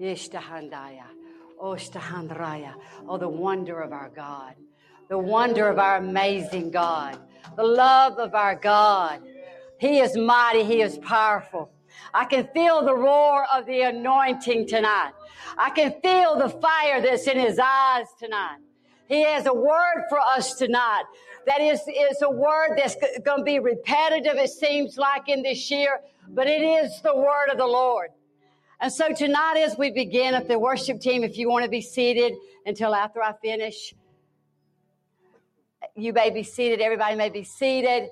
Yeshtahandaya. 0.00 1.04
Oshtahandraya. 1.60 2.74
Oh, 3.02 3.10
oh, 3.10 3.18
the 3.18 3.28
wonder 3.28 3.80
of 3.80 3.92
our 3.92 4.08
God. 4.08 4.54
The 5.08 5.18
wonder 5.18 5.68
of 5.68 5.78
our 5.78 5.98
amazing 5.98 6.70
God. 6.70 7.18
The 7.56 7.62
love 7.62 8.18
of 8.18 8.34
our 8.34 8.54
God. 8.54 9.22
He 9.78 9.98
is 9.98 10.16
mighty. 10.16 10.64
He 10.64 10.80
is 10.80 10.98
powerful. 10.98 11.70
I 12.14 12.24
can 12.24 12.48
feel 12.54 12.84
the 12.84 12.94
roar 12.94 13.46
of 13.52 13.66
the 13.66 13.82
anointing 13.82 14.66
tonight. 14.66 15.12
I 15.56 15.70
can 15.70 15.94
feel 16.00 16.36
the 16.36 16.48
fire 16.48 17.00
that's 17.00 17.26
in 17.26 17.38
his 17.38 17.58
eyes 17.58 18.06
tonight. 18.18 18.58
He 19.08 19.22
has 19.22 19.46
a 19.46 19.54
word 19.54 20.06
for 20.08 20.18
us 20.18 20.54
tonight. 20.54 21.04
That 21.46 21.60
is, 21.60 21.80
is 21.80 22.22
a 22.22 22.30
word 22.30 22.76
that's 22.76 22.96
going 23.24 23.40
to 23.40 23.44
be 23.44 23.58
repetitive, 23.58 24.36
it 24.36 24.50
seems 24.50 24.96
like 24.96 25.28
in 25.28 25.42
this 25.42 25.70
year, 25.70 26.00
but 26.28 26.46
it 26.46 26.62
is 26.62 27.00
the 27.02 27.14
word 27.14 27.48
of 27.50 27.58
the 27.58 27.66
Lord. 27.66 28.08
And 28.82 28.92
so 28.92 29.12
tonight, 29.14 29.58
as 29.58 29.78
we 29.78 29.92
begin, 29.92 30.34
if 30.34 30.48
the 30.48 30.58
worship 30.58 31.00
team, 31.00 31.22
if 31.22 31.38
you 31.38 31.48
want 31.48 31.64
to 31.64 31.70
be 31.70 31.82
seated 31.82 32.32
until 32.66 32.96
after 32.96 33.22
I 33.22 33.32
finish, 33.40 33.94
you 35.94 36.12
may 36.12 36.30
be 36.30 36.42
seated. 36.42 36.80
Everybody 36.80 37.14
may 37.14 37.28
be 37.28 37.44
seated. 37.44 38.08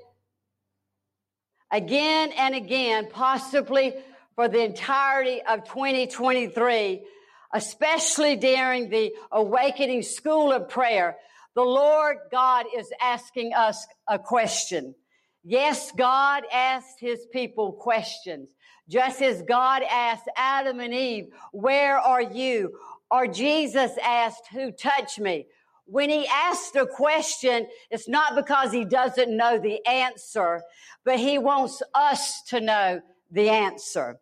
Again 1.73 2.31
and 2.39 2.55
again, 2.55 3.09
possibly 3.11 3.95
for 4.37 4.47
the 4.47 4.63
entirety 4.63 5.43
of 5.43 5.65
2023, 5.65 7.05
especially 7.53 8.37
during 8.37 8.91
the 8.91 9.13
awakening 9.33 10.05
school 10.05 10.53
of 10.53 10.69
prayer, 10.69 11.17
the 11.57 11.63
Lord 11.63 12.19
God 12.31 12.67
is 12.77 12.93
asking 13.03 13.55
us 13.55 13.89
a 14.07 14.21
question. 14.21 14.95
Yes, 15.43 15.91
God 15.91 16.45
asked 16.53 17.01
his 17.01 17.27
people 17.33 17.73
questions. 17.73 18.55
Just 18.91 19.23
as 19.23 19.43
God 19.43 19.83
asked 19.89 20.29
Adam 20.37 20.81
and 20.81 20.93
Eve, 20.93 21.29
where 21.53 21.97
are 21.97 22.21
you? 22.21 22.77
Or 23.09 23.29
Jesus 23.29 23.93
asked, 24.03 24.49
who 24.53 24.73
touched 24.73 25.21
me? 25.21 25.47
When 25.85 26.11
he 26.11 26.27
asks 26.27 26.75
a 26.75 26.87
question, 26.87 27.69
it's 27.91 28.09
not 28.09 28.35
because 28.35 28.73
he 28.73 28.85
doesn't 28.85 29.37
know 29.37 29.59
the 29.61 29.87
answer, 29.87 30.63
but 31.05 31.21
he 31.21 31.39
wants 31.39 31.83
us 31.95 32.43
to 32.49 32.61
know 32.61 33.01
the 33.31 33.49
answer. 33.49 34.19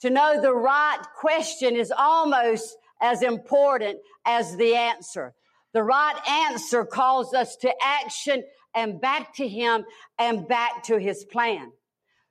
To 0.00 0.10
know 0.10 0.40
the 0.42 0.54
right 0.54 1.02
question 1.16 1.76
is 1.76 1.92
almost 1.96 2.76
as 3.00 3.22
important 3.22 4.00
as 4.26 4.56
the 4.56 4.74
answer. 4.74 5.34
The 5.72 5.84
right 5.84 6.16
answer 6.28 6.84
calls 6.84 7.32
us 7.32 7.54
to 7.58 7.72
action 7.80 8.42
and 8.74 9.00
back 9.00 9.34
to 9.36 9.46
him 9.46 9.84
and 10.18 10.48
back 10.48 10.82
to 10.84 10.98
his 10.98 11.24
plan. 11.24 11.70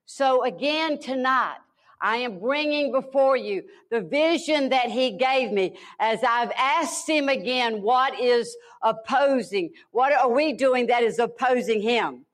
So 0.05 0.43
again 0.43 0.99
tonight, 0.99 1.57
I 2.01 2.17
am 2.17 2.39
bringing 2.39 2.91
before 2.91 3.35
you 3.35 3.63
the 3.91 4.01
vision 4.01 4.69
that 4.69 4.89
he 4.89 5.17
gave 5.17 5.51
me 5.51 5.77
as 5.99 6.19
I've 6.23 6.51
asked 6.57 7.09
him 7.09 7.29
again, 7.29 7.81
what 7.81 8.19
is 8.19 8.55
opposing? 8.81 9.71
What 9.91 10.13
are 10.13 10.29
we 10.29 10.53
doing 10.53 10.87
that 10.87 11.03
is 11.03 11.19
opposing 11.19 11.81
him? 11.81 12.25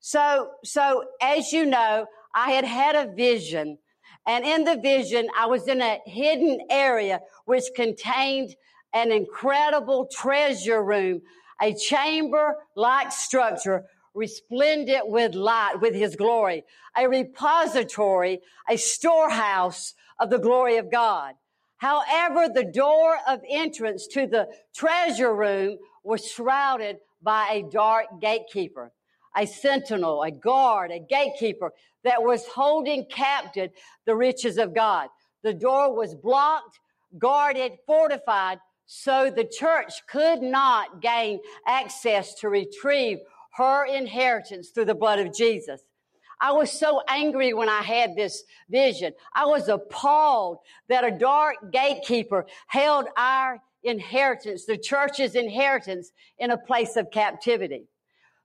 So, 0.00 0.50
so 0.64 1.04
as 1.22 1.52
you 1.52 1.66
know, 1.66 2.06
I 2.34 2.50
had 2.50 2.64
had 2.64 2.94
a 2.94 3.12
vision 3.12 3.78
and 4.26 4.44
in 4.44 4.64
the 4.64 4.76
vision, 4.76 5.28
I 5.38 5.46
was 5.46 5.68
in 5.68 5.80
a 5.80 6.00
hidden 6.04 6.58
area 6.68 7.20
which 7.44 7.64
contained 7.76 8.56
an 8.92 9.12
incredible 9.12 10.08
treasure 10.12 10.82
room, 10.82 11.22
a 11.62 11.74
chamber 11.74 12.56
like 12.74 13.12
structure 13.12 13.84
resplendent 14.16 15.08
with 15.08 15.34
light, 15.34 15.76
with 15.80 15.94
his 15.94 16.16
glory, 16.16 16.64
a 16.96 17.08
repository, 17.08 18.40
a 18.68 18.76
storehouse 18.76 19.94
of 20.18 20.30
the 20.30 20.38
glory 20.38 20.78
of 20.78 20.90
God. 20.90 21.34
However, 21.76 22.48
the 22.48 22.64
door 22.64 23.18
of 23.28 23.40
entrance 23.48 24.06
to 24.08 24.26
the 24.26 24.48
treasure 24.74 25.34
room 25.34 25.76
was 26.02 26.26
shrouded 26.26 26.96
by 27.22 27.48
a 27.52 27.70
dark 27.70 28.06
gatekeeper, 28.20 28.92
a 29.36 29.46
sentinel, 29.46 30.22
a 30.22 30.30
guard, 30.30 30.90
a 30.90 30.98
gatekeeper 30.98 31.72
that 32.02 32.22
was 32.22 32.46
holding 32.46 33.04
captive 33.10 33.70
the 34.06 34.16
riches 34.16 34.56
of 34.56 34.74
God. 34.74 35.08
The 35.42 35.52
door 35.52 35.94
was 35.94 36.14
blocked, 36.14 36.80
guarded, 37.18 37.72
fortified, 37.86 38.60
so 38.86 39.30
the 39.30 39.44
church 39.44 39.92
could 40.08 40.40
not 40.40 41.02
gain 41.02 41.40
access 41.66 42.34
to 42.34 42.48
retrieve 42.48 43.18
her 43.56 43.84
inheritance 43.86 44.70
through 44.70 44.84
the 44.84 44.94
blood 44.94 45.18
of 45.18 45.34
Jesus. 45.34 45.80
I 46.40 46.52
was 46.52 46.70
so 46.70 47.02
angry 47.08 47.54
when 47.54 47.68
I 47.68 47.80
had 47.80 48.14
this 48.14 48.44
vision. 48.68 49.14
I 49.34 49.46
was 49.46 49.68
appalled 49.68 50.58
that 50.88 51.04
a 51.04 51.16
dark 51.16 51.72
gatekeeper 51.72 52.46
held 52.66 53.06
our 53.16 53.60
inheritance, 53.82 54.66
the 54.66 54.76
church's 54.76 55.34
inheritance, 55.34 56.12
in 56.38 56.50
a 56.50 56.58
place 56.58 56.96
of 56.96 57.10
captivity. 57.10 57.88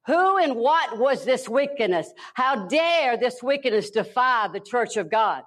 Who 0.07 0.37
and 0.37 0.55
what 0.55 0.97
was 0.97 1.25
this 1.25 1.49
wickedness? 1.49 2.11
How 2.33 2.67
dare 2.67 3.17
this 3.17 3.43
wickedness 3.43 3.89
defy 3.89 4.47
the 4.47 4.59
church 4.61 4.97
of 4.97 5.11
God? 5.11 5.43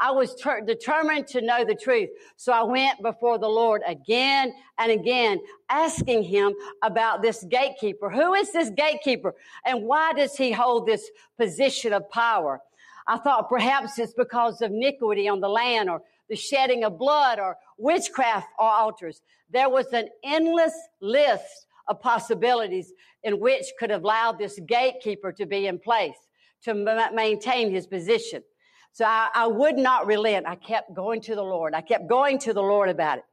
I 0.00 0.12
was 0.12 0.34
ter- 0.36 0.60
determined 0.60 1.26
to 1.28 1.40
know 1.40 1.64
the 1.64 1.74
truth. 1.74 2.10
So 2.36 2.52
I 2.52 2.62
went 2.62 3.02
before 3.02 3.38
the 3.38 3.48
Lord 3.48 3.82
again 3.86 4.52
and 4.78 4.92
again, 4.92 5.40
asking 5.68 6.22
him 6.22 6.54
about 6.82 7.20
this 7.22 7.44
gatekeeper. 7.44 8.08
Who 8.10 8.34
is 8.34 8.52
this 8.52 8.70
gatekeeper? 8.70 9.34
And 9.64 9.82
why 9.82 10.12
does 10.12 10.36
he 10.36 10.52
hold 10.52 10.86
this 10.86 11.10
position 11.38 11.92
of 11.92 12.08
power? 12.10 12.60
I 13.06 13.18
thought 13.18 13.48
perhaps 13.48 13.98
it's 13.98 14.12
because 14.12 14.60
of 14.62 14.70
iniquity 14.70 15.28
on 15.28 15.40
the 15.40 15.48
land 15.48 15.90
or 15.90 16.02
the 16.28 16.36
shedding 16.36 16.84
of 16.84 16.98
blood 16.98 17.38
or 17.38 17.56
witchcraft 17.78 18.48
or 18.58 18.70
altars. 18.70 19.22
There 19.50 19.68
was 19.70 19.86
an 19.92 20.08
endless 20.22 20.74
list 21.00 21.66
of 21.88 22.00
possibilities 22.00 22.92
in 23.24 23.40
which 23.40 23.64
could 23.78 23.90
have 23.90 24.04
allowed 24.04 24.38
this 24.38 24.60
gatekeeper 24.66 25.32
to 25.32 25.46
be 25.46 25.66
in 25.66 25.78
place 25.78 26.16
to 26.62 26.74
ma- 26.74 27.10
maintain 27.10 27.70
his 27.70 27.86
position. 27.86 28.42
So 28.92 29.04
I, 29.04 29.28
I 29.34 29.46
would 29.46 29.76
not 29.76 30.06
relent. 30.06 30.46
I 30.46 30.56
kept 30.56 30.94
going 30.94 31.20
to 31.22 31.34
the 31.34 31.42
Lord. 31.42 31.74
I 31.74 31.80
kept 31.80 32.08
going 32.08 32.38
to 32.40 32.52
the 32.52 32.62
Lord 32.62 32.88
about 32.88 33.18
it. 33.18 33.24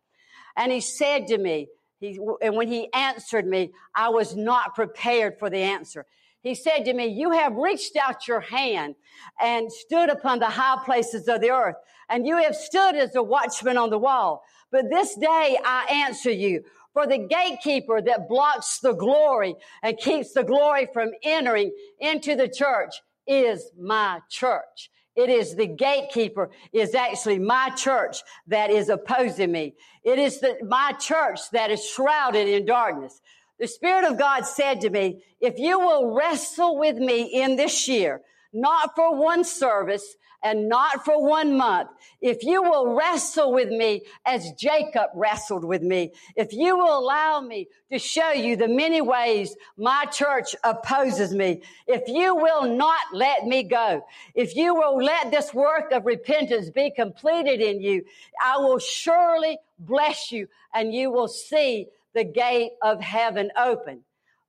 And 0.55 0.71
he 0.71 0.81
said 0.81 1.27
to 1.27 1.37
me, 1.37 1.67
he, 1.99 2.19
and 2.41 2.55
when 2.55 2.67
he 2.67 2.91
answered 2.93 3.47
me, 3.47 3.71
I 3.95 4.09
was 4.09 4.35
not 4.35 4.75
prepared 4.75 5.39
for 5.39 5.49
the 5.49 5.59
answer. 5.59 6.05
He 6.41 6.53
said 6.53 6.85
to 6.85 6.93
me, 6.93 7.07
you 7.07 7.31
have 7.31 7.55
reached 7.55 7.95
out 7.95 8.27
your 8.27 8.41
hand 8.41 8.95
and 9.41 9.71
stood 9.71 10.09
upon 10.09 10.39
the 10.39 10.49
high 10.49 10.77
places 10.85 11.27
of 11.27 11.41
the 11.41 11.49
earth 11.49 11.77
and 12.09 12.27
you 12.27 12.37
have 12.37 12.55
stood 12.55 12.95
as 12.95 13.15
a 13.15 13.23
watchman 13.23 13.77
on 13.77 13.89
the 13.89 13.97
wall. 13.97 14.43
But 14.71 14.89
this 14.89 15.15
day 15.15 15.57
I 15.63 15.85
answer 16.05 16.31
you 16.31 16.63
for 16.93 17.07
the 17.07 17.17
gatekeeper 17.17 18.01
that 18.01 18.29
blocks 18.29 18.79
the 18.79 18.93
glory 18.93 19.55
and 19.81 19.97
keeps 19.97 20.33
the 20.33 20.43
glory 20.43 20.87
from 20.93 21.11
entering 21.23 21.71
into 21.99 22.35
the 22.35 22.47
church 22.47 22.93
is 23.27 23.71
my 23.79 24.19
church. 24.29 24.91
It 25.15 25.29
is 25.29 25.55
the 25.55 25.67
gatekeeper 25.67 26.51
is 26.73 26.93
actually 26.93 27.39
my 27.39 27.69
church 27.69 28.17
that 28.47 28.69
is 28.69 28.89
opposing 28.89 29.51
me. 29.51 29.75
It 30.03 30.19
is 30.19 30.39
the, 30.39 30.57
my 30.67 30.91
church 30.93 31.39
that 31.51 31.71
is 31.71 31.85
shrouded 31.85 32.47
in 32.47 32.65
darkness. 32.65 33.21
The 33.59 33.67
Spirit 33.67 34.03
of 34.03 34.19
God 34.19 34.45
said 34.45 34.81
to 34.81 34.89
me, 34.89 35.23
if 35.39 35.57
you 35.57 35.79
will 35.79 36.13
wrestle 36.13 36.77
with 36.77 36.97
me 36.97 37.23
in 37.23 37.55
this 37.55 37.87
year, 37.87 38.21
not 38.55 38.95
for 38.95 39.15
one 39.15 39.43
service, 39.43 40.15
and 40.45 40.69
not 40.69 41.03
for 41.03 41.27
one 41.27 41.57
month. 41.57 41.89
If 42.21 42.43
you 42.43 42.61
will 42.61 42.93
wrestle 42.95 43.51
with 43.51 43.69
me 43.69 44.03
as 44.27 44.51
Jacob 44.51 45.09
wrestled 45.15 45.65
with 45.65 45.81
me, 45.81 46.13
if 46.35 46.53
you 46.53 46.77
will 46.77 46.99
allow 46.99 47.41
me 47.41 47.67
to 47.91 47.97
show 47.97 48.29
you 48.29 48.55
the 48.55 48.67
many 48.67 49.01
ways 49.01 49.55
my 49.75 50.05
church 50.05 50.55
opposes 50.63 51.33
me, 51.33 51.63
if 51.87 52.07
you 52.07 52.35
will 52.35 52.75
not 52.75 52.99
let 53.11 53.45
me 53.45 53.63
go, 53.63 54.05
if 54.35 54.55
you 54.55 54.75
will 54.75 54.97
let 54.97 55.31
this 55.31 55.51
work 55.51 55.91
of 55.91 56.05
repentance 56.05 56.69
be 56.69 56.91
completed 56.95 57.59
in 57.59 57.81
you, 57.81 58.03
I 58.39 58.57
will 58.57 58.79
surely 58.79 59.57
bless 59.79 60.31
you 60.31 60.47
and 60.75 60.93
you 60.93 61.09
will 61.09 61.27
see 61.27 61.87
the 62.13 62.23
gate 62.23 62.73
of 62.83 63.01
heaven 63.01 63.49
open. 63.57 64.01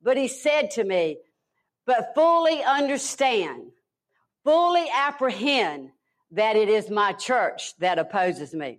But 0.03 0.19
he 0.19 0.29
said 0.29 0.73
to 0.73 0.85
me, 0.85 1.17
but 1.87 2.13
fully 2.15 2.63
understand 2.63 3.71
fully 4.47 4.87
apprehend 4.95 5.91
that 6.31 6.55
it 6.55 6.69
is 6.69 6.89
my 6.89 7.13
church 7.13 7.77
that 7.81 7.99
opposes 7.99 8.55
me. 8.55 8.79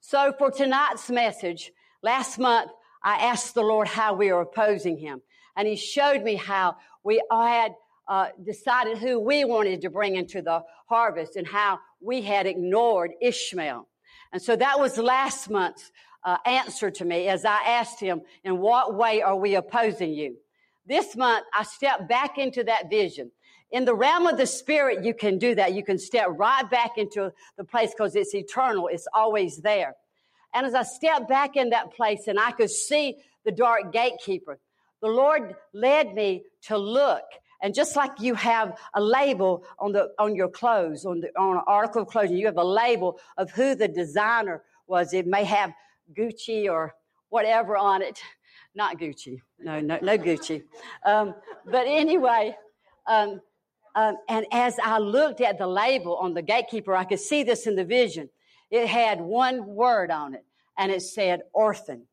So 0.00 0.32
for 0.38 0.50
tonight's 0.50 1.10
message, 1.10 1.70
last 2.02 2.38
month, 2.38 2.70
I 3.04 3.26
asked 3.26 3.54
the 3.54 3.62
Lord 3.62 3.88
how 3.88 4.14
we 4.14 4.30
are 4.30 4.40
opposing 4.40 4.96
him. 4.96 5.20
And 5.54 5.68
he 5.68 5.76
showed 5.76 6.22
me 6.22 6.36
how 6.36 6.76
we 7.04 7.22
had 7.30 7.74
uh, 8.08 8.28
decided 8.42 8.96
who 8.96 9.20
we 9.20 9.44
wanted 9.44 9.82
to 9.82 9.90
bring 9.90 10.16
into 10.16 10.40
the 10.40 10.62
harvest 10.88 11.36
and 11.36 11.46
how 11.46 11.78
we 12.00 12.22
had 12.22 12.46
ignored 12.46 13.10
Ishmael. 13.20 13.86
And 14.32 14.40
so 14.40 14.56
that 14.56 14.80
was 14.80 14.96
last 14.96 15.50
month's 15.50 15.92
uh, 16.24 16.38
answer 16.46 16.90
to 16.90 17.04
me 17.04 17.28
as 17.28 17.44
I 17.44 17.58
asked 17.66 18.00
him, 18.00 18.22
in 18.44 18.58
what 18.58 18.94
way 18.94 19.20
are 19.20 19.36
we 19.36 19.56
opposing 19.56 20.14
you? 20.14 20.36
This 20.86 21.16
month, 21.16 21.44
I 21.52 21.64
stepped 21.64 22.08
back 22.08 22.38
into 22.38 22.64
that 22.64 22.88
vision 22.88 23.30
in 23.72 23.86
the 23.86 23.94
realm 23.94 24.26
of 24.26 24.36
the 24.36 24.46
spirit, 24.46 25.02
you 25.02 25.14
can 25.14 25.38
do 25.38 25.54
that. 25.54 25.72
You 25.72 25.82
can 25.82 25.98
step 25.98 26.28
right 26.32 26.68
back 26.70 26.98
into 26.98 27.32
the 27.56 27.64
place 27.64 27.90
because 27.90 28.14
it's 28.14 28.34
eternal. 28.34 28.88
It's 28.88 29.08
always 29.14 29.58
there. 29.58 29.96
And 30.54 30.66
as 30.66 30.74
I 30.74 30.82
stepped 30.82 31.28
back 31.28 31.56
in 31.56 31.70
that 31.70 31.92
place 31.92 32.28
and 32.28 32.38
I 32.38 32.52
could 32.52 32.70
see 32.70 33.16
the 33.44 33.50
dark 33.50 33.90
gatekeeper, 33.92 34.58
the 35.00 35.08
Lord 35.08 35.54
led 35.72 36.14
me 36.14 36.44
to 36.64 36.76
look. 36.76 37.24
And 37.62 37.74
just 37.74 37.96
like 37.96 38.20
you 38.20 38.34
have 38.34 38.76
a 38.94 39.00
label 39.00 39.64
on 39.78 39.92
the 39.92 40.10
on 40.18 40.34
your 40.34 40.48
clothes, 40.48 41.06
on 41.06 41.20
the 41.20 41.28
on 41.38 41.56
an 41.56 41.62
article 41.66 42.02
of 42.02 42.08
clothing, 42.08 42.36
you 42.36 42.46
have 42.46 42.58
a 42.58 42.64
label 42.64 43.18
of 43.38 43.50
who 43.52 43.74
the 43.74 43.88
designer 43.88 44.62
was. 44.86 45.14
It 45.14 45.26
may 45.26 45.44
have 45.44 45.72
Gucci 46.12 46.70
or 46.70 46.94
whatever 47.30 47.76
on 47.76 48.02
it. 48.02 48.20
Not 48.74 48.98
Gucci. 48.98 49.40
No, 49.58 49.80
no, 49.80 49.98
no 50.02 50.18
Gucci. 50.18 50.64
Um, 51.06 51.34
but 51.64 51.86
anyway, 51.86 52.56
um, 53.06 53.40
um, 53.94 54.16
and 54.28 54.46
as 54.52 54.78
I 54.82 54.98
looked 54.98 55.40
at 55.40 55.58
the 55.58 55.66
label 55.66 56.16
on 56.16 56.34
the 56.34 56.42
gatekeeper, 56.42 56.94
I 56.94 57.04
could 57.04 57.20
see 57.20 57.42
this 57.42 57.66
in 57.66 57.76
the 57.76 57.84
vision. 57.84 58.30
It 58.70 58.86
had 58.88 59.20
one 59.20 59.66
word 59.66 60.10
on 60.10 60.34
it, 60.34 60.44
and 60.78 60.90
it 60.90 61.02
said 61.02 61.42
orphan. 61.52 62.06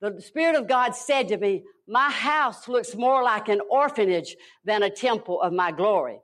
The 0.00 0.20
Spirit 0.20 0.56
of 0.56 0.68
God 0.68 0.94
said 0.94 1.28
to 1.28 1.36
me, 1.36 1.64
My 1.86 2.10
house 2.10 2.68
looks 2.68 2.94
more 2.94 3.22
like 3.22 3.48
an 3.48 3.60
orphanage 3.70 4.36
than 4.64 4.82
a 4.82 4.90
temple 4.90 5.40
of 5.40 5.52
my 5.52 5.72
glory. 5.72 6.18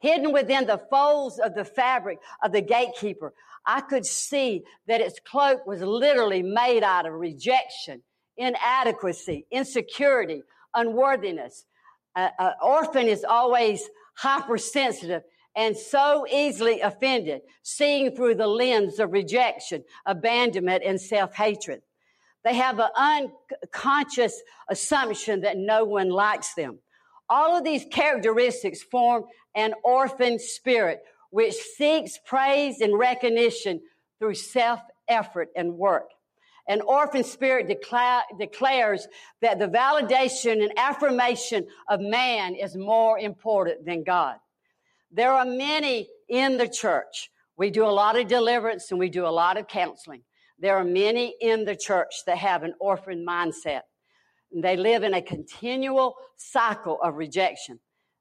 Hidden 0.00 0.32
within 0.32 0.66
the 0.66 0.82
folds 0.90 1.38
of 1.38 1.54
the 1.54 1.64
fabric 1.64 2.18
of 2.42 2.52
the 2.52 2.60
gatekeeper, 2.60 3.32
I 3.66 3.80
could 3.80 4.04
see 4.04 4.64
that 4.86 5.00
its 5.00 5.18
cloak 5.24 5.66
was 5.66 5.80
literally 5.80 6.42
made 6.42 6.82
out 6.82 7.06
of 7.06 7.14
rejection, 7.14 8.02
inadequacy, 8.36 9.46
insecurity, 9.50 10.42
unworthiness. 10.74 11.64
An 12.14 12.30
orphan 12.62 13.08
is 13.08 13.24
always 13.24 13.88
hypersensitive 14.14 15.22
and 15.56 15.76
so 15.76 16.26
easily 16.30 16.80
offended, 16.80 17.42
seeing 17.62 18.14
through 18.14 18.34
the 18.34 18.46
lens 18.46 18.98
of 18.98 19.12
rejection, 19.12 19.84
abandonment, 20.04 20.82
and 20.84 21.00
self-hatred. 21.00 21.82
They 22.42 22.54
have 22.54 22.78
an 22.78 23.28
unconscious 23.62 24.42
assumption 24.68 25.42
that 25.42 25.56
no 25.56 25.84
one 25.84 26.10
likes 26.10 26.54
them. 26.54 26.78
All 27.28 27.56
of 27.56 27.64
these 27.64 27.86
characteristics 27.90 28.82
form 28.82 29.24
an 29.54 29.72
orphan 29.82 30.38
spirit, 30.38 31.02
which 31.30 31.54
seeks 31.54 32.18
praise 32.26 32.80
and 32.80 32.98
recognition 32.98 33.80
through 34.18 34.34
self 34.34 34.80
effort 35.08 35.48
and 35.56 35.74
work. 35.74 36.10
An 36.66 36.80
orphan 36.80 37.24
spirit 37.24 37.68
declares 37.68 39.08
that 39.42 39.58
the 39.58 39.68
validation 39.68 40.62
and 40.62 40.72
affirmation 40.78 41.66
of 41.88 42.00
man 42.00 42.54
is 42.54 42.74
more 42.76 43.18
important 43.18 43.84
than 43.84 44.02
God. 44.02 44.36
There 45.10 45.32
are 45.32 45.44
many 45.44 46.08
in 46.28 46.56
the 46.56 46.68
church. 46.68 47.30
We 47.56 47.70
do 47.70 47.84
a 47.84 47.86
lot 47.86 48.18
of 48.18 48.28
deliverance 48.28 48.90
and 48.90 48.98
we 48.98 49.10
do 49.10 49.26
a 49.26 49.28
lot 49.28 49.58
of 49.58 49.68
counseling. 49.68 50.22
There 50.58 50.76
are 50.76 50.84
many 50.84 51.34
in 51.40 51.64
the 51.64 51.76
church 51.76 52.14
that 52.26 52.38
have 52.38 52.62
an 52.62 52.74
orphan 52.80 53.24
mindset. 53.28 53.82
They 54.56 54.76
live 54.76 55.02
in 55.02 55.14
a 55.14 55.22
continual 55.22 56.14
cycle 56.36 56.98
of 57.02 57.16
rejection. 57.16 57.80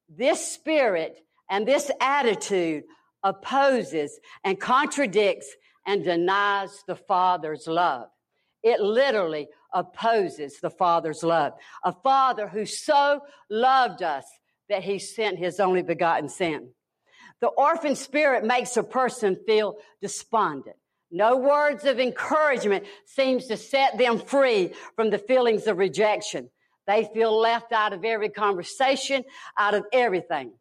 This 0.09 0.45
spirit 0.45 1.17
and 1.49 1.67
this 1.67 1.89
attitude 2.01 2.83
opposes 3.23 4.19
and 4.43 4.59
contradicts 4.59 5.47
and 5.85 6.03
denies 6.03 6.83
the 6.87 6.95
Father's 6.95 7.67
love. 7.67 8.07
It 8.63 8.79
literally 8.79 9.49
opposes 9.73 10.59
the 10.59 10.69
Father's 10.69 11.23
love. 11.23 11.53
A 11.83 11.91
Father 11.91 12.47
who 12.47 12.65
so 12.65 13.21
loved 13.49 14.01
us 14.01 14.25
that 14.69 14.83
he 14.83 14.99
sent 14.99 15.37
his 15.37 15.59
only 15.59 15.81
begotten 15.81 16.29
Son. 16.29 16.69
The 17.41 17.47
orphan 17.47 17.95
spirit 17.95 18.45
makes 18.45 18.77
a 18.77 18.83
person 18.83 19.37
feel 19.45 19.75
despondent. 20.01 20.77
No 21.11 21.37
words 21.37 21.83
of 21.83 21.99
encouragement 21.99 22.85
seems 23.05 23.47
to 23.47 23.57
set 23.57 23.97
them 23.97 24.17
free 24.17 24.71
from 24.95 25.09
the 25.09 25.17
feelings 25.17 25.67
of 25.67 25.77
rejection. 25.77 26.49
They 26.87 27.07
feel 27.13 27.37
left 27.37 27.71
out 27.71 27.93
of 27.93 28.03
every 28.03 28.29
conversation, 28.29 29.23
out 29.57 29.73
of 29.73 29.85
everything. 29.91 30.53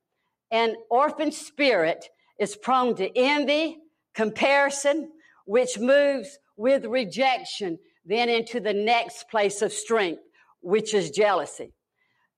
An 0.50 0.75
orphan 0.90 1.32
spirit 1.32 2.08
is 2.38 2.56
prone 2.56 2.96
to 2.96 3.16
envy, 3.16 3.78
comparison, 4.14 5.10
which 5.46 5.78
moves 5.78 6.38
with 6.56 6.84
rejection 6.84 7.78
then 8.04 8.28
into 8.28 8.60
the 8.60 8.72
next 8.72 9.28
place 9.28 9.62
of 9.62 9.72
strength, 9.72 10.22
which 10.60 10.94
is 10.94 11.10
jealousy. 11.10 11.72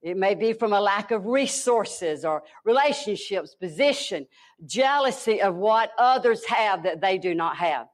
It 0.01 0.17
may 0.17 0.35
be 0.35 0.53
from 0.53 0.71
a 0.71 0.79
lack 0.79 1.09
of 1.09 1.25
resources 1.25 2.23
or 2.25 2.43
relationships, 2.63 3.55
position, 3.55 4.27
jealousy 4.65 5.41
of 5.41 5.55
what 5.55 5.91
others 5.97 6.45
have 6.45 6.83
that 6.83 7.01
they 7.01 7.17
do 7.17 7.33
not 7.33 7.57
have. 7.57 7.87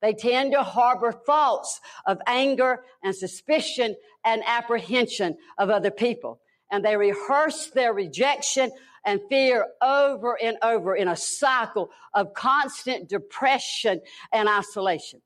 They 0.00 0.14
tend 0.14 0.52
to 0.52 0.62
harbor 0.62 1.12
thoughts 1.12 1.80
of 2.06 2.18
anger 2.26 2.84
and 3.02 3.14
suspicion 3.14 3.94
and 4.24 4.42
apprehension 4.46 5.36
of 5.58 5.68
other 5.68 5.90
people. 5.90 6.40
And 6.72 6.82
they 6.82 6.96
rehearse 6.96 7.66
their 7.66 7.92
rejection 7.92 8.70
and 9.04 9.20
fear 9.28 9.66
over 9.82 10.38
and 10.42 10.56
over 10.62 10.94
in 10.94 11.08
a 11.08 11.16
cycle 11.16 11.90
of 12.14 12.32
constant 12.32 13.08
depression 13.08 14.00
and 14.32 14.48
isolation. 14.48 15.20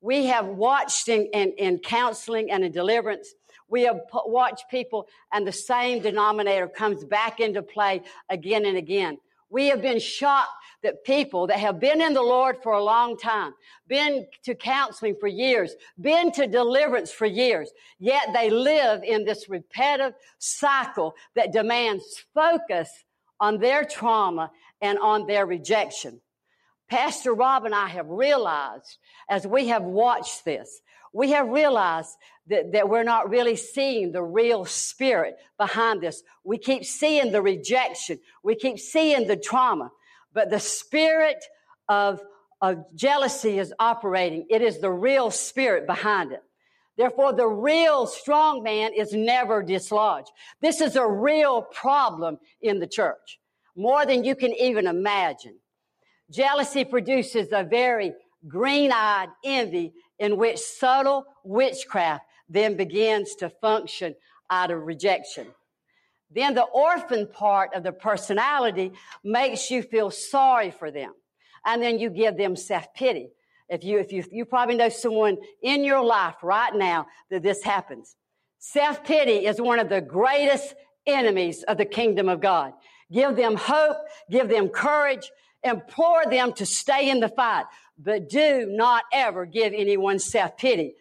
We 0.00 0.26
have 0.26 0.46
watched 0.46 1.08
in, 1.08 1.26
in, 1.32 1.52
in 1.58 1.78
counseling 1.78 2.50
and 2.50 2.64
in 2.64 2.72
deliverance, 2.72 3.34
we 3.68 3.82
have 3.82 4.00
watched 4.12 4.70
people 4.70 5.08
and 5.32 5.46
the 5.46 5.52
same 5.52 6.02
denominator 6.02 6.68
comes 6.68 7.04
back 7.04 7.40
into 7.40 7.62
play 7.62 8.02
again 8.30 8.64
and 8.64 8.76
again. 8.76 9.18
We 9.50 9.68
have 9.68 9.82
been 9.82 9.98
shocked 9.98 10.50
that 10.82 11.04
people 11.04 11.46
that 11.48 11.58
have 11.58 11.80
been 11.80 12.00
in 12.00 12.14
the 12.14 12.22
Lord 12.22 12.56
for 12.62 12.72
a 12.72 12.82
long 12.82 13.16
time, 13.16 13.52
been 13.88 14.26
to 14.44 14.54
counseling 14.54 15.16
for 15.18 15.26
years, 15.26 15.74
been 16.00 16.30
to 16.32 16.46
deliverance 16.46 17.10
for 17.10 17.26
years, 17.26 17.70
yet 17.98 18.28
they 18.32 18.50
live 18.50 19.02
in 19.02 19.24
this 19.24 19.48
repetitive 19.48 20.14
cycle 20.38 21.14
that 21.34 21.52
demands 21.52 22.04
focus 22.34 22.88
on 23.40 23.58
their 23.58 23.84
trauma 23.84 24.50
and 24.80 24.98
on 24.98 25.26
their 25.26 25.46
rejection. 25.46 26.20
Pastor 26.88 27.34
Rob 27.34 27.64
and 27.64 27.74
I 27.74 27.88
have 27.88 28.08
realized 28.08 28.98
as 29.28 29.46
we 29.46 29.68
have 29.68 29.82
watched 29.82 30.44
this, 30.44 30.80
we 31.12 31.32
have 31.32 31.48
realized 31.48 32.10
that, 32.48 32.72
that 32.72 32.88
we're 32.88 33.04
not 33.04 33.30
really 33.30 33.56
seeing 33.56 34.12
the 34.12 34.22
real 34.22 34.64
spirit 34.64 35.36
behind 35.58 36.00
this. 36.00 36.22
We 36.44 36.58
keep 36.58 36.84
seeing 36.84 37.32
the 37.32 37.42
rejection. 37.42 38.20
We 38.42 38.54
keep 38.54 38.78
seeing 38.78 39.26
the 39.26 39.36
trauma, 39.36 39.90
but 40.32 40.50
the 40.50 40.60
spirit 40.60 41.44
of, 41.88 42.20
of 42.60 42.84
jealousy 42.94 43.58
is 43.58 43.72
operating. 43.78 44.46
It 44.50 44.62
is 44.62 44.80
the 44.80 44.90
real 44.90 45.30
spirit 45.30 45.86
behind 45.86 46.32
it. 46.32 46.42
Therefore, 46.96 47.32
the 47.32 47.46
real 47.46 48.06
strong 48.06 48.62
man 48.62 48.92
is 48.92 49.12
never 49.12 49.62
dislodged. 49.62 50.30
This 50.60 50.80
is 50.80 50.96
a 50.96 51.06
real 51.06 51.62
problem 51.62 52.38
in 52.60 52.80
the 52.80 52.88
church, 52.88 53.38
more 53.76 54.04
than 54.04 54.24
you 54.24 54.34
can 54.34 54.52
even 54.54 54.86
imagine. 54.86 55.56
Jealousy 56.30 56.84
produces 56.84 57.48
a 57.52 57.64
very 57.64 58.12
green 58.46 58.92
eyed 58.92 59.28
envy 59.44 59.92
in 60.18 60.36
which 60.36 60.58
subtle 60.58 61.24
witchcraft 61.44 62.24
then 62.48 62.76
begins 62.76 63.34
to 63.36 63.48
function 63.48 64.14
out 64.50 64.70
of 64.70 64.82
rejection. 64.82 65.46
Then 66.30 66.54
the 66.54 66.64
orphan 66.64 67.26
part 67.26 67.74
of 67.74 67.82
the 67.82 67.92
personality 67.92 68.92
makes 69.24 69.70
you 69.70 69.82
feel 69.82 70.10
sorry 70.10 70.70
for 70.70 70.90
them. 70.90 71.12
And 71.64 71.82
then 71.82 71.98
you 71.98 72.10
give 72.10 72.36
them 72.36 72.56
self 72.56 72.92
pity. 72.94 73.30
If 73.68 73.84
you, 73.84 73.98
if 73.98 74.12
you, 74.12 74.24
you 74.30 74.44
probably 74.44 74.76
know 74.76 74.88
someone 74.88 75.36
in 75.62 75.84
your 75.84 76.02
life 76.02 76.36
right 76.42 76.74
now 76.74 77.06
that 77.30 77.42
this 77.42 77.62
happens. 77.62 78.16
Self 78.58 79.04
pity 79.04 79.46
is 79.46 79.60
one 79.60 79.78
of 79.78 79.88
the 79.88 80.00
greatest 80.00 80.74
enemies 81.06 81.62
of 81.64 81.76
the 81.78 81.84
kingdom 81.84 82.28
of 82.28 82.40
God. 82.40 82.72
Give 83.10 83.34
them 83.36 83.56
hope, 83.56 83.96
give 84.30 84.48
them 84.48 84.68
courage, 84.68 85.30
implore 85.62 86.26
them 86.26 86.52
to 86.54 86.66
stay 86.66 87.10
in 87.10 87.20
the 87.20 87.28
fight, 87.28 87.64
but 87.98 88.28
do 88.28 88.66
not 88.68 89.04
ever 89.12 89.46
give 89.46 89.72
anyone 89.74 90.18
self 90.18 90.56
pity. 90.56 90.94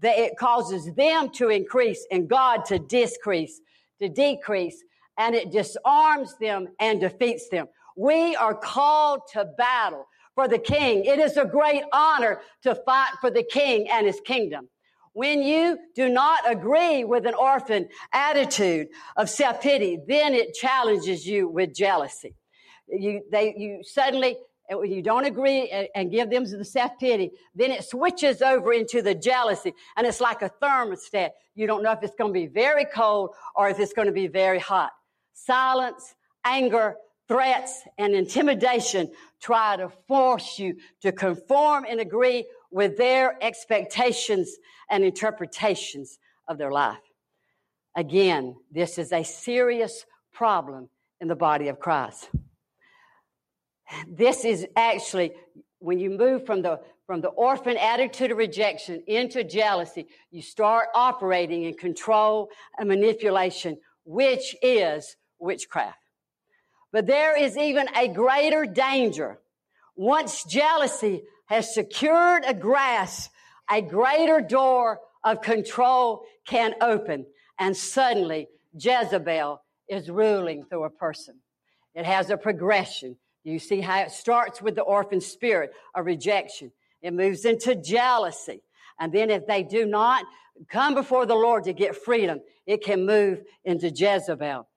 That 0.00 0.18
it 0.18 0.36
causes 0.36 0.92
them 0.94 1.30
to 1.30 1.48
increase 1.48 2.04
and 2.10 2.28
God 2.28 2.64
to 2.66 2.78
decrease, 2.78 3.60
to 4.00 4.08
decrease, 4.08 4.82
and 5.16 5.34
it 5.34 5.52
disarms 5.52 6.36
them 6.38 6.68
and 6.80 7.00
defeats 7.00 7.48
them. 7.48 7.68
We 7.96 8.34
are 8.34 8.54
called 8.54 9.20
to 9.32 9.44
battle 9.44 10.06
for 10.34 10.48
the 10.48 10.58
king. 10.58 11.04
It 11.04 11.18
is 11.18 11.36
a 11.36 11.44
great 11.44 11.82
honor 11.92 12.40
to 12.62 12.74
fight 12.74 13.12
for 13.20 13.30
the 13.30 13.44
king 13.44 13.88
and 13.90 14.06
his 14.06 14.20
kingdom. 14.20 14.68
When 15.12 15.42
you 15.42 15.78
do 15.94 16.08
not 16.08 16.50
agree 16.50 17.04
with 17.04 17.26
an 17.26 17.34
orphan 17.34 17.88
attitude 18.12 18.88
of 19.16 19.28
self 19.28 19.60
pity, 19.62 19.98
then 20.08 20.34
it 20.34 20.54
challenges 20.54 21.26
you 21.26 21.48
with 21.48 21.74
jealousy 21.74 22.34
you 22.88 23.22
they 23.30 23.54
you 23.56 23.82
suddenly 23.82 24.36
eh, 24.70 24.76
you 24.84 25.02
don't 25.02 25.24
agree 25.24 25.68
and, 25.70 25.88
and 25.94 26.10
give 26.10 26.30
them 26.30 26.44
the 26.44 26.64
self 26.64 26.92
pity, 26.98 27.32
then 27.54 27.70
it 27.70 27.84
switches 27.84 28.42
over 28.42 28.72
into 28.72 29.02
the 29.02 29.14
jealousy, 29.14 29.72
and 29.96 30.06
it's 30.06 30.20
like 30.20 30.42
a 30.42 30.50
thermostat. 30.62 31.30
You 31.54 31.66
don't 31.66 31.82
know 31.82 31.92
if 31.92 32.02
it's 32.02 32.14
going 32.14 32.32
to 32.32 32.38
be 32.38 32.46
very 32.46 32.84
cold 32.84 33.30
or 33.54 33.68
if 33.68 33.78
it's 33.78 33.92
going 33.92 34.06
to 34.06 34.12
be 34.12 34.26
very 34.26 34.58
hot. 34.58 34.92
Silence, 35.34 36.14
anger, 36.44 36.96
threats, 37.28 37.82
and 37.98 38.14
intimidation 38.14 39.10
try 39.40 39.76
to 39.76 39.88
force 40.06 40.58
you 40.58 40.76
to 41.02 41.12
conform 41.12 41.86
and 41.88 42.00
agree 42.00 42.46
with 42.70 42.96
their 42.96 43.42
expectations 43.42 44.56
and 44.90 45.04
interpretations 45.04 46.18
of 46.48 46.58
their 46.58 46.70
life. 46.70 46.98
Again, 47.96 48.56
this 48.70 48.98
is 48.98 49.12
a 49.12 49.22
serious 49.22 50.06
problem 50.32 50.88
in 51.20 51.28
the 51.28 51.36
body 51.36 51.68
of 51.68 51.78
Christ. 51.78 52.30
This 54.08 54.44
is 54.44 54.66
actually 54.76 55.32
when 55.78 55.98
you 55.98 56.10
move 56.10 56.46
from 56.46 56.62
the 56.62 56.80
from 57.06 57.20
the 57.20 57.28
orphan 57.28 57.76
attitude 57.76 58.30
of 58.30 58.38
rejection 58.38 59.02
into 59.06 59.42
jealousy, 59.44 60.06
you 60.30 60.40
start 60.40 60.88
operating 60.94 61.64
in 61.64 61.74
control 61.74 62.48
and 62.78 62.88
manipulation, 62.88 63.76
which 64.04 64.56
is 64.62 65.16
witchcraft. 65.38 65.98
But 66.92 67.06
there 67.06 67.36
is 67.36 67.58
even 67.58 67.88
a 67.96 68.08
greater 68.08 68.64
danger. 68.64 69.40
Once 69.96 70.44
jealousy 70.44 71.22
has 71.46 71.74
secured 71.74 72.44
a 72.46 72.54
grasp, 72.54 73.30
a 73.70 73.82
greater 73.82 74.40
door 74.40 75.00
of 75.24 75.42
control 75.42 76.24
can 76.46 76.74
open. 76.80 77.26
And 77.58 77.76
suddenly 77.76 78.48
Jezebel 78.74 79.60
is 79.88 80.08
ruling 80.08 80.64
through 80.64 80.84
a 80.84 80.90
person. 80.90 81.40
It 81.94 82.06
has 82.06 82.30
a 82.30 82.36
progression. 82.36 83.16
You 83.44 83.58
see 83.58 83.80
how 83.80 84.00
it 84.00 84.10
starts 84.10 84.62
with 84.62 84.74
the 84.74 84.82
orphan 84.82 85.20
spirit 85.20 85.72
of 85.94 86.06
rejection. 86.06 86.72
It 87.00 87.12
moves 87.12 87.44
into 87.44 87.74
jealousy. 87.74 88.62
And 89.00 89.12
then 89.12 89.30
if 89.30 89.46
they 89.46 89.62
do 89.62 89.84
not 89.84 90.24
come 90.68 90.94
before 90.94 91.26
the 91.26 91.34
Lord 91.34 91.64
to 91.64 91.72
get 91.72 91.96
freedom, 91.96 92.40
it 92.66 92.84
can 92.84 93.04
move 93.04 93.40
into 93.64 93.88
Jezebel. 93.88 94.68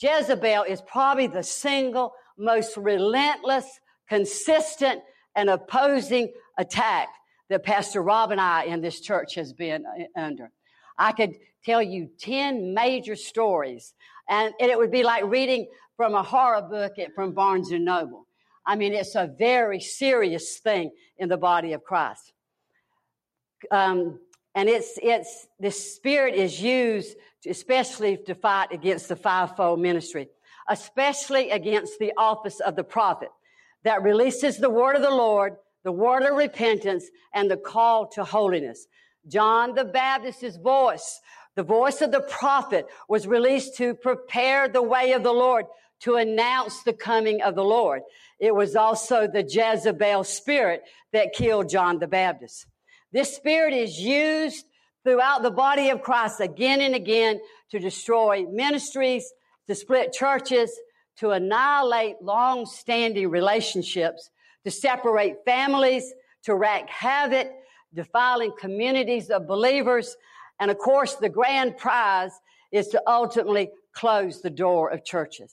Jezebel 0.00 0.64
is 0.64 0.82
probably 0.82 1.26
the 1.26 1.42
single 1.42 2.12
most 2.36 2.76
relentless, 2.76 3.66
consistent, 4.08 5.00
and 5.34 5.50
opposing 5.50 6.32
attack 6.56 7.08
that 7.48 7.64
Pastor 7.64 8.02
Rob 8.02 8.30
and 8.30 8.40
I 8.40 8.64
in 8.64 8.80
this 8.80 9.00
church 9.00 9.34
has 9.34 9.52
been 9.52 9.84
uh, 9.86 10.20
under. 10.20 10.50
I 10.96 11.12
could 11.12 11.36
tell 11.64 11.82
you 11.82 12.10
10 12.20 12.74
major 12.74 13.16
stories, 13.16 13.94
and 14.28 14.52
it 14.60 14.76
would 14.76 14.90
be 14.90 15.02
like 15.02 15.24
reading 15.24 15.68
from 15.98 16.14
a 16.14 16.22
horror 16.22 16.62
book 16.62 16.92
from 17.12 17.32
Barnes 17.32 17.72
and 17.72 17.84
Noble. 17.84 18.24
I 18.64 18.76
mean, 18.76 18.94
it's 18.94 19.16
a 19.16 19.34
very 19.36 19.80
serious 19.80 20.58
thing 20.58 20.92
in 21.16 21.28
the 21.28 21.36
body 21.36 21.72
of 21.72 21.82
Christ. 21.82 22.32
Um, 23.72 24.20
and 24.54 24.68
it's, 24.68 24.96
it's, 25.02 25.48
the 25.58 25.72
spirit 25.72 26.36
is 26.36 26.62
used 26.62 27.16
to, 27.42 27.50
especially 27.50 28.16
to 28.26 28.36
fight 28.36 28.68
against 28.70 29.08
the 29.08 29.16
fivefold 29.16 29.80
ministry, 29.80 30.28
especially 30.68 31.50
against 31.50 31.98
the 31.98 32.12
office 32.16 32.60
of 32.60 32.76
the 32.76 32.84
prophet 32.84 33.30
that 33.82 34.04
releases 34.04 34.58
the 34.58 34.70
word 34.70 34.94
of 34.94 35.02
the 35.02 35.10
Lord, 35.10 35.56
the 35.82 35.90
word 35.90 36.22
of 36.22 36.36
repentance, 36.36 37.06
and 37.34 37.50
the 37.50 37.56
call 37.56 38.06
to 38.10 38.22
holiness. 38.22 38.86
John 39.26 39.74
the 39.74 39.84
Baptist's 39.84 40.58
voice, 40.58 41.20
the 41.56 41.64
voice 41.64 42.02
of 42.02 42.12
the 42.12 42.20
prophet 42.20 42.86
was 43.08 43.26
released 43.26 43.76
to 43.78 43.94
prepare 43.94 44.68
the 44.68 44.80
way 44.80 45.10
of 45.10 45.24
the 45.24 45.32
Lord, 45.32 45.66
to 46.00 46.16
announce 46.16 46.82
the 46.82 46.92
coming 46.92 47.42
of 47.42 47.54
the 47.54 47.64
Lord. 47.64 48.02
It 48.38 48.54
was 48.54 48.76
also 48.76 49.26
the 49.26 49.42
Jezebel 49.42 50.24
spirit 50.24 50.82
that 51.12 51.34
killed 51.34 51.68
John 51.68 51.98
the 51.98 52.06
Baptist. 52.06 52.66
This 53.12 53.34
spirit 53.34 53.74
is 53.74 53.98
used 53.98 54.66
throughout 55.04 55.42
the 55.42 55.50
body 55.50 55.90
of 55.90 56.02
Christ 56.02 56.40
again 56.40 56.80
and 56.80 56.94
again 56.94 57.40
to 57.70 57.78
destroy 57.78 58.44
ministries, 58.44 59.32
to 59.66 59.74
split 59.74 60.12
churches, 60.12 60.70
to 61.16 61.30
annihilate 61.30 62.22
long-standing 62.22 63.28
relationships, 63.28 64.30
to 64.64 64.70
separate 64.70 65.36
families, 65.44 66.12
to 66.44 66.54
wreak 66.54 66.88
havoc, 66.88 67.48
defiling 67.94 68.52
communities 68.58 69.30
of 69.30 69.48
believers. 69.48 70.16
And 70.60 70.70
of 70.70 70.78
course, 70.78 71.14
the 71.16 71.28
grand 71.28 71.76
prize 71.76 72.32
is 72.70 72.88
to 72.88 73.02
ultimately 73.06 73.70
close 73.94 74.42
the 74.42 74.50
door 74.50 74.90
of 74.90 75.04
churches. 75.04 75.52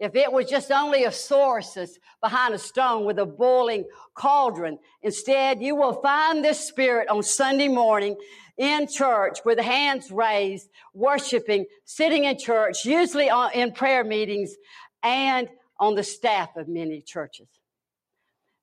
If 0.00 0.16
it 0.16 0.32
was 0.32 0.46
just 0.46 0.70
only 0.70 1.04
a 1.04 1.12
source 1.12 1.78
behind 2.20 2.54
a 2.54 2.58
stone 2.58 3.04
with 3.04 3.18
a 3.18 3.26
boiling 3.26 3.84
cauldron, 4.14 4.78
instead 5.02 5.62
you 5.62 5.76
will 5.76 6.00
find 6.02 6.44
this 6.44 6.60
spirit 6.60 7.08
on 7.08 7.22
Sunday 7.22 7.68
morning 7.68 8.16
in 8.56 8.88
church 8.88 9.38
with 9.44 9.58
hands 9.58 10.10
raised, 10.10 10.68
worshiping, 10.94 11.66
sitting 11.84 12.24
in 12.24 12.38
church, 12.38 12.84
usually 12.84 13.30
in 13.54 13.72
prayer 13.72 14.04
meetings 14.04 14.54
and 15.02 15.48
on 15.78 15.94
the 15.94 16.02
staff 16.02 16.56
of 16.56 16.68
many 16.68 17.00
churches. 17.00 17.48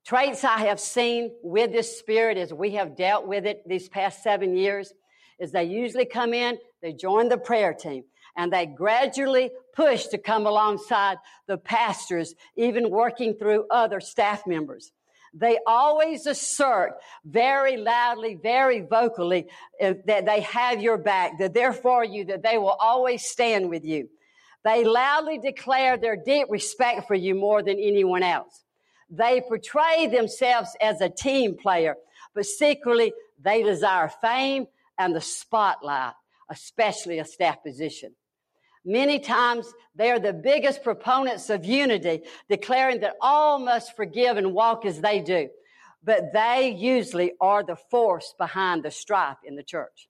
Traits 0.06 0.44
I 0.44 0.66
have 0.66 0.80
seen 0.80 1.32
with 1.44 1.72
this 1.72 1.98
spirit 1.98 2.38
as 2.38 2.54
we 2.54 2.72
have 2.72 2.98
dealt 2.98 3.28
with 3.28 3.46
it 3.46 3.68
these 3.68 3.88
past 3.88 4.24
seven 4.24 4.58
years 4.58 4.92
is 5.40 5.52
they 5.52 5.64
usually 5.64 6.06
come 6.06 6.34
in, 6.34 6.58
they 6.82 6.94
join 6.94 7.30
the 7.30 7.38
prayer 7.38 7.74
team 7.74 8.04
and 8.36 8.52
they 8.52 8.66
gradually 8.66 9.52
push 9.76 10.08
to 10.08 10.18
come 10.18 10.46
alongside 10.46 11.18
the 11.48 11.58
pastors, 11.58 12.34
even 12.56 12.90
working 12.90 13.34
through 13.34 13.66
other 13.70 14.00
staff 14.00 14.46
members. 14.48 14.92
They 15.34 15.60
always 15.66 16.26
assert 16.26 16.96
very 17.24 17.78
loudly, 17.78 18.36
very 18.36 18.82
vocally 18.82 19.48
uh, 19.82 19.94
that 20.06 20.26
they 20.26 20.42
have 20.42 20.82
your 20.82 20.98
back, 20.98 21.40
that 21.40 21.54
they're 21.54 21.72
for 21.74 22.04
you, 22.04 22.26
that 22.26 22.44
they 22.44 22.58
will 22.58 22.76
always 22.80 23.24
stand 23.24 23.70
with 23.70 23.86
you. 23.86 24.10
They 24.64 24.84
loudly 24.84 25.40
declare 25.40 25.98
their 25.98 26.18
deep 26.18 26.48
respect 26.50 27.08
for 27.08 27.16
you 27.16 27.34
more 27.34 27.64
than 27.64 27.80
anyone 27.80 28.24
else. 28.24 28.64
They 29.10 29.42
portray 29.42 30.08
themselves 30.08 30.76
as 30.82 31.02
a 31.02 31.10
team 31.10 31.58
player, 31.58 31.96
but 32.36 32.46
secretly 32.46 33.14
they 33.42 33.64
desire 33.64 34.10
fame 34.22 34.68
and 34.98 35.16
the 35.16 35.22
spotlight, 35.22 36.14
especially 36.50 37.20
a 37.20 37.26
staff 37.26 37.64
position. 37.64 38.14
Many 38.84 39.20
times 39.20 39.72
they 39.96 40.10
are 40.12 40.20
the 40.20 40.34
biggest 40.34 40.84
proponents 40.84 41.50
of 41.50 41.66
unity, 41.66 42.24
declaring 42.50 43.02
that 43.02 43.16
all 43.22 43.60
must 43.60 43.96
forgive 43.96 44.38
and 44.38 44.54
walk 44.54 44.86
as 44.86 45.02
they 45.02 45.20
do. 45.20 45.50
But 46.04 46.34
they 46.34 46.76
usually 46.76 47.34
are 47.40 47.64
the 47.64 47.76
force 47.76 48.34
behind 48.38 48.84
the 48.84 48.90
strife 48.90 49.38
in 49.46 49.56
the 49.56 49.64
church. 49.64 50.10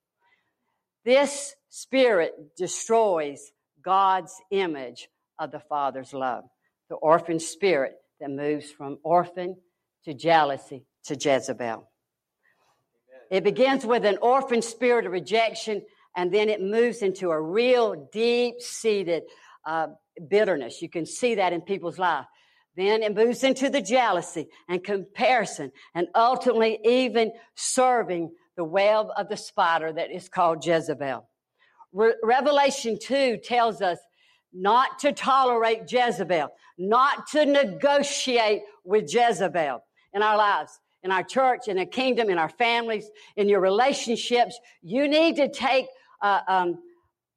This 1.03 1.55
spirit 1.69 2.55
destroys 2.55 3.51
God's 3.83 4.33
image 4.51 5.09
of 5.37 5.51
the 5.51 5.59
Father's 5.59 6.13
love. 6.13 6.45
The 6.89 6.95
orphan 6.95 7.39
spirit 7.39 7.95
that 8.19 8.29
moves 8.29 8.71
from 8.71 8.99
orphan 9.03 9.57
to 10.05 10.13
jealousy 10.13 10.85
to 11.05 11.15
Jezebel. 11.15 11.89
It 13.29 13.43
begins 13.43 13.85
with 13.85 14.05
an 14.05 14.17
orphan 14.21 14.61
spirit 14.61 15.05
of 15.05 15.11
rejection 15.11 15.83
and 16.15 16.33
then 16.33 16.49
it 16.49 16.61
moves 16.61 17.01
into 17.01 17.31
a 17.31 17.41
real 17.41 18.09
deep 18.11 18.61
seated 18.61 19.23
uh, 19.65 19.87
bitterness. 20.29 20.81
You 20.81 20.89
can 20.89 21.05
see 21.05 21.35
that 21.35 21.53
in 21.53 21.61
people's 21.61 21.99
life. 21.99 22.25
Then 22.75 23.03
it 23.03 23.15
moves 23.15 23.43
into 23.43 23.69
the 23.69 23.81
jealousy 23.81 24.47
and 24.69 24.83
comparison 24.83 25.71
and 25.93 26.07
ultimately 26.15 26.79
even 26.85 27.31
serving 27.55 28.31
the 28.55 28.63
web 28.63 29.07
of 29.17 29.29
the 29.29 29.37
spider 29.37 29.91
that 29.91 30.11
is 30.11 30.29
called 30.29 30.65
Jezebel. 30.65 31.27
Re- 31.93 32.15
Revelation 32.23 32.97
2 33.01 33.39
tells 33.43 33.81
us 33.81 33.99
not 34.53 34.99
to 34.99 35.11
tolerate 35.11 35.91
Jezebel, 35.91 36.49
not 36.77 37.27
to 37.27 37.45
negotiate 37.45 38.61
with 38.83 39.13
Jezebel 39.13 39.83
in 40.13 40.21
our 40.21 40.37
lives 40.37 40.79
in 41.03 41.11
our 41.11 41.23
church, 41.23 41.67
in 41.67 41.77
a 41.77 41.85
kingdom, 41.85 42.29
in 42.29 42.37
our 42.37 42.49
families, 42.49 43.09
in 43.35 43.49
your 43.49 43.59
relationships. 43.59 44.59
You 44.81 45.07
need 45.07 45.35
to 45.37 45.49
take 45.49 45.87
uh, 46.21 46.41
um, 46.47 46.79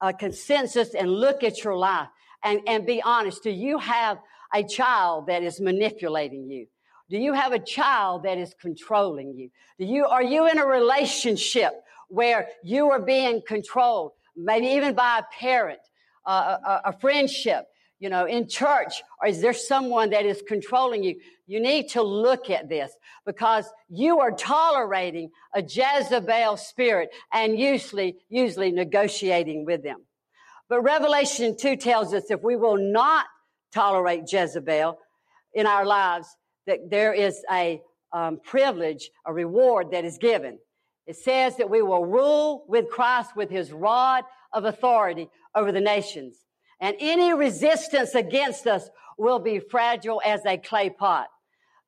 a 0.01 0.13
consensus 0.13 0.95
and 0.95 1.11
look 1.11 1.43
at 1.43 1.65
your 1.65 1.77
life 1.77 2.09
and, 2.43 2.61
and 2.67 2.87
be 2.87 3.03
honest. 3.03 3.43
Do 3.43 3.51
you 3.51 3.79
have 3.79 4.19
a 4.53 4.63
child 4.63 5.27
that 5.29 5.43
is 5.43 5.61
manipulating 5.61 6.49
you? 6.51 6.67
Do 7.11 7.19
you 7.19 7.33
have 7.33 7.53
a 7.53 7.59
child 7.59 8.23
that 8.25 8.39
is 8.39 8.55
controlling 8.61 9.35
you? 9.37 9.51
Do 9.79 9.85
you, 9.85 10.07
are 10.07 10.23
you 10.23 10.47
in 10.49 10.59
a 10.59 10.67
relationship 10.67 11.73
where 12.09 12.49
you 12.63 12.91
are 12.91 13.01
being 13.01 13.43
controlled? 13.47 14.13
Maybe 14.37 14.69
even 14.69 14.95
by 14.95 15.21
a 15.21 15.23
parent, 15.39 15.81
uh, 16.27 16.57
a, 16.67 16.81
a 16.87 16.93
friendship 17.01 17.67
you 18.01 18.11
know, 18.11 18.27
in 18.27 18.49
church, 18.49 19.03
or 19.21 19.29
is 19.29 19.41
there 19.41 19.53
someone 19.53 20.11
that 20.11 20.27
is 20.27 20.43
controlling 20.47 21.03
you? 21.03 21.17
You 21.47 21.61
need 21.61 21.91
to 21.91 22.03
look 22.03 22.51
at 22.51 22.69
this 22.69 22.93
because 23.25 23.67
you 23.89 24.21
are 24.21 24.33
tolerating 24.33 25.31
a 25.55 25.63
Jezebel 25.63 26.57
spirit 26.57 27.11
and 27.33 27.59
usually, 27.59 28.17
usually 28.29 28.73
negotiating 28.73 29.65
with 29.65 29.83
them. 29.83 30.05
But 30.69 30.83
Revelation 30.83 31.57
2 31.57 31.77
tells 31.77 32.15
us 32.15 32.31
if 32.31 32.43
we 32.43 32.57
will 32.57 32.79
not 32.79 33.27
tolerate 33.73 34.31
Jezebel 34.33 34.99
in 35.53 35.67
our 35.67 35.85
lives, 35.85 36.27
that 36.67 36.91
there 36.91 37.13
is 37.13 37.43
a 37.51 37.81
um, 38.13 38.41
privilege, 38.43 39.11
a 39.27 39.33
reward 39.33 39.91
that 39.93 40.05
is 40.05 40.19
given. 40.19 40.59
It 41.07 41.17
says 41.17 41.57
that 41.59 41.69
we 41.69 41.83
will 41.83 42.07
rule 42.07 42.65
with 42.69 42.89
Christ 42.89 43.37
with 43.37 43.51
his 43.51 43.73
rod 43.73 44.25
of 44.53 44.65
authority 44.65 45.29
over 45.55 45.71
the 45.71 45.81
nations 45.81 46.44
and 46.85 46.97
any 47.01 47.33
resistance 47.33 48.15
against 48.15 48.67
us 48.67 48.91
will 49.17 49.39
be 49.39 49.59
fragile 49.59 50.21
as 50.23 50.45
a 50.45 50.59
clay 50.59 50.91
pot. 50.91 51.29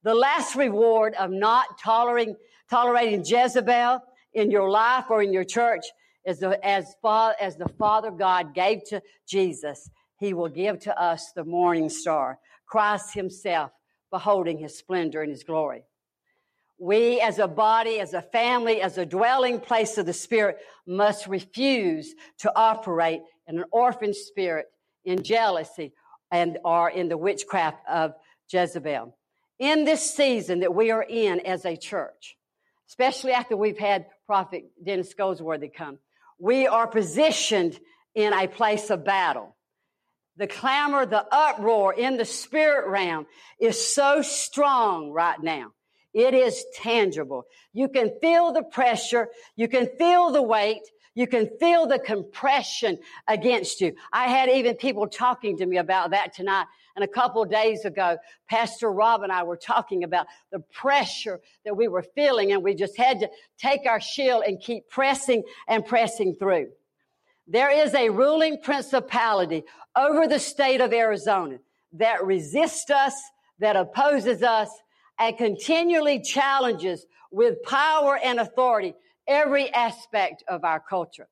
The 0.05 0.15
last 0.15 0.57
reward 0.57 1.13
of 1.17 1.31
not 1.31 1.79
tolerating, 1.79 2.35
tolerating 2.71 3.23
Jezebel 3.23 4.01
in 4.33 4.51
your 4.51 4.71
life 4.71 5.05
or 5.11 5.23
in 5.23 5.35
your 5.35 5.45
church 5.45 5.85
is 6.25 6.39
the, 6.39 6.59
as, 6.67 6.97
far, 7.03 7.35
as 7.39 7.57
the 7.57 7.69
Father 7.79 8.11
God 8.11 8.55
gave 8.55 8.85
to 8.85 9.03
Jesus, 9.29 9.91
he 10.19 10.33
will 10.33 10.49
give 10.49 10.79
to 10.81 10.99
us 10.99 11.31
the 11.33 11.45
morning 11.45 11.91
star, 11.91 12.39
Christ 12.65 13.13
himself, 13.13 13.73
beholding 14.11 14.57
his 14.57 14.79
splendor 14.79 15.21
and 15.21 15.31
his 15.31 15.45
glory. 15.45 15.83
We 16.79 17.21
as 17.21 17.39
a 17.39 17.47
body, 17.47 18.01
as 18.01 18.15
a 18.15 18.23
family, 18.23 18.81
as 18.81 18.97
a 18.97 19.05
dwelling 19.05 19.61
place 19.61 19.99
of 19.99 20.07
the 20.07 20.15
Spirit 20.15 20.57
must 20.87 21.27
refuse 21.27 22.15
to 22.39 22.53
operate 22.57 23.21
in 23.47 23.59
an 23.59 23.65
orphan 23.71 24.15
spirit, 24.15 24.69
in 25.07 25.23
jealousy, 25.23 25.95
and 26.31 26.59
are 26.65 26.91
in 26.91 27.09
the 27.09 27.17
witchcraft 27.17 27.79
of 27.89 28.13
Jezebel. 28.51 29.17
In 29.59 29.85
this 29.85 30.15
season 30.15 30.61
that 30.61 30.75
we 30.75 30.91
are 30.91 31.03
in 31.03 31.41
as 31.41 31.65
a 31.65 31.77
church, 31.77 32.37
especially 32.89 33.33
after 33.33 33.57
we've 33.57 33.79
had 33.79 34.07
Prophet 34.27 34.65
Dennis 34.85 35.15
Goldsworthy 35.15 35.69
come, 35.69 35.99
we 36.39 36.67
are 36.67 36.87
positioned 36.87 37.79
in 38.15 38.33
a 38.33 38.49
place 38.49 38.91
of 38.91 39.05
battle. 39.05 39.57
The 40.37 40.47
clamor, 40.47 41.07
the 41.07 41.25
uproar 41.33 41.95
in 41.95 42.19
the 42.19 42.27
spirit 42.27 42.89
realm 42.89 43.27
is 43.59 43.95
so 43.95 44.21
strong 44.21 45.11
right 45.11 45.43
now. 45.43 45.73
It 46.13 46.35
is 46.35 46.65
tangible. 46.75 47.45
You 47.73 47.89
can 47.89 48.11
feel 48.21 48.53
the 48.53 48.63
pressure. 48.63 49.29
You 49.55 49.69
can 49.69 49.89
feel 49.99 50.31
the 50.33 50.43
weight. 50.43 50.83
You 51.17 51.27
can 51.27 51.49
feel 51.59 51.87
the 51.87 51.99
compression 51.99 52.99
against 53.27 53.81
you. 53.81 53.95
I 54.13 54.29
had 54.29 54.51
even 54.51 54.77
people 54.77 55.09
talking 55.09 55.57
to 55.57 55.67
me 55.67 55.79
about 55.79 56.11
that 56.11 56.35
tonight. 56.35 56.67
And 56.95 57.03
a 57.03 57.09
couple 57.09 57.43
days 57.47 57.87
ago, 57.87 58.19
Pastor 58.49 58.93
Rob 58.93 59.23
and 59.23 59.33
I 59.33 59.43
were 59.43 59.57
talking 59.57 60.05
about 60.05 60.27
the 60.53 60.61
pressure 60.73 61.41
that 61.65 61.75
we 61.75 61.89
were 61.89 62.05
feeling, 62.15 62.53
and 62.53 62.63
we 62.63 62.75
just 62.75 62.99
had 62.99 63.21
to 63.21 63.31
take 63.59 63.87
our 63.87 64.01
shield 64.01 64.45
and 64.47 64.61
keep 64.61 64.89
pressing 64.91 65.43
and 65.67 65.85
pressing 65.85 66.35
through. 66.35 66.69
There 67.49 67.71
is 67.71 67.95
a 67.95 68.11
ruling 68.11 68.61
principality 68.61 69.65
over 69.97 70.29
the 70.29 70.39
state 70.39 70.83
of 70.83 70.93
Arizona 70.93 71.59
that 71.95 72.27
resists 72.27 72.91
us, 72.91 73.15
that 73.59 73.77
opposes 73.77 74.43
us, 74.43 74.69
and 75.19 75.37
continually 75.39 76.21
challenges 76.21 77.07
with 77.31 77.63
power 77.63 78.19
and 78.23 78.39
authority 78.39 78.95
every 79.27 79.73
aspect 79.73 80.43
of 80.49 80.65
our 80.65 80.81
culture. 80.81 81.29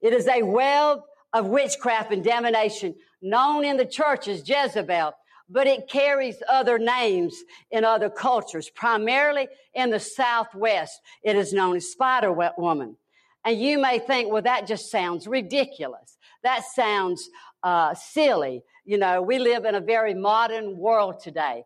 It 0.00 0.12
is 0.12 0.26
a 0.28 0.42
web 0.42 1.00
of 1.32 1.46
witchcraft 1.46 2.12
and 2.12 2.24
damnation 2.24 2.94
known 3.22 3.64
in 3.64 3.76
the 3.76 3.86
church 3.86 4.28
as 4.28 4.48
Jezebel, 4.48 5.12
but 5.48 5.66
it 5.66 5.88
carries 5.88 6.42
other 6.48 6.78
names 6.78 7.42
in 7.70 7.84
other 7.84 8.08
cultures. 8.08 8.70
Primarily 8.70 9.48
in 9.74 9.90
the 9.90 10.00
Southwest, 10.00 11.00
it 11.22 11.36
is 11.36 11.52
known 11.52 11.76
as 11.76 11.90
Spider 11.90 12.32
Woman. 12.56 12.96
And 13.44 13.60
you 13.60 13.78
may 13.78 13.98
think, 13.98 14.30
well, 14.30 14.42
that 14.42 14.66
just 14.66 14.90
sounds 14.90 15.26
ridiculous. 15.26 16.18
That 16.42 16.62
sounds 16.64 17.28
uh, 17.62 17.94
silly. 17.94 18.62
You 18.84 18.98
know, 18.98 19.22
we 19.22 19.38
live 19.38 19.64
in 19.64 19.74
a 19.74 19.80
very 19.80 20.14
modern 20.14 20.76
world 20.76 21.20
today. 21.20 21.64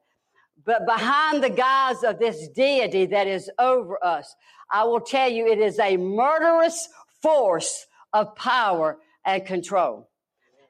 But 0.65 0.87
behind 0.87 1.43
the 1.43 1.51
guise 1.51 2.03
of 2.03 2.19
this 2.19 2.49
deity 2.49 3.07
that 3.07 3.27
is 3.27 3.51
over 3.59 4.03
us, 4.05 4.35
I 4.71 4.85
will 4.85 5.01
tell 5.01 5.31
you 5.31 5.47
it 5.47 5.59
is 5.59 5.79
a 5.79 5.97
murderous 5.97 6.89
force 7.23 7.87
of 8.13 8.35
power 8.35 8.99
and 9.25 9.45
control. 9.45 10.09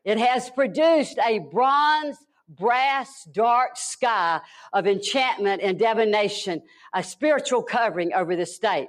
It 0.04 0.18
has 0.18 0.50
produced 0.50 1.18
a 1.24 1.38
bronze, 1.38 2.16
brass, 2.48 3.24
dark 3.32 3.76
sky 3.76 4.40
of 4.72 4.86
enchantment 4.86 5.62
and 5.62 5.78
divination, 5.78 6.62
a 6.92 7.02
spiritual 7.02 7.62
covering 7.62 8.12
over 8.12 8.36
the 8.36 8.46
state. 8.46 8.88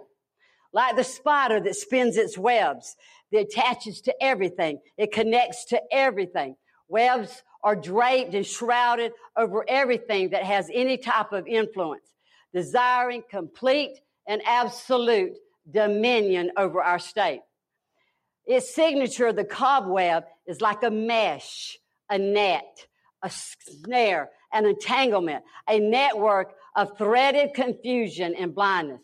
Like 0.74 0.98
the 0.98 1.04
spider 1.04 1.62
that 1.62 1.76
spins 1.76 2.18
its 2.18 2.38
webs, 2.38 2.98
that 3.32 3.42
attaches 3.42 4.02
to 4.02 4.16
everything. 4.22 4.80
It 4.98 5.12
connects 5.12 5.66
to 5.66 5.82
everything. 5.92 6.56
Webs 6.88 7.44
are 7.66 7.76
draped 7.76 8.36
and 8.36 8.46
shrouded 8.46 9.12
over 9.36 9.66
everything 9.68 10.30
that 10.30 10.44
has 10.44 10.70
any 10.72 10.98
type 10.98 11.34
of 11.34 11.48
influence, 11.48 12.06
desiring 12.54 13.24
complete 13.30 14.00
and 14.28 14.42
absolute 14.46 15.34
dominion 15.70 16.52
over 16.58 16.82
our 16.82 17.00
state. 17.00 17.42
Its 18.46 18.74
signature, 18.74 19.34
the 19.34 19.44
cobweb, 19.44 20.26
is 20.46 20.62
like 20.62 20.84
a 20.84 20.92
mesh, 20.92 21.80
a 22.08 22.20
net, 22.20 22.86
a 23.24 23.32
snare, 23.32 24.30
an 24.54 24.68
entanglement, 24.68 25.44
a 25.68 25.80
network 25.80 26.54
of 26.76 26.96
threaded 27.00 27.56
confusion 27.56 28.36
and 28.36 28.54
blindness. 28.54 29.02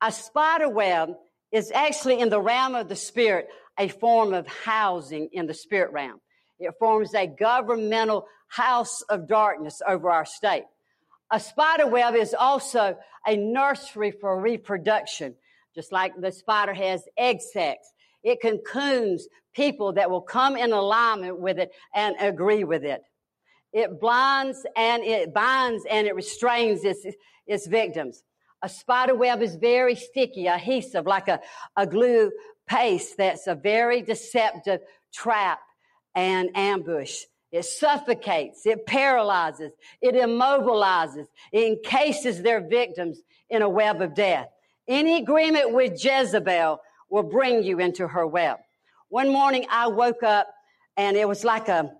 A 0.00 0.10
spider 0.10 0.70
web 0.70 1.10
is 1.52 1.70
actually 1.72 2.20
in 2.20 2.30
the 2.30 2.40
realm 2.40 2.74
of 2.74 2.88
the 2.88 2.96
spirit, 2.96 3.48
a 3.78 3.88
form 3.88 4.32
of 4.32 4.46
housing 4.46 5.28
in 5.32 5.46
the 5.46 5.52
spirit 5.52 5.92
realm. 5.92 6.20
It 6.58 6.74
forms 6.78 7.14
a 7.14 7.26
governmental 7.26 8.26
house 8.48 9.02
of 9.02 9.28
darkness 9.28 9.82
over 9.86 10.10
our 10.10 10.24
state. 10.24 10.64
A 11.30 11.40
spider 11.40 11.86
web 11.86 12.14
is 12.14 12.34
also 12.38 12.96
a 13.26 13.36
nursery 13.36 14.12
for 14.12 14.40
reproduction, 14.40 15.34
just 15.74 15.92
like 15.92 16.12
the 16.18 16.30
spider 16.30 16.72
has 16.72 17.02
egg 17.16 17.40
sacs. 17.40 17.92
It 18.22 18.40
cocoons 18.40 19.26
people 19.54 19.92
that 19.94 20.10
will 20.10 20.20
come 20.20 20.56
in 20.56 20.72
alignment 20.72 21.38
with 21.40 21.58
it 21.58 21.72
and 21.94 22.14
agree 22.20 22.64
with 22.64 22.84
it. 22.84 23.02
It 23.72 24.00
blinds 24.00 24.64
and 24.76 25.02
it 25.02 25.34
binds 25.34 25.84
and 25.90 26.06
it 26.06 26.14
restrains 26.14 26.84
its, 26.84 27.04
its 27.46 27.66
victims. 27.66 28.22
A 28.62 28.68
spider 28.68 29.14
web 29.14 29.42
is 29.42 29.56
very 29.56 29.96
sticky, 29.96 30.46
adhesive, 30.46 31.06
like 31.06 31.28
a, 31.28 31.40
a 31.76 31.86
glue 31.86 32.32
paste 32.66 33.16
that's 33.16 33.46
a 33.46 33.54
very 33.54 34.02
deceptive 34.02 34.80
trap 35.12 35.60
and 36.16 36.50
ambush. 36.56 37.20
It 37.52 37.64
suffocates, 37.64 38.66
it 38.66 38.86
paralyzes, 38.86 39.70
it 40.02 40.14
immobilizes, 40.16 41.26
it 41.52 41.64
encases 41.64 42.42
their 42.42 42.66
victims 42.66 43.20
in 43.48 43.62
a 43.62 43.68
web 43.68 44.02
of 44.02 44.14
death. 44.14 44.48
Any 44.88 45.18
agreement 45.22 45.72
with 45.72 46.02
Jezebel 46.02 46.80
will 47.08 47.22
bring 47.22 47.62
you 47.62 47.78
into 47.78 48.08
her 48.08 48.26
web. 48.26 48.58
One 49.10 49.32
morning 49.32 49.66
I 49.70 49.86
woke 49.86 50.24
up 50.24 50.48
and 50.96 51.16
it 51.16 51.28
was 51.28 51.44
like 51.44 51.68
a, 51.68 51.90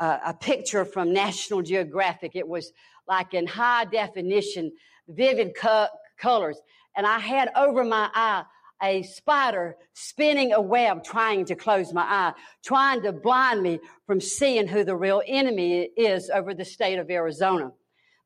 a, 0.00 0.18
a 0.26 0.34
picture 0.34 0.84
from 0.84 1.12
National 1.12 1.60
Geographic. 1.60 2.32
It 2.34 2.48
was 2.48 2.72
like 3.06 3.34
in 3.34 3.46
high 3.46 3.84
definition, 3.84 4.72
vivid 5.08 5.54
co- 5.54 5.88
colors. 6.18 6.58
And 6.96 7.06
I 7.06 7.18
had 7.18 7.50
over 7.56 7.84
my 7.84 8.08
eye 8.14 8.44
a 8.82 9.02
spider 9.02 9.76
spinning 9.92 10.52
a 10.52 10.60
web 10.60 11.04
trying 11.04 11.44
to 11.46 11.54
close 11.54 11.92
my 11.92 12.02
eye, 12.02 12.32
trying 12.64 13.02
to 13.02 13.12
blind 13.12 13.62
me 13.62 13.80
from 14.06 14.20
seeing 14.20 14.66
who 14.66 14.84
the 14.84 14.96
real 14.96 15.22
enemy 15.26 15.88
is 15.96 16.30
over 16.30 16.54
the 16.54 16.64
state 16.64 16.98
of 16.98 17.10
Arizona. 17.10 17.72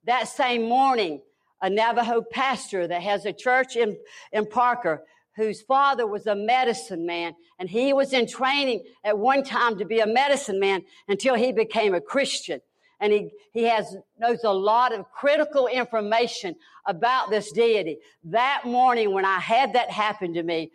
That 0.05 0.29
same 0.29 0.69
morning, 0.69 1.21
a 1.61 1.69
Navajo 1.69 2.23
pastor 2.23 2.87
that 2.87 3.03
has 3.03 3.27
a 3.27 3.33
church 3.33 3.77
in, 3.77 3.97
in 4.33 4.47
Parker, 4.47 5.05
whose 5.37 5.63
father 5.63 6.07
was 6.07 6.27
a 6.27 6.35
medicine 6.35 7.07
man, 7.07 7.35
and 7.59 7.69
he 7.69 7.93
was 7.93 8.13
in 8.13 8.27
training 8.27 8.83
at 9.05 9.19
one 9.19 9.45
time 9.45 9.79
to 9.79 9.85
be 9.85 10.01
a 10.01 10.07
medicine 10.07 10.59
man 10.59 10.83
until 11.07 11.35
he 11.35 11.53
became 11.53 11.95
a 11.95 12.01
Christian 12.01 12.61
and 13.01 13.13
he, 13.13 13.31
he 13.53 13.65
has, 13.65 13.97
knows 14.19 14.45
a 14.45 14.53
lot 14.53 14.93
of 14.93 15.11
critical 15.11 15.67
information 15.67 16.55
about 16.87 17.31
this 17.31 17.53
deity. 17.53 17.99
That 18.25 18.63
morning 18.65 19.13
when 19.13 19.25
I 19.25 19.39
had 19.39 19.75
that 19.75 19.91
happen 19.91 20.35
to 20.35 20.43
me, 20.43 20.73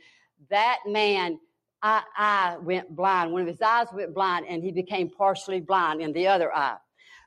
that 0.50 0.80
man, 0.88 1.40
I, 1.82 2.02
I 2.16 2.58
went 2.62 2.96
blind. 2.96 3.32
One 3.32 3.42
of 3.42 3.48
his 3.48 3.62
eyes 3.62 3.88
went 3.94 4.14
blind 4.14 4.46
and 4.48 4.64
he 4.64 4.72
became 4.72 5.10
partially 5.10 5.60
blind 5.60 6.02
in 6.02 6.14
the 6.14 6.28
other 6.28 6.54
eye. 6.54 6.78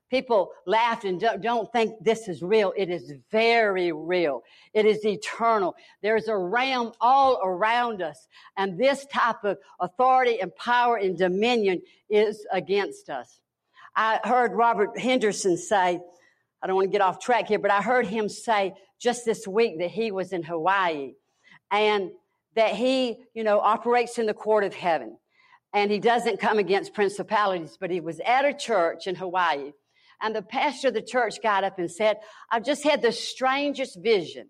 People 0.09 0.53
laughed 0.67 1.05
and 1.05 1.21
don't, 1.21 1.43
don't 1.43 1.71
think 1.73 1.93
this 2.01 2.29
is 2.29 2.41
real. 2.41 2.73
It 2.77 2.91
is 2.91 3.13
very 3.33 3.91
real. 3.91 4.45
It 4.73 4.87
is 4.87 5.05
eternal. 5.05 5.75
There's 6.01 6.29
a 6.29 6.37
realm 6.37 6.93
all 7.01 7.41
around 7.43 8.03
us. 8.03 8.29
And 8.57 8.79
this 8.79 9.05
type 9.07 9.43
of 9.43 9.59
authority 9.81 10.41
and 10.41 10.55
power 10.55 10.97
and 10.97 11.19
dominion 11.19 11.83
is 12.09 12.47
against 12.53 13.11
us. 13.11 13.41
I 13.97 14.21
heard 14.23 14.53
Robert 14.53 14.99
Henderson 14.99 15.57
say, 15.57 15.99
I 16.63 16.67
don't 16.67 16.77
want 16.77 16.87
to 16.87 16.93
get 16.93 17.01
off 17.01 17.19
track 17.19 17.49
here, 17.49 17.59
but 17.59 17.71
I 17.71 17.81
heard 17.81 18.07
him 18.07 18.29
say 18.29 18.75
just 19.01 19.25
this 19.25 19.47
week 19.47 19.79
that 19.79 19.91
he 19.91 20.13
was 20.13 20.33
in 20.33 20.43
Hawaii 20.43 21.15
and 21.71 22.11
that 22.55 22.75
he, 22.75 23.17
you 23.35 23.43
know, 23.43 23.59
operates 23.59 24.19
in 24.19 24.27
the 24.27 24.35
court 24.35 24.65
of 24.65 24.75
heaven 24.75 25.17
and 25.73 25.91
he 25.91 25.99
doesn't 25.99 26.41
come 26.41 26.59
against 26.59 26.95
principalities, 26.95 27.77
but 27.81 27.91
he 27.91 28.01
was 28.01 28.21
at 28.21 28.45
a 28.45 28.55
church 28.55 29.07
in 29.07 29.15
Hawaii 29.15 29.73
and 30.23 30.35
the 30.35 30.43
pastor 30.43 30.89
of 30.89 30.95
the 30.95 31.03
church 31.03 31.43
got 31.43 31.65
up 31.65 31.79
and 31.79 31.91
said, 31.91 32.19
I've 32.51 32.65
just 32.65 32.83
had 32.85 33.03
the 33.03 33.13
strangest 33.13 33.99
vision. 34.03 34.49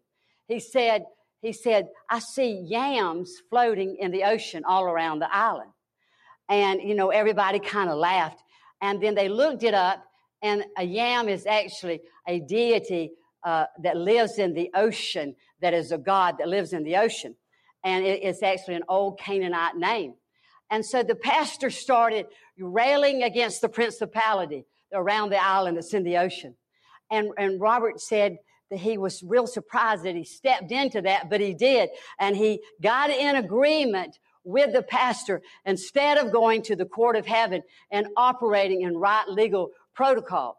He 0.48 0.60
said, 0.60 1.04
he 1.42 1.52
said, 1.52 1.88
I 2.08 2.20
see 2.20 2.64
yams 2.66 3.32
floating 3.50 3.96
in 4.00 4.10
the 4.10 4.24
ocean 4.24 4.64
all 4.64 4.84
around 4.84 5.18
the 5.18 5.34
island. 5.34 5.70
And, 6.48 6.80
you 6.80 6.94
know, 6.94 7.10
everybody 7.10 7.58
kind 7.58 7.90
of 7.90 7.98
laughed. 7.98 8.40
And 8.80 9.02
then 9.02 9.14
they 9.14 9.28
looked 9.28 9.62
it 9.62 9.74
up, 9.74 10.04
and 10.42 10.64
a 10.76 10.84
yam 10.84 11.28
is 11.28 11.46
actually 11.46 12.00
a 12.26 12.40
deity 12.40 13.12
uh, 13.44 13.66
that 13.82 13.96
lives 13.96 14.38
in 14.38 14.54
the 14.54 14.70
ocean, 14.74 15.34
that 15.60 15.72
is 15.72 15.92
a 15.92 15.98
God 15.98 16.36
that 16.38 16.48
lives 16.48 16.72
in 16.72 16.82
the 16.82 16.96
ocean. 16.96 17.34
And 17.84 18.04
it, 18.04 18.20
it's 18.22 18.42
actually 18.42 18.74
an 18.74 18.84
old 18.88 19.18
Canaanite 19.18 19.76
name. 19.76 20.14
And 20.70 20.84
so 20.84 21.02
the 21.02 21.14
pastor 21.14 21.70
started 21.70 22.26
railing 22.58 23.22
against 23.22 23.60
the 23.60 23.68
principality 23.68 24.64
around 24.92 25.30
the 25.30 25.42
island 25.42 25.76
that's 25.76 25.94
in 25.94 26.02
the 26.02 26.18
ocean. 26.18 26.56
And, 27.10 27.30
and 27.38 27.60
Robert 27.60 28.00
said 28.00 28.38
that 28.70 28.80
he 28.80 28.98
was 28.98 29.22
real 29.22 29.46
surprised 29.46 30.04
that 30.04 30.16
he 30.16 30.24
stepped 30.24 30.72
into 30.72 31.02
that, 31.02 31.30
but 31.30 31.40
he 31.40 31.54
did. 31.54 31.90
And 32.18 32.36
he 32.36 32.60
got 32.82 33.10
in 33.10 33.36
agreement 33.36 34.18
with 34.46 34.72
the 34.72 34.82
pastor 34.82 35.42
instead 35.64 36.16
of 36.16 36.32
going 36.32 36.62
to 36.62 36.76
the 36.76 36.86
court 36.86 37.16
of 37.16 37.26
heaven 37.26 37.62
and 37.90 38.06
operating 38.16 38.82
in 38.82 38.96
right 38.96 39.28
legal 39.28 39.70
protocol. 39.94 40.56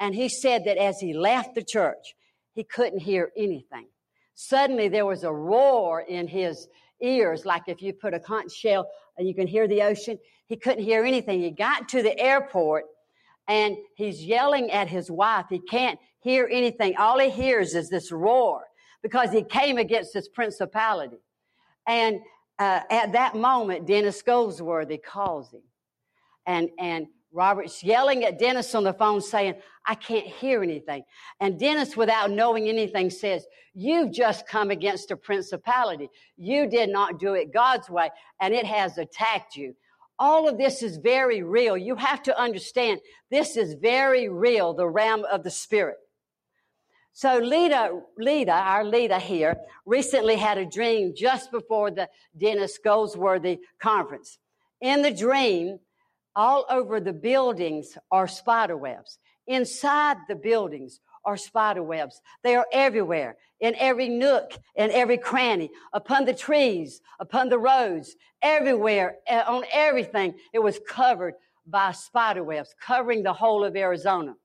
And 0.00 0.14
he 0.14 0.28
said 0.28 0.64
that 0.64 0.78
as 0.78 0.98
he 0.98 1.12
left 1.12 1.54
the 1.54 1.62
church, 1.62 2.14
he 2.54 2.64
couldn't 2.64 3.00
hear 3.00 3.30
anything. 3.36 3.88
Suddenly 4.34 4.88
there 4.88 5.06
was 5.06 5.22
a 5.22 5.32
roar 5.32 6.00
in 6.00 6.26
his 6.26 6.66
ears, 7.02 7.44
like 7.44 7.64
if 7.66 7.82
you 7.82 7.92
put 7.92 8.14
a 8.14 8.20
conch 8.20 8.52
shell 8.52 8.88
and 9.18 9.28
you 9.28 9.34
can 9.34 9.46
hear 9.46 9.68
the 9.68 9.82
ocean. 9.82 10.18
He 10.46 10.56
couldn't 10.56 10.84
hear 10.84 11.04
anything. 11.04 11.40
He 11.42 11.50
got 11.50 11.90
to 11.90 12.02
the 12.02 12.18
airport 12.18 12.84
and 13.48 13.76
he's 13.96 14.24
yelling 14.24 14.70
at 14.70 14.88
his 14.88 15.10
wife. 15.10 15.46
He 15.50 15.60
can't 15.60 15.98
hear 16.20 16.48
anything. 16.50 16.96
All 16.96 17.18
he 17.18 17.30
hears 17.30 17.74
is 17.74 17.90
this 17.90 18.10
roar 18.10 18.62
because 19.02 19.30
he 19.30 19.42
came 19.42 19.76
against 19.76 20.14
this 20.14 20.28
principality. 20.28 21.18
And 21.86 22.20
uh, 22.58 22.80
at 22.90 23.12
that 23.12 23.34
moment, 23.34 23.86
Dennis 23.86 24.22
Goldsworthy 24.22 24.98
calls 24.98 25.52
him. 25.52 25.62
And, 26.46 26.70
and 26.78 27.06
Robert's 27.32 27.82
yelling 27.82 28.24
at 28.24 28.38
Dennis 28.38 28.74
on 28.74 28.84
the 28.84 28.94
phone 28.94 29.20
saying, 29.20 29.56
I 29.86 29.94
can't 29.94 30.26
hear 30.26 30.62
anything. 30.62 31.04
And 31.40 31.58
Dennis, 31.58 31.96
without 31.96 32.30
knowing 32.30 32.68
anything, 32.68 33.10
says, 33.10 33.46
You've 33.74 34.10
just 34.10 34.48
come 34.48 34.70
against 34.70 35.10
a 35.10 35.16
principality. 35.16 36.08
You 36.38 36.66
did 36.66 36.88
not 36.88 37.18
do 37.18 37.34
it 37.34 37.52
God's 37.52 37.90
way, 37.90 38.10
and 38.40 38.54
it 38.54 38.64
has 38.64 38.96
attacked 38.96 39.54
you. 39.54 39.74
All 40.18 40.48
of 40.48 40.56
this 40.56 40.82
is 40.82 40.96
very 40.96 41.42
real. 41.42 41.76
You 41.76 41.94
have 41.96 42.22
to 42.22 42.40
understand 42.40 43.00
this 43.30 43.58
is 43.58 43.74
very 43.74 44.30
real, 44.30 44.72
the 44.72 44.88
realm 44.88 45.26
of 45.30 45.42
the 45.42 45.50
spirit. 45.50 45.98
So 47.16 47.38
Lita, 47.38 47.98
Lita, 48.18 48.52
our 48.52 48.84
Lita 48.84 49.18
here, 49.18 49.56
recently 49.86 50.36
had 50.36 50.58
a 50.58 50.66
dream 50.66 51.14
just 51.16 51.50
before 51.50 51.90
the 51.90 52.10
Dennis 52.36 52.76
Goldsworthy 52.76 53.60
conference. 53.80 54.36
In 54.82 55.00
the 55.00 55.10
dream, 55.10 55.78
all 56.34 56.66
over 56.68 57.00
the 57.00 57.14
buildings 57.14 57.96
are 58.10 58.28
spider 58.28 58.76
webs. 58.76 59.18
Inside 59.46 60.18
the 60.28 60.34
buildings 60.34 61.00
are 61.24 61.38
spider 61.38 61.82
webs. 61.82 62.20
They 62.44 62.54
are 62.54 62.66
everywhere, 62.70 63.38
in 63.60 63.74
every 63.76 64.10
nook, 64.10 64.52
in 64.74 64.90
every 64.90 65.16
cranny, 65.16 65.70
upon 65.94 66.26
the 66.26 66.34
trees, 66.34 67.00
upon 67.18 67.48
the 67.48 67.58
roads, 67.58 68.14
everywhere, 68.42 69.16
eh, 69.26 69.42
on 69.46 69.64
everything. 69.72 70.34
It 70.52 70.58
was 70.58 70.78
covered 70.86 71.32
by 71.66 71.92
spider 71.92 72.44
webs, 72.44 72.74
covering 72.78 73.22
the 73.22 73.32
whole 73.32 73.64
of 73.64 73.74
Arizona. 73.74 74.36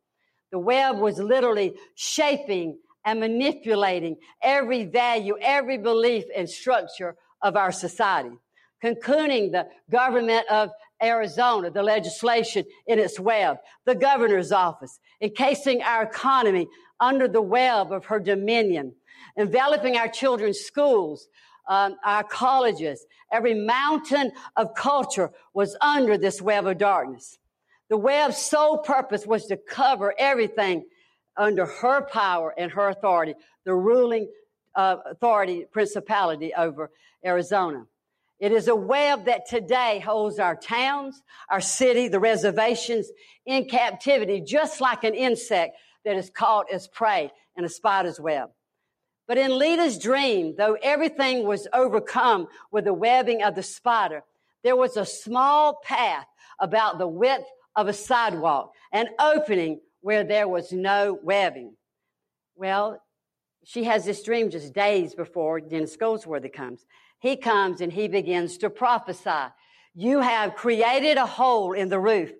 The 0.52 0.60
web 0.60 0.98
was 0.98 1.18
literally 1.18 1.74
shaping 1.96 2.78
and 3.06 3.20
manipulating 3.20 4.18
every 4.42 4.86
value, 4.86 5.38
every 5.42 5.78
belief 5.78 6.26
and 6.36 6.50
structure 6.50 7.16
of 7.42 7.56
our 7.56 7.72
society, 7.72 8.38
concluding 8.82 9.52
the 9.52 9.68
government 9.90 10.46
of 10.52 10.70
Arizona, 11.02 11.72
the 11.72 11.82
legislation 11.82 12.66
in 12.86 13.00
its 13.00 13.20
web, 13.20 13.58
the 13.86 13.96
governor's 13.96 14.52
office, 14.52 15.00
encasing 15.22 15.82
our 15.82 16.04
economy 16.04 16.68
under 17.00 17.28
the 17.28 17.42
web 17.42 17.92
of 17.92 18.06
her 18.06 18.20
dominion, 18.20 18.94
enveloping 19.38 19.98
our 19.98 20.08
children's 20.08 20.60
schools, 20.60 21.28
um, 21.68 21.96
our 22.06 22.24
colleges. 22.24 23.06
Every 23.32 23.54
mountain 23.54 24.32
of 24.56 24.76
culture 24.76 25.32
was 25.54 25.76
under 25.82 26.18
this 26.18 26.42
web 26.42 26.68
of 26.68 26.78
darkness. 26.78 27.40
The 27.92 27.98
web's 27.98 28.38
sole 28.38 28.78
purpose 28.78 29.28
was 29.28 29.48
to 29.48 29.58
cover 29.58 30.16
everything 30.18 30.86
under 31.36 31.66
her 31.66 32.06
power 32.06 32.56
and 32.58 32.72
her 32.72 32.88
authority, 32.88 33.34
the 33.66 33.76
ruling 33.76 34.30
uh, 34.74 34.96
authority, 35.12 35.66
principality 35.70 36.54
over 36.54 36.90
Arizona. 37.26 37.84
It 38.40 38.54
is 38.54 38.70
a 38.70 38.76
web 38.78 39.26
that 39.26 39.46
today 39.46 40.00
holds 40.00 40.40
our 40.40 40.56
towns, 40.56 41.22
our 41.50 41.60
city, 41.60 42.08
the 42.08 42.22
reservations 42.22 43.12
in 43.46 43.66
captivity, 43.66 44.40
just 44.40 44.80
like 44.80 45.04
an 45.04 45.14
insect 45.14 45.76
that 46.06 46.16
is 46.16 46.30
caught 46.30 46.68
as 46.72 46.88
prey 46.88 47.30
in 47.58 47.66
a 47.66 47.70
spider's 47.70 48.22
web. 48.22 48.52
But 49.28 49.38
in 49.38 49.60
Lita's 49.60 50.00
dream, 50.00 50.56
though 50.58 50.78
everything 50.82 51.46
was 51.46 51.68
overcome 51.74 52.48
with 52.72 52.86
the 52.86 52.94
webbing 52.94 53.44
of 53.44 53.56
the 53.56 53.64
spider, 53.64 54.24
there 54.64 54.78
was 54.78 54.96
a 54.96 55.06
small 55.06 55.82
path 55.84 56.26
about 56.58 56.98
the 56.98 57.08
width 57.08 57.44
of 57.76 57.88
a 57.88 57.94
sidewalk, 57.94 58.74
an 58.92 59.08
opening 59.20 59.80
where 60.02 60.24
there 60.24 60.48
was 60.48 60.72
no 60.72 61.18
webbing. 61.24 61.76
Well, 62.56 63.02
she 63.64 63.84
has 63.84 64.06
this 64.06 64.24
dream 64.24 64.50
just 64.50 64.74
days 64.74 65.14
before 65.14 65.60
Dennis 65.62 65.96
Goldsworthy 65.96 66.50
comes. 66.50 66.86
He 67.20 67.38
comes 67.38 67.82
and 67.82 67.92
he 67.92 68.08
begins 68.08 68.58
to 68.60 68.70
prophesy. 68.70 69.54
You 69.94 70.22
have 70.22 70.56
created 70.56 71.18
a 71.18 71.26
hole 71.26 71.74
in 71.74 71.90
the 71.90 72.00
roof, 72.00 72.32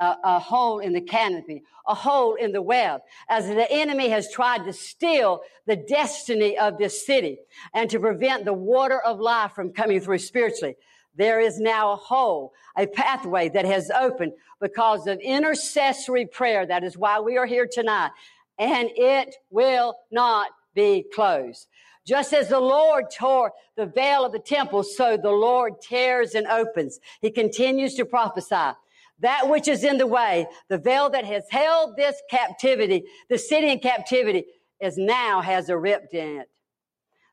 a, 0.00 0.16
a, 0.24 0.38
hole 0.40 0.80
in 0.80 0.92
the 0.92 1.00
canopy, 1.00 1.62
a 1.86 1.94
hole 1.94 2.34
in 2.34 2.52
the 2.52 2.62
web, 2.62 3.02
as 3.28 3.46
the 3.46 3.70
enemy 3.70 4.08
has 4.08 4.30
tried 4.32 4.64
to 4.64 4.72
steal 4.72 5.40
the 5.66 5.76
destiny 5.76 6.58
of 6.58 6.78
this 6.78 7.06
city 7.06 7.38
and 7.72 7.88
to 7.90 8.00
prevent 8.00 8.44
the 8.44 8.52
water 8.52 9.00
of 9.00 9.20
life 9.20 9.52
from 9.52 9.72
coming 9.72 10.00
through 10.00 10.18
spiritually. 10.18 10.74
There 11.16 11.40
is 11.40 11.58
now 11.58 11.92
a 11.92 11.96
hole, 11.96 12.52
a 12.76 12.86
pathway 12.86 13.48
that 13.50 13.64
has 13.64 13.90
opened 13.90 14.32
because 14.60 15.06
of 15.06 15.18
intercessory 15.20 16.26
prayer. 16.26 16.66
That 16.66 16.84
is 16.84 16.96
why 16.96 17.20
we 17.20 17.38
are 17.38 17.46
here 17.46 17.66
tonight. 17.70 18.10
And 18.58 18.90
it 18.94 19.34
will 19.50 19.96
not 20.10 20.48
be 20.74 21.04
closed. 21.14 21.66
Just 22.06 22.32
as 22.32 22.48
the 22.48 22.60
Lord 22.60 23.06
tore 23.10 23.52
the 23.76 23.86
veil 23.86 24.24
of 24.24 24.32
the 24.32 24.38
temple, 24.38 24.84
so 24.84 25.16
the 25.16 25.30
Lord 25.30 25.80
tears 25.80 26.34
and 26.34 26.46
opens. 26.46 27.00
He 27.20 27.30
continues 27.30 27.94
to 27.94 28.04
prophesy. 28.04 28.76
That 29.20 29.48
which 29.48 29.66
is 29.66 29.82
in 29.82 29.98
the 29.98 30.06
way, 30.06 30.46
the 30.68 30.78
veil 30.78 31.10
that 31.10 31.24
has 31.24 31.44
held 31.50 31.96
this 31.96 32.16
captivity, 32.30 33.04
the 33.28 33.38
city 33.38 33.70
in 33.70 33.80
captivity, 33.80 34.44
is 34.80 34.98
now 34.98 35.40
has 35.40 35.68
a 35.68 35.76
ripped 35.76 36.12
in 36.14 36.40
it. 36.40 36.50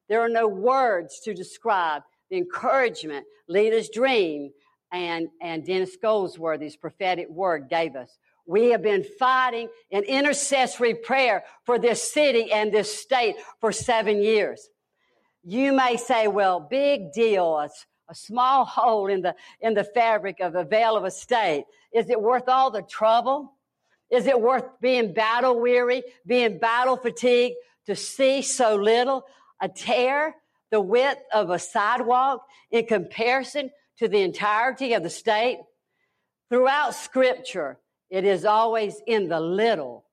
There 0.07 0.21
are 0.21 0.29
no 0.29 0.47
words 0.47 1.19
to 1.25 1.33
describe 1.33 2.03
encouragement, 2.33 3.25
Lita's 3.47 3.89
dream, 3.89 4.51
and, 4.91 5.27
and 5.41 5.65
Dennis 5.65 5.95
Goldsworthy's 6.01 6.75
prophetic 6.75 7.29
word 7.29 7.69
gave 7.69 7.95
us. 7.95 8.09
We 8.45 8.71
have 8.71 8.83
been 8.83 9.05
fighting 9.17 9.69
in 9.89 10.03
intercessory 10.03 10.95
prayer 10.95 11.43
for 11.63 11.79
this 11.79 12.11
city 12.11 12.51
and 12.51 12.71
this 12.71 12.93
state 12.93 13.35
for 13.61 13.71
seven 13.71 14.21
years. 14.21 14.69
You 15.43 15.73
may 15.73 15.97
say, 15.97 16.27
well, 16.27 16.59
big 16.59 17.13
deal, 17.13 17.59
It's 17.61 17.85
a 18.09 18.15
small 18.15 18.65
hole 18.65 19.07
in 19.07 19.21
the, 19.21 19.35
in 19.61 19.73
the 19.73 19.83
fabric 19.83 20.39
of 20.41 20.53
the 20.53 20.63
veil 20.63 20.95
of 20.97 21.05
a 21.05 21.11
state. 21.11 21.65
Is 21.93 22.09
it 22.09 22.21
worth 22.21 22.49
all 22.49 22.69
the 22.69 22.81
trouble? 22.81 23.53
Is 24.11 24.27
it 24.27 24.39
worth 24.39 24.65
being 24.81 25.13
battle 25.13 25.59
weary, 25.59 26.03
being 26.25 26.59
battle 26.59 26.97
fatigued 26.97 27.55
to 27.87 27.95
see 27.95 28.41
so 28.41 28.75
little? 28.75 29.25
A 29.61 29.69
tear 29.69 30.35
the 30.73 30.81
width 30.81 31.21
of 31.31 31.51
a 31.51 31.59
sidewalk 31.59 32.47
in 32.71 32.83
comparison 32.87 33.69
to 33.95 34.07
the 34.07 34.21
entirety 34.21 34.93
of 34.95 35.03
the 35.03 35.09
state? 35.09 35.59
Throughout 36.49 36.95
scripture, 36.95 37.77
it 38.09 38.25
is 38.25 38.43
always 38.43 38.99
in 39.05 39.29
the 39.29 39.39
little 39.39 40.03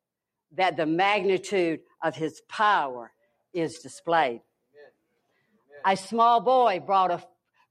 that 0.53 0.77
the 0.77 0.85
magnitude 0.85 1.81
of 2.03 2.14
his 2.14 2.42
power 2.46 3.11
is 3.55 3.79
displayed. 3.79 4.42
A 5.87 5.96
small 5.96 6.42
boy 6.42 6.83
brought 6.85 7.11
a 7.11 7.25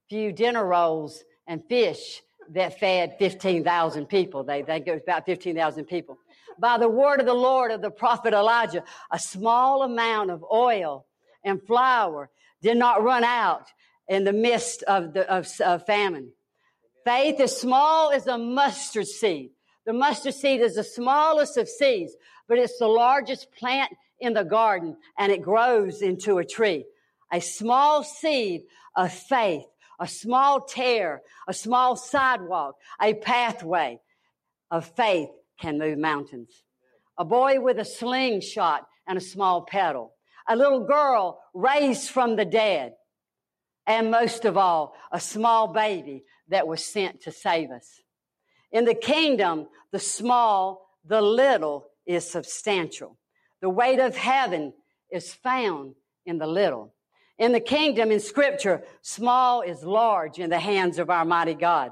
few 0.09 0.31
dinner 0.31 0.65
rolls 0.65 1.23
and 1.45 1.63
fish 1.69 2.23
that 2.49 2.79
fed 2.79 3.17
15,000 3.19 4.07
people. 4.07 4.43
They 4.43 4.63
think 4.63 4.87
it 4.87 4.93
was 4.93 5.03
about 5.03 5.27
15,000 5.27 5.85
people. 5.85 6.17
By 6.57 6.79
the 6.79 6.89
word 6.89 7.19
of 7.19 7.27
the 7.27 7.35
Lord 7.35 7.69
of 7.69 7.83
the 7.83 7.91
prophet 7.91 8.33
Elijah, 8.33 8.83
a 9.11 9.19
small 9.19 9.83
amount 9.83 10.31
of 10.31 10.43
oil 10.51 11.05
and 11.43 11.61
flour 11.61 12.31
did 12.61 12.77
not 12.77 13.03
run 13.03 13.23
out 13.23 13.67
in 14.07 14.23
the 14.23 14.33
midst 14.33 14.83
of 14.83 15.13
the 15.13 15.29
of, 15.31 15.47
of 15.61 15.85
famine. 15.85 16.31
Faith 17.05 17.39
is 17.39 17.55
small 17.55 18.11
as 18.11 18.27
a 18.27 18.37
mustard 18.37 19.07
seed. 19.07 19.51
The 19.85 19.93
mustard 19.93 20.33
seed 20.33 20.61
is 20.61 20.75
the 20.75 20.83
smallest 20.83 21.57
of 21.57 21.67
seeds, 21.67 22.13
but 22.47 22.57
it's 22.57 22.77
the 22.77 22.87
largest 22.87 23.51
plant 23.53 23.91
in 24.19 24.33
the 24.33 24.43
garden 24.43 24.97
and 25.17 25.31
it 25.31 25.41
grows 25.41 26.01
into 26.01 26.37
a 26.37 26.45
tree. 26.45 26.85
A 27.31 27.39
small 27.39 28.03
seed 28.03 28.63
of 28.95 29.11
faith, 29.13 29.65
a 29.99 30.07
small 30.07 30.61
tear, 30.61 31.21
a 31.47 31.53
small 31.53 31.95
sidewalk, 31.95 32.75
a 33.01 33.13
pathway 33.13 33.99
of 34.71 34.85
faith 34.85 35.29
can 35.59 35.77
move 35.77 35.97
mountains. 35.97 36.63
A 37.17 37.25
boy 37.25 37.59
with 37.59 37.79
a 37.79 37.85
slingshot 37.85 38.87
and 39.07 39.17
a 39.17 39.21
small 39.21 39.63
petal, 39.63 40.13
a 40.49 40.55
little 40.55 40.83
girl 40.83 41.39
raised 41.53 42.09
from 42.09 42.35
the 42.35 42.45
dead, 42.45 42.93
and 43.85 44.11
most 44.11 44.45
of 44.45 44.57
all, 44.57 44.95
a 45.11 45.19
small 45.19 45.67
baby 45.67 46.23
that 46.49 46.67
was 46.67 46.83
sent 46.83 47.21
to 47.21 47.31
save 47.31 47.69
us. 47.69 48.01
In 48.71 48.85
the 48.85 48.95
kingdom, 48.95 49.67
the 49.91 49.99
small, 49.99 50.89
the 51.05 51.21
little 51.21 51.87
is 52.05 52.29
substantial. 52.29 53.17
The 53.61 53.69
weight 53.69 53.99
of 53.99 54.15
heaven 54.15 54.73
is 55.11 55.33
found 55.33 55.95
in 56.25 56.39
the 56.39 56.47
little. 56.47 56.93
In 57.37 57.51
the 57.51 57.59
kingdom, 57.59 58.11
in 58.11 58.19
scripture, 58.19 58.83
small 59.01 59.61
is 59.61 59.83
large 59.83 60.39
in 60.39 60.49
the 60.49 60.59
hands 60.59 60.99
of 60.99 61.09
our 61.09 61.25
mighty 61.25 61.53
God. 61.53 61.91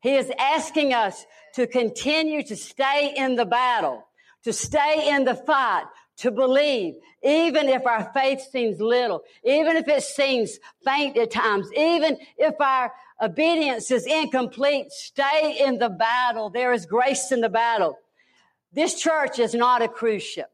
He 0.00 0.16
is 0.16 0.30
asking 0.38 0.94
us 0.94 1.24
to 1.54 1.66
continue 1.66 2.42
to 2.44 2.56
stay 2.56 3.14
in 3.16 3.36
the 3.36 3.46
battle, 3.46 4.06
to 4.44 4.52
stay 4.52 5.10
in 5.10 5.24
the 5.24 5.34
fight, 5.34 5.84
to 6.18 6.30
believe, 6.30 6.94
even 7.22 7.68
if 7.68 7.86
our 7.86 8.10
faith 8.12 8.40
seems 8.50 8.80
little, 8.80 9.22
even 9.44 9.76
if 9.76 9.88
it 9.88 10.02
seems 10.02 10.58
faint 10.84 11.16
at 11.16 11.30
times, 11.30 11.68
even 11.76 12.16
if 12.36 12.54
our 12.60 12.92
obedience 13.20 13.90
is 13.90 14.06
incomplete, 14.06 14.90
stay 14.90 15.58
in 15.64 15.78
the 15.78 15.88
battle. 15.88 16.50
There 16.50 16.72
is 16.72 16.86
grace 16.86 17.32
in 17.32 17.40
the 17.40 17.48
battle. 17.48 17.98
This 18.72 19.00
church 19.00 19.38
is 19.38 19.54
not 19.54 19.82
a 19.82 19.88
cruise 19.88 20.22
ship. 20.22 20.50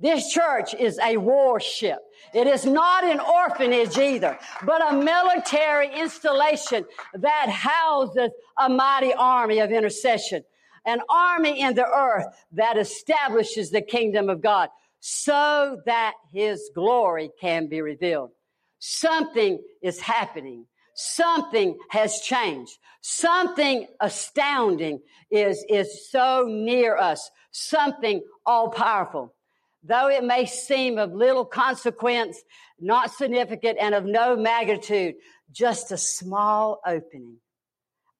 This 0.00 0.32
church 0.32 0.74
is 0.74 0.98
a 0.98 1.16
warship. 1.16 1.98
It 2.34 2.48
is 2.48 2.66
not 2.66 3.04
an 3.04 3.20
orphanage 3.20 3.96
either, 3.96 4.38
but 4.64 4.92
a 4.92 4.96
military 4.96 5.88
installation 5.94 6.84
that 7.14 7.48
houses 7.48 8.30
a 8.58 8.68
mighty 8.68 9.14
army 9.14 9.60
of 9.60 9.70
intercession, 9.70 10.42
an 10.84 11.00
army 11.08 11.60
in 11.60 11.74
the 11.74 11.86
earth 11.86 12.26
that 12.52 12.76
establishes 12.76 13.70
the 13.70 13.82
kingdom 13.82 14.28
of 14.28 14.40
God 14.40 14.68
so 15.06 15.82
that 15.84 16.14
his 16.32 16.70
glory 16.74 17.30
can 17.38 17.66
be 17.66 17.82
revealed. 17.82 18.30
Something 18.78 19.62
is 19.82 20.00
happening. 20.00 20.64
Something 20.94 21.76
has 21.90 22.20
changed. 22.20 22.72
Something 23.02 23.86
astounding 24.00 25.00
is, 25.30 25.62
is 25.68 26.10
so 26.10 26.46
near 26.48 26.96
us. 26.96 27.30
Something 27.50 28.22
all 28.46 28.70
powerful. 28.70 29.34
Though 29.82 30.08
it 30.08 30.24
may 30.24 30.46
seem 30.46 30.96
of 30.96 31.12
little 31.12 31.44
consequence, 31.44 32.42
not 32.80 33.12
significant, 33.12 33.76
and 33.78 33.94
of 33.94 34.06
no 34.06 34.36
magnitude, 34.36 35.16
just 35.52 35.92
a 35.92 35.98
small 35.98 36.80
opening, 36.86 37.36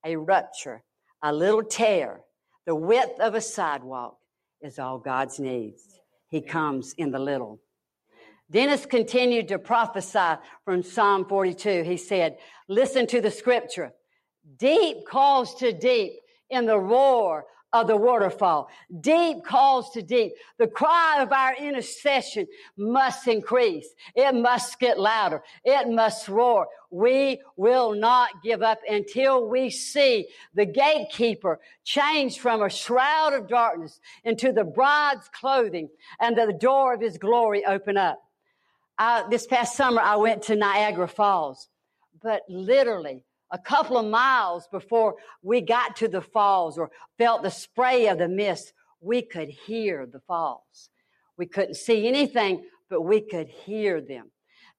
a 0.05 0.17
rupture, 0.17 0.83
a 1.23 1.33
little 1.33 1.63
tear, 1.63 2.21
the 2.67 2.75
width 2.75 3.21
of 3.21 3.35
a 3.35 3.41
sidewalk 3.41 4.19
is 4.61 4.79
all 4.79 4.99
God's 4.99 5.41
needs. 5.41 5.94
He 6.29 6.41
comes 6.41 6.95
in 6.95 7.11
the 7.11 7.19
little. 7.19 7.61
Dennis 8.51 8.87
continued 8.87 9.49
to 9.49 9.59
prophesy 9.59 10.41
from 10.65 10.83
Psalm 10.83 11.27
42. 11.27 11.83
He 11.83 11.97
said, 11.97 12.37
listen 12.69 13.07
to 13.09 13.21
the 13.21 13.31
scripture. 13.31 13.93
Deep 14.59 15.07
calls 15.09 15.55
to 15.57 15.73
deep 15.73 16.13
in 16.51 16.67
the 16.67 16.79
roar 16.79 17.47
of 17.75 17.89
the 17.89 17.97
waterfall. 17.97 18.69
Deep 19.01 19.45
calls 19.45 19.91
to 19.91 20.01
deep. 20.01 20.33
The 20.59 20.69
cry 20.69 21.19
of 21.21 21.33
our 21.33 21.57
intercession 21.57 22.47
must 22.77 23.27
increase. 23.27 23.89
It 24.15 24.33
must 24.33 24.79
get 24.79 24.99
louder. 24.99 25.43
It 25.65 25.89
must 25.89 26.29
roar. 26.29 26.69
We 26.91 27.43
will 27.57 27.93
not 27.95 28.31
give 28.45 28.63
up 28.63 28.79
until 28.89 29.49
we 29.49 29.71
see 29.71 30.29
the 30.55 30.65
gatekeeper 30.65 31.59
change 31.83 32.39
from 32.39 32.63
a 32.63 32.71
shroud 32.71 33.33
of 33.33 33.49
darkness 33.49 33.99
into 34.23 34.53
the 34.53 34.65
bride's 34.65 35.29
clothing 35.29 35.89
and 36.21 36.39
the 36.39 36.53
door 36.53 36.95
of 36.95 37.01
his 37.01 37.19
glory 37.19 37.67
open 37.67 37.97
up. 37.97 38.23
I, 38.97 39.25
this 39.29 39.49
past 39.49 39.77
summer, 39.77 40.01
I 40.01 40.15
went 40.15 40.43
to 40.45 40.55
Niagara 40.55 41.09
Falls, 41.09 41.69
but 42.23 42.43
literally 42.49 43.25
a 43.55 43.59
couple 43.59 43.97
of 43.97 44.05
miles 44.05 44.67
before 44.67 45.15
we 45.41 45.61
got 45.61 45.95
to 45.95 46.09
the 46.09 46.21
falls 46.21 46.77
or 46.77 46.91
felt 47.19 47.45
the 47.45 47.51
spray 47.51 48.09
of 48.09 48.19
the 48.19 48.27
mist, 48.27 48.73
we 49.01 49.23
could 49.23 49.49
hear 49.49 50.07
the 50.07 50.19
falls. 50.27 50.91
We 51.39 51.47
couldn't 51.47 51.77
see 51.77 52.09
anything, 52.09 52.65
but 52.91 53.03
we 53.03 53.21
could 53.21 53.47
hear 53.47 54.01
them. 54.01 54.33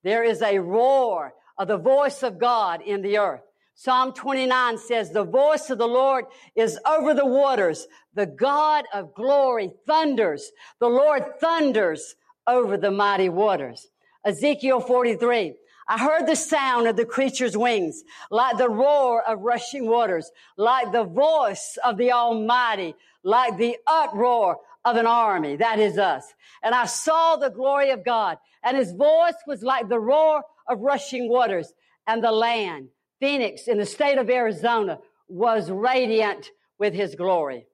There 0.04 0.22
is 0.22 0.42
a 0.42 0.58
roar 0.58 1.32
of 1.56 1.68
the 1.68 1.78
voice 1.78 2.22
of 2.22 2.38
God 2.38 2.82
in 2.82 3.00
the 3.00 3.16
earth. 3.16 3.40
Psalm 3.74 4.12
29 4.12 4.76
says, 4.76 5.10
the 5.10 5.24
voice 5.24 5.70
of 5.70 5.78
the 5.78 5.88
Lord 5.88 6.26
is 6.54 6.78
over 6.86 7.14
the 7.14 7.24
waters. 7.24 7.86
The 8.12 8.26
God 8.26 8.84
of 8.92 9.14
glory 9.14 9.72
thunders. 9.86 10.52
The 10.80 10.88
Lord 10.88 11.40
thunders 11.40 12.14
over 12.46 12.76
the 12.76 12.90
mighty 12.90 13.30
waters. 13.30 13.88
Ezekiel 14.26 14.80
43. 14.80 15.54
I 15.88 15.98
heard 15.98 16.26
the 16.26 16.34
sound 16.34 16.88
of 16.88 16.96
the 16.96 17.04
creature's 17.04 17.56
wings, 17.56 18.02
like 18.30 18.58
the 18.58 18.68
roar 18.68 19.22
of 19.22 19.40
rushing 19.42 19.86
waters, 19.86 20.30
like 20.56 20.90
the 20.90 21.04
voice 21.04 21.78
of 21.84 21.96
the 21.96 22.10
Almighty, 22.12 22.96
like 23.22 23.56
the 23.56 23.76
uproar 23.86 24.58
of 24.84 24.96
an 24.96 25.06
army. 25.06 25.56
That 25.56 25.78
is 25.78 25.96
us. 25.96 26.34
And 26.62 26.74
I 26.74 26.86
saw 26.86 27.36
the 27.36 27.50
glory 27.50 27.90
of 27.90 28.04
God, 28.04 28.38
and 28.64 28.76
his 28.76 28.92
voice 28.92 29.36
was 29.46 29.62
like 29.62 29.88
the 29.88 30.00
roar 30.00 30.42
of 30.68 30.80
rushing 30.80 31.28
waters, 31.28 31.72
and 32.08 32.22
the 32.22 32.32
land, 32.32 32.88
Phoenix 33.20 33.68
in 33.68 33.78
the 33.78 33.86
state 33.86 34.18
of 34.18 34.28
Arizona, 34.28 34.98
was 35.28 35.70
radiant 35.70 36.50
with 36.78 36.94
his 36.94 37.14
glory 37.14 37.66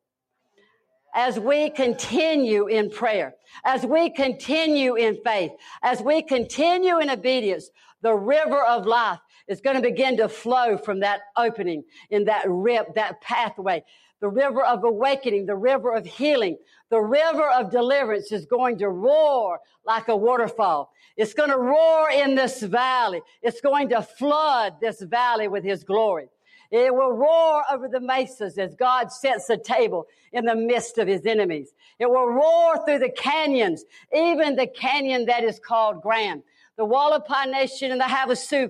as 1.14 1.38
we 1.38 1.70
continue 1.70 2.66
in 2.66 2.90
prayer, 2.90 3.34
as 3.64 3.84
we 3.84 4.10
continue 4.10 4.94
in 4.94 5.18
faith, 5.22 5.52
as 5.82 6.00
we 6.00 6.22
continue 6.22 6.98
in 6.98 7.10
obedience, 7.10 7.70
the 8.02 8.14
river 8.14 8.62
of 8.62 8.86
life 8.86 9.20
is 9.48 9.60
going 9.60 9.76
to 9.76 9.82
begin 9.82 10.16
to 10.18 10.28
flow 10.28 10.76
from 10.76 11.00
that 11.00 11.20
opening 11.36 11.84
in 12.10 12.24
that 12.24 12.44
rip, 12.46 12.94
that 12.94 13.20
pathway. 13.20 13.82
The 14.20 14.28
river 14.28 14.64
of 14.64 14.84
awakening, 14.84 15.46
the 15.46 15.56
river 15.56 15.94
of 15.94 16.06
healing, 16.06 16.56
the 16.90 17.00
river 17.00 17.50
of 17.50 17.70
deliverance 17.70 18.30
is 18.30 18.46
going 18.46 18.78
to 18.78 18.88
roar 18.88 19.58
like 19.84 20.08
a 20.08 20.16
waterfall. 20.16 20.92
It's 21.16 21.34
going 21.34 21.50
to 21.50 21.58
roar 21.58 22.10
in 22.10 22.34
this 22.34 22.62
valley. 22.62 23.20
It's 23.42 23.60
going 23.60 23.88
to 23.88 24.02
flood 24.02 24.74
this 24.80 25.02
valley 25.02 25.48
with 25.48 25.64
his 25.64 25.82
glory. 25.82 26.28
It 26.70 26.94
will 26.94 27.12
roar 27.12 27.62
over 27.70 27.86
the 27.86 28.00
mesas 28.00 28.56
as 28.56 28.74
God 28.74 29.12
sets 29.12 29.50
a 29.50 29.58
table 29.58 30.06
in 30.32 30.46
the 30.46 30.56
midst 30.56 30.96
of 30.96 31.06
his 31.06 31.26
enemies. 31.26 31.72
It 31.98 32.08
will 32.08 32.26
roar 32.26 32.82
through 32.86 33.00
the 33.00 33.10
canyons, 33.10 33.84
even 34.16 34.56
the 34.56 34.66
canyon 34.66 35.26
that 35.26 35.44
is 35.44 35.60
called 35.60 36.00
Grand. 36.00 36.42
The 36.82 36.86
Walla 36.86 37.22
Hualapai 37.22 37.48
Nation 37.48 37.92
and 37.92 38.00
the 38.00 38.06
Havasu 38.06 38.68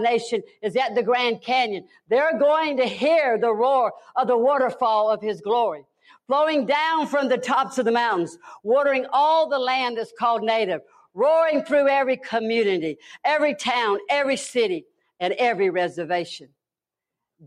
Nation 0.00 0.42
is 0.60 0.74
at 0.74 0.96
the 0.96 1.04
Grand 1.04 1.40
Canyon. 1.40 1.86
They're 2.08 2.36
going 2.36 2.76
to 2.78 2.84
hear 2.84 3.38
the 3.38 3.54
roar 3.54 3.92
of 4.16 4.26
the 4.26 4.36
waterfall 4.36 5.08
of 5.08 5.22
his 5.22 5.40
glory 5.40 5.84
flowing 6.26 6.66
down 6.66 7.06
from 7.06 7.28
the 7.28 7.38
tops 7.38 7.78
of 7.78 7.84
the 7.84 7.92
mountains, 7.92 8.38
watering 8.64 9.06
all 9.12 9.48
the 9.48 9.56
land 9.56 9.96
that's 9.96 10.12
called 10.18 10.42
native, 10.42 10.80
roaring 11.14 11.62
through 11.62 11.86
every 11.86 12.16
community, 12.16 12.96
every 13.24 13.54
town, 13.54 13.98
every 14.10 14.36
city, 14.36 14.84
and 15.20 15.32
every 15.34 15.70
reservation. 15.70 16.48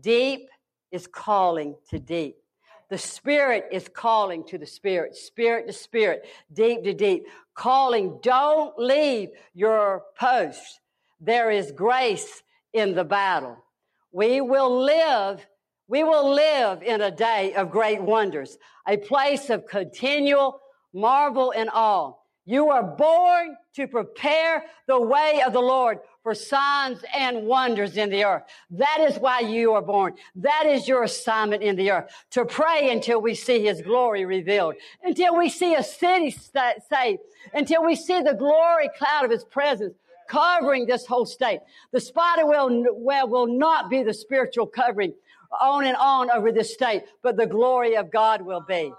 Deep 0.00 0.48
is 0.90 1.06
calling 1.06 1.76
to 1.90 1.98
deep. 1.98 2.36
The 2.90 2.98
Spirit 2.98 3.66
is 3.70 3.88
calling 3.88 4.44
to 4.44 4.58
the 4.58 4.66
Spirit, 4.66 5.14
Spirit 5.14 5.66
to 5.66 5.72
Spirit, 5.72 6.26
deep 6.52 6.84
to 6.84 6.94
deep, 6.94 7.26
calling, 7.54 8.18
don't 8.22 8.78
leave 8.78 9.30
your 9.54 10.04
post. 10.18 10.80
There 11.20 11.50
is 11.50 11.72
grace 11.72 12.42
in 12.72 12.94
the 12.94 13.04
battle. 13.04 13.62
We 14.10 14.40
will 14.40 14.84
live, 14.84 15.46
we 15.86 16.02
will 16.02 16.32
live 16.32 16.82
in 16.82 17.02
a 17.02 17.10
day 17.10 17.52
of 17.54 17.70
great 17.70 18.00
wonders, 18.00 18.56
a 18.86 18.96
place 18.96 19.50
of 19.50 19.66
continual 19.66 20.60
marvel 20.94 21.52
and 21.54 21.68
awe. 21.72 22.14
You 22.46 22.70
are 22.70 22.82
born 22.82 23.56
to 23.74 23.86
prepare 23.86 24.64
the 24.86 24.98
way 24.98 25.42
of 25.46 25.52
the 25.52 25.60
Lord 25.60 25.98
for 26.28 26.34
signs 26.34 27.02
and 27.16 27.46
wonders 27.46 27.96
in 27.96 28.10
the 28.10 28.22
earth. 28.22 28.42
That 28.72 28.98
is 29.00 29.16
why 29.16 29.40
you 29.40 29.72
are 29.72 29.80
born. 29.80 30.12
That 30.36 30.64
is 30.66 30.86
your 30.86 31.04
assignment 31.04 31.62
in 31.62 31.74
the 31.74 31.90
earth. 31.90 32.12
To 32.32 32.44
pray 32.44 32.90
until 32.90 33.22
we 33.22 33.34
see 33.34 33.64
his 33.64 33.80
glory 33.80 34.26
revealed, 34.26 34.74
until 35.02 35.38
we 35.38 35.48
see 35.48 35.74
a 35.74 35.82
city 35.82 36.30
saved, 36.30 37.20
until 37.54 37.82
we 37.82 37.96
see 37.96 38.20
the 38.20 38.34
glory 38.34 38.90
cloud 38.98 39.24
of 39.24 39.30
his 39.30 39.42
presence 39.44 39.94
covering 40.28 40.84
this 40.84 41.06
whole 41.06 41.24
state. 41.24 41.60
The 41.92 42.00
spider 42.00 42.44
will, 42.44 42.84
will 42.98 43.46
not 43.46 43.88
be 43.88 44.02
the 44.02 44.12
spiritual 44.12 44.66
covering 44.66 45.14
on 45.58 45.86
and 45.86 45.96
on 45.96 46.30
over 46.30 46.52
this 46.52 46.74
state, 46.74 47.04
but 47.22 47.38
the 47.38 47.46
glory 47.46 47.96
of 47.96 48.10
God 48.10 48.42
will 48.42 48.60
be. 48.68 48.92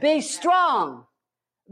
Be 0.00 0.22
strong, 0.22 1.04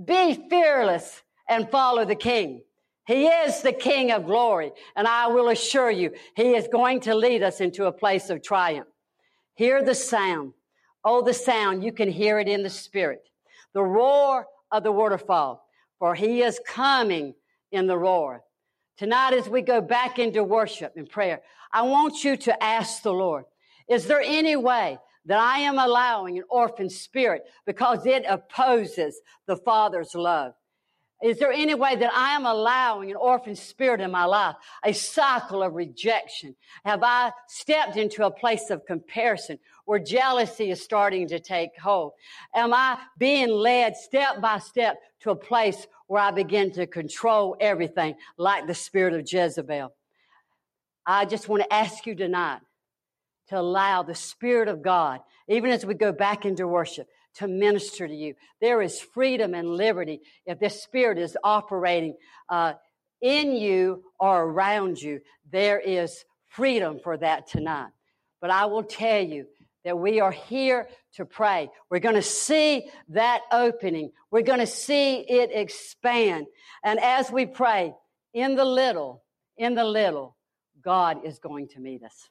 be 0.04 0.34
fearless, 0.50 1.22
and 1.48 1.70
follow 1.70 2.04
the 2.04 2.16
king. 2.16 2.60
He 3.06 3.26
is 3.26 3.60
the 3.60 3.72
King 3.72 4.12
of 4.12 4.26
glory. 4.26 4.72
And 4.96 5.06
I 5.06 5.26
will 5.28 5.48
assure 5.48 5.90
you, 5.90 6.12
He 6.36 6.54
is 6.54 6.68
going 6.68 7.00
to 7.00 7.14
lead 7.14 7.42
us 7.42 7.60
into 7.60 7.86
a 7.86 7.92
place 7.92 8.30
of 8.30 8.42
triumph. 8.42 8.88
Hear 9.54 9.82
the 9.84 9.94
sound. 9.94 10.52
Oh, 11.04 11.22
the 11.22 11.34
sound. 11.34 11.84
You 11.84 11.92
can 11.92 12.10
hear 12.10 12.38
it 12.38 12.48
in 12.48 12.62
the 12.62 12.70
spirit. 12.70 13.22
The 13.72 13.82
roar 13.82 14.46
of 14.70 14.82
the 14.82 14.92
waterfall. 14.92 15.62
for 15.98 16.14
he 16.14 16.42
is 16.42 16.60
coming 16.66 17.34
in 17.70 17.86
the 17.86 17.96
roar. 17.96 18.42
Tonight, 18.98 19.34
as 19.34 19.48
we 19.48 19.62
go 19.62 19.80
back 19.80 20.18
into 20.18 20.42
worship 20.42 20.94
and 20.96 21.08
prayer, 21.08 21.40
I 21.72 21.82
want 21.82 22.24
you 22.24 22.36
to 22.36 22.62
ask 22.62 23.02
the 23.02 23.12
Lord, 23.12 23.44
is 23.88 24.06
there 24.06 24.20
any 24.20 24.56
way 24.56 24.98
that 25.26 25.38
I 25.38 25.60
am 25.60 25.78
allowing 25.78 26.38
an 26.38 26.44
orphan 26.50 26.90
spirit 26.90 27.44
because 27.66 28.06
it 28.06 28.24
opposes 28.28 29.20
the 29.46 29.56
Father's 29.56 30.14
love? 30.14 30.54
Is 31.22 31.38
there 31.38 31.52
any 31.52 31.74
way 31.74 31.96
that 31.96 32.12
I 32.12 32.34
am 32.34 32.44
allowing 32.44 33.10
an 33.10 33.16
orphan 33.16 33.56
spirit 33.56 34.00
in 34.00 34.10
my 34.10 34.24
life, 34.24 34.56
a 34.84 34.92
cycle 34.92 35.62
of 35.62 35.74
rejection? 35.74 36.54
Have 36.84 37.02
I 37.02 37.32
stepped 37.48 37.96
into 37.96 38.26
a 38.26 38.30
place 38.30 38.68
of 38.70 38.84
comparison 38.84 39.58
where 39.86 39.98
jealousy 39.98 40.70
is 40.70 40.82
starting 40.82 41.28
to 41.28 41.40
take 41.40 41.70
hold? 41.78 42.12
Am 42.54 42.74
I 42.74 42.98
being 43.16 43.48
led 43.48 43.96
step 43.96 44.40
by 44.40 44.58
step 44.58 44.96
to 45.20 45.30
a 45.30 45.36
place 45.36 45.86
where 46.08 46.22
I 46.22 46.30
begin 46.30 46.72
to 46.72 46.86
control 46.86 47.56
everything 47.58 48.16
like 48.36 48.66
the 48.66 48.74
spirit 48.74 49.14
of 49.14 49.30
Jezebel? 49.30 49.94
I 51.06 51.24
just 51.24 51.48
want 51.48 51.62
to 51.62 51.72
ask 51.72 52.06
you 52.06 52.14
tonight 52.14 52.60
to 53.48 53.58
allow 53.58 54.02
the 54.02 54.14
Spirit 54.14 54.68
of 54.68 54.82
God, 54.82 55.20
even 55.48 55.70
as 55.70 55.84
we 55.84 55.94
go 55.94 56.12
back 56.12 56.46
into 56.46 56.66
worship, 56.66 57.06
to 57.36 57.48
minister 57.48 58.06
to 58.06 58.14
you. 58.14 58.34
There 58.60 58.82
is 58.82 59.00
freedom 59.00 59.54
and 59.54 59.68
liberty 59.68 60.20
if 60.46 60.58
this 60.58 60.82
Spirit 60.82 61.18
is 61.18 61.36
operating 61.42 62.16
uh, 62.48 62.74
in 63.20 63.56
you 63.56 64.04
or 64.18 64.42
around 64.42 65.00
you. 65.00 65.20
There 65.50 65.80
is 65.80 66.24
freedom 66.48 67.00
for 67.02 67.16
that 67.16 67.48
tonight. 67.48 67.90
But 68.40 68.50
I 68.50 68.66
will 68.66 68.84
tell 68.84 69.22
you 69.22 69.46
that 69.84 69.98
we 69.98 70.20
are 70.20 70.32
here 70.32 70.88
to 71.16 71.24
pray. 71.24 71.70
We're 71.90 72.00
going 72.00 72.14
to 72.14 72.22
see 72.22 72.90
that 73.10 73.42
opening. 73.52 74.12
We're 74.30 74.42
going 74.42 74.60
to 74.60 74.66
see 74.66 75.16
it 75.16 75.50
expand. 75.52 76.46
And 76.82 76.98
as 77.00 77.30
we 77.30 77.46
pray, 77.46 77.94
in 78.32 78.56
the 78.56 78.64
little, 78.64 79.22
in 79.56 79.74
the 79.74 79.84
little, 79.84 80.36
God 80.82 81.24
is 81.24 81.38
going 81.38 81.68
to 81.68 81.80
meet 81.80 82.02
us. 82.02 82.28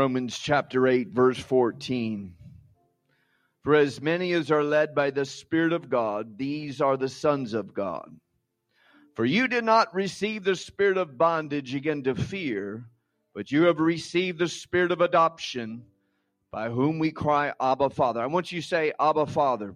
Romans 0.08 0.38
chapter 0.38 0.86
8, 0.88 1.08
verse 1.08 1.38
14. 1.38 2.32
For 3.62 3.74
as 3.74 4.00
many 4.00 4.32
as 4.32 4.50
are 4.50 4.64
led 4.64 4.94
by 4.94 5.10
the 5.10 5.26
Spirit 5.26 5.74
of 5.74 5.90
God, 5.90 6.38
these 6.38 6.80
are 6.80 6.96
the 6.96 7.10
sons 7.10 7.52
of 7.52 7.74
God. 7.74 8.10
For 9.16 9.26
you 9.26 9.48
did 9.48 9.64
not 9.64 9.94
receive 9.94 10.44
the 10.44 10.56
spirit 10.56 10.96
of 10.96 11.18
bondage 11.18 11.74
again 11.74 12.04
to 12.04 12.14
fear, 12.14 12.86
but 13.34 13.52
you 13.52 13.64
have 13.64 13.80
received 13.80 14.38
the 14.38 14.48
spirit 14.48 14.92
of 14.92 15.02
adoption, 15.02 15.84
by 16.50 16.70
whom 16.70 16.98
we 16.98 17.10
cry, 17.10 17.52
Abba, 17.60 17.90
Father. 17.90 18.22
I 18.22 18.28
want 18.28 18.50
you 18.50 18.62
to 18.62 18.66
say, 18.66 18.94
Abba, 18.98 19.26
Father. 19.26 19.74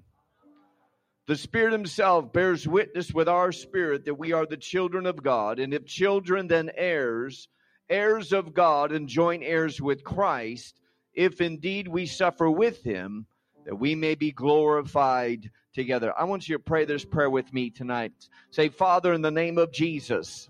The 1.27 1.37
Spirit 1.37 1.73
Himself 1.73 2.33
bears 2.33 2.67
witness 2.67 3.13
with 3.13 3.29
our 3.29 3.53
spirit 3.53 4.07
that 4.07 4.15
we 4.15 4.33
are 4.33 4.47
the 4.47 4.57
children 4.57 5.05
of 5.05 5.23
God, 5.23 5.59
and 5.59 5.75
if 5.75 5.85
children, 5.85 6.47
then 6.47 6.71
heirs, 6.75 7.49
heirs 7.93 8.33
of 8.33 8.55
God, 8.55 8.91
and 8.91 9.07
joint 9.07 9.43
heirs 9.45 9.81
with 9.81 10.03
Christ, 10.03 10.81
if 11.15 11.41
indeed 11.41 11.87
we 11.87 12.07
suffer 12.07 12.51
with 12.51 12.83
Him, 12.83 13.27
that 13.67 13.79
we 13.79 13.95
may 13.95 14.15
be 14.15 14.33
glorified 14.33 15.51
together. 15.75 16.13
I 16.19 16.25
want 16.25 16.49
you 16.49 16.57
to 16.57 16.63
pray 16.63 16.85
this 16.85 17.05
prayer 17.05 17.31
with 17.31 17.53
me 17.53 17.71
tonight. 17.71 18.13
Say, 18.51 18.71
Father, 18.71 19.13
in 19.13 19.23
the 19.23 19.31
name 19.31 19.59
of 19.59 19.73
Jesus, 19.73 20.49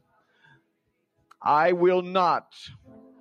I 1.43 1.73
will 1.73 2.03
not 2.03 2.55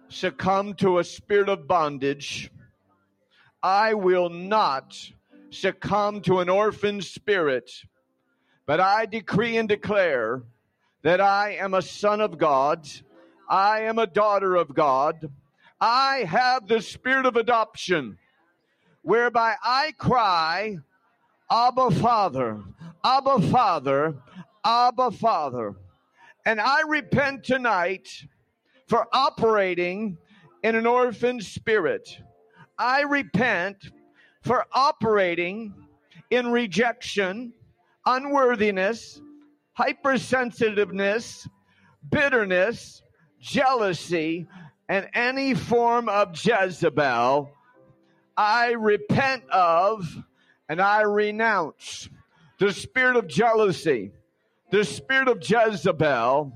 succumb 0.10 0.76
to 0.76 1.00
a 1.00 1.04
spirit 1.04 1.50
of 1.50 1.68
bondage. 1.68 2.52
I 3.64 3.96
will 3.96 4.30
not 4.30 4.96
succumb 5.50 6.22
to 6.22 6.40
an 6.40 6.50
orphan 6.50 7.02
spirit, 7.02 7.72
but 8.66 8.80
I 8.80 9.06
decree 9.06 9.58
and 9.58 9.68
declare 9.68 10.44
that 11.04 11.20
I 11.20 11.56
am 11.56 11.74
a 11.74 11.82
son 11.82 12.22
of 12.22 12.38
God. 12.38 12.88
I 13.52 13.82
am 13.82 14.00
a 14.00 14.08
daughter 14.08 14.56
of 14.56 14.74
God. 14.74 15.30
I 15.82 16.24
have 16.26 16.70
the 16.70 16.82
spirit 16.82 17.26
of 17.26 17.36
adoption, 17.36 18.18
whereby 19.02 19.56
I 19.62 19.92
cry, 19.98 20.78
Abba 21.52 21.92
Father, 21.92 22.64
Abba 23.04 23.42
Father, 23.52 24.16
Abba 24.64 25.12
Father. 25.12 25.76
And 26.46 26.62
I 26.62 26.84
repent 26.88 27.44
tonight 27.44 28.08
for 28.88 29.06
operating 29.12 30.18
in 30.64 30.76
an 30.78 30.86
orphan 30.86 31.42
spirit. 31.42 32.08
I 32.78 33.02
repent 33.02 33.92
for 34.44 34.66
operating 34.72 35.74
in 36.30 36.48
rejection, 36.48 37.52
unworthiness, 38.06 39.20
hypersensitiveness, 39.78 41.50
bitterness, 42.10 43.02
jealousy, 43.42 44.48
and 44.88 45.10
any 45.14 45.54
form 45.54 46.08
of 46.08 46.34
Jezebel. 46.34 47.52
I 48.38 48.72
repent 48.72 49.44
of 49.50 50.08
and 50.70 50.82
I 50.82 51.02
renounce 51.02 52.08
the 52.60 52.72
spirit 52.72 53.18
of 53.18 53.28
jealousy, 53.28 54.12
the 54.72 54.86
spirit 54.86 55.28
of 55.28 55.40
Jezebel. 55.42 56.54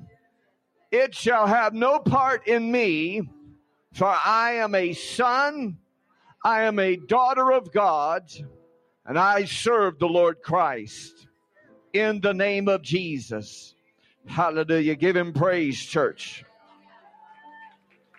It 0.91 1.13
shall 1.13 1.47
have 1.47 1.73
no 1.73 1.99
part 1.99 2.47
in 2.47 2.71
me, 2.71 3.29
for 3.91 4.07
I 4.07 4.53
am 4.53 4.73
a 4.73 4.93
son 4.93 5.77
I 6.45 6.65
am 6.65 6.77
a 6.77 6.95
daughter 6.95 7.51
of 7.51 7.73
God 7.73 8.31
and 9.03 9.17
I 9.17 9.45
serve 9.45 9.97
the 9.97 10.07
Lord 10.07 10.43
Christ 10.43 11.25
in 11.91 12.21
the 12.21 12.35
name 12.35 12.67
of 12.67 12.83
Jesus. 12.83 13.73
Hallelujah. 14.27 14.93
Give 14.93 15.15
him 15.15 15.33
praise, 15.33 15.83
church. 15.83 16.45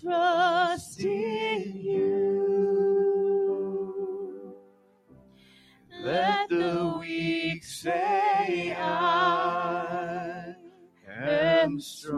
trust 0.00 1.00
in 1.00 1.72
you. 1.76 2.14
Let 6.02 6.48
the 6.48 6.96
weak 7.00 7.64
say, 7.64 8.76
I 8.78 10.54
am 11.08 11.80
strong 11.80 12.13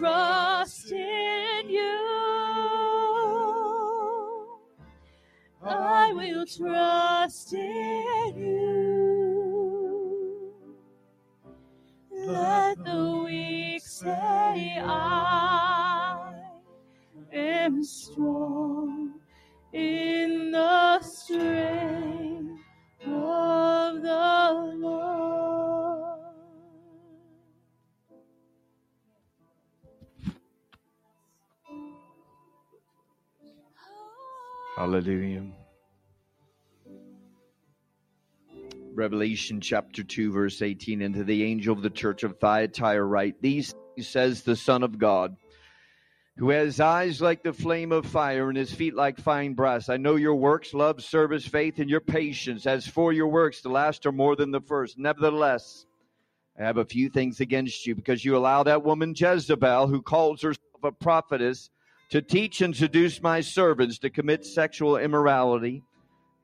trust 0.00 0.92
in 0.92 1.68
you. 1.68 1.98
I 5.62 6.12
will 6.14 6.46
trust 6.46 7.52
in 7.52 8.32
you. 8.34 9.34
Let 12.10 12.82
the 12.82 13.22
weak 13.26 13.82
say, 13.82 14.80
I 14.82 16.32
am 17.30 17.84
strong 17.84 19.20
in 19.74 20.50
the 20.50 21.00
strength 21.02 22.62
of 23.04 24.00
the 24.00 24.74
Lord. 24.78 25.59
Hallelujah. 34.80 35.44
Revelation 38.94 39.60
chapter 39.60 40.02
2, 40.02 40.32
verse 40.32 40.62
18. 40.62 41.02
And 41.02 41.14
to 41.16 41.22
the 41.22 41.44
angel 41.44 41.76
of 41.76 41.82
the 41.82 41.90
church 41.90 42.22
of 42.22 42.38
Thyatira 42.38 43.04
write, 43.04 43.42
These 43.42 43.74
says 44.00 44.40
the 44.40 44.56
Son 44.56 44.82
of 44.82 44.98
God, 44.98 45.36
who 46.38 46.48
has 46.48 46.80
eyes 46.80 47.20
like 47.20 47.42
the 47.42 47.52
flame 47.52 47.92
of 47.92 48.06
fire 48.06 48.48
and 48.48 48.56
his 48.56 48.72
feet 48.72 48.94
like 48.94 49.18
fine 49.18 49.52
brass. 49.52 49.90
I 49.90 49.98
know 49.98 50.16
your 50.16 50.36
works, 50.36 50.72
love, 50.72 51.04
service, 51.04 51.46
faith, 51.46 51.78
and 51.78 51.90
your 51.90 52.00
patience. 52.00 52.64
As 52.66 52.86
for 52.86 53.12
your 53.12 53.28
works, 53.28 53.60
the 53.60 53.68
last 53.68 54.06
are 54.06 54.12
more 54.12 54.34
than 54.34 54.50
the 54.50 54.62
first. 54.62 54.98
Nevertheless, 54.98 55.84
I 56.58 56.62
have 56.62 56.78
a 56.78 56.86
few 56.86 57.10
things 57.10 57.40
against 57.40 57.86
you 57.86 57.94
because 57.94 58.24
you 58.24 58.34
allow 58.34 58.62
that 58.62 58.82
woman 58.82 59.12
Jezebel, 59.14 59.88
who 59.88 60.00
calls 60.00 60.40
herself 60.40 60.64
a 60.82 60.90
prophetess, 60.90 61.68
to 62.10 62.20
teach 62.20 62.60
and 62.60 62.76
seduce 62.76 63.22
my 63.22 63.40
servants 63.40 63.98
to 63.98 64.10
commit 64.10 64.44
sexual 64.44 64.96
immorality 64.96 65.82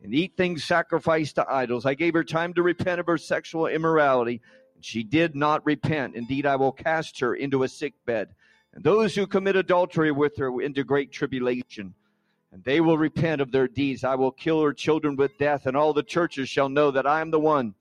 and 0.02 0.14
eat 0.14 0.36
things 0.36 0.64
sacrificed 0.64 1.34
to 1.34 1.50
idols. 1.50 1.84
I 1.84 1.94
gave 1.94 2.14
her 2.14 2.24
time 2.24 2.54
to 2.54 2.62
repent 2.62 3.00
of 3.00 3.06
her 3.06 3.18
sexual 3.18 3.66
immorality, 3.66 4.40
and 4.74 4.84
she 4.84 5.02
did 5.02 5.34
not 5.34 5.66
repent. 5.66 6.14
Indeed, 6.14 6.46
I 6.46 6.56
will 6.56 6.72
cast 6.72 7.18
her 7.20 7.34
into 7.34 7.64
a 7.64 7.68
sick 7.68 7.94
bed, 8.04 8.28
and 8.74 8.84
those 8.84 9.14
who 9.14 9.26
commit 9.26 9.56
adultery 9.56 10.12
with 10.12 10.36
her 10.36 10.60
into 10.60 10.84
great 10.84 11.10
tribulation. 11.10 11.94
And 12.52 12.62
they 12.62 12.80
will 12.80 12.96
repent 12.96 13.40
of 13.40 13.50
their 13.50 13.66
deeds. 13.66 14.04
I 14.04 14.14
will 14.14 14.30
kill 14.30 14.62
her 14.62 14.72
children 14.72 15.16
with 15.16 15.36
death, 15.36 15.66
and 15.66 15.76
all 15.76 15.92
the 15.92 16.02
churches 16.02 16.48
shall 16.48 16.68
know 16.68 16.90
that 16.92 17.06
I 17.06 17.20
am 17.20 17.30
the 17.30 17.40
one 17.40 17.74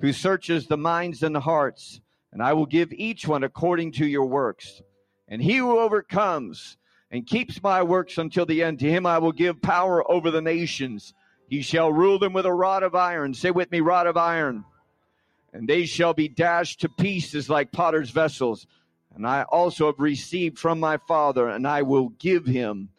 who 0.00 0.12
searches 0.12 0.66
the 0.66 0.76
minds 0.76 1.22
and 1.22 1.34
the 1.34 1.40
hearts, 1.40 2.00
and 2.32 2.42
I 2.42 2.52
will 2.52 2.66
give 2.66 2.92
each 2.92 3.28
one 3.28 3.44
according 3.44 3.92
to 3.92 4.06
your 4.06 4.26
works. 4.26 4.82
And 5.28 5.40
he 5.40 5.56
who 5.56 5.78
overcomes 5.78 6.76
and 7.10 7.26
keeps 7.26 7.62
my 7.62 7.82
works 7.82 8.18
until 8.18 8.46
the 8.46 8.62
end, 8.62 8.78
to 8.80 8.90
him 8.90 9.06
I 9.06 9.18
will 9.18 9.32
give 9.32 9.62
power 9.62 10.08
over 10.10 10.30
the 10.30 10.42
nations. 10.42 11.14
He 11.48 11.62
shall 11.62 11.92
rule 11.92 12.18
them 12.18 12.32
with 12.32 12.44
a 12.44 12.52
rod 12.52 12.82
of 12.82 12.94
iron. 12.94 13.32
Say 13.34 13.50
with 13.50 13.70
me, 13.70 13.80
rod 13.80 14.06
of 14.06 14.16
iron. 14.16 14.64
And 15.52 15.66
they 15.66 15.86
shall 15.86 16.12
be 16.12 16.28
dashed 16.28 16.80
to 16.80 16.88
pieces 16.88 17.48
like 17.48 17.72
potter's 17.72 18.10
vessels. 18.10 18.66
And 19.14 19.26
I 19.26 19.44
also 19.44 19.86
have 19.86 19.98
received 19.98 20.58
from 20.58 20.78
my 20.78 20.98
Father, 20.98 21.48
and 21.48 21.66
I 21.66 21.82
will 21.82 22.10
give 22.10 22.44
him 22.44 22.90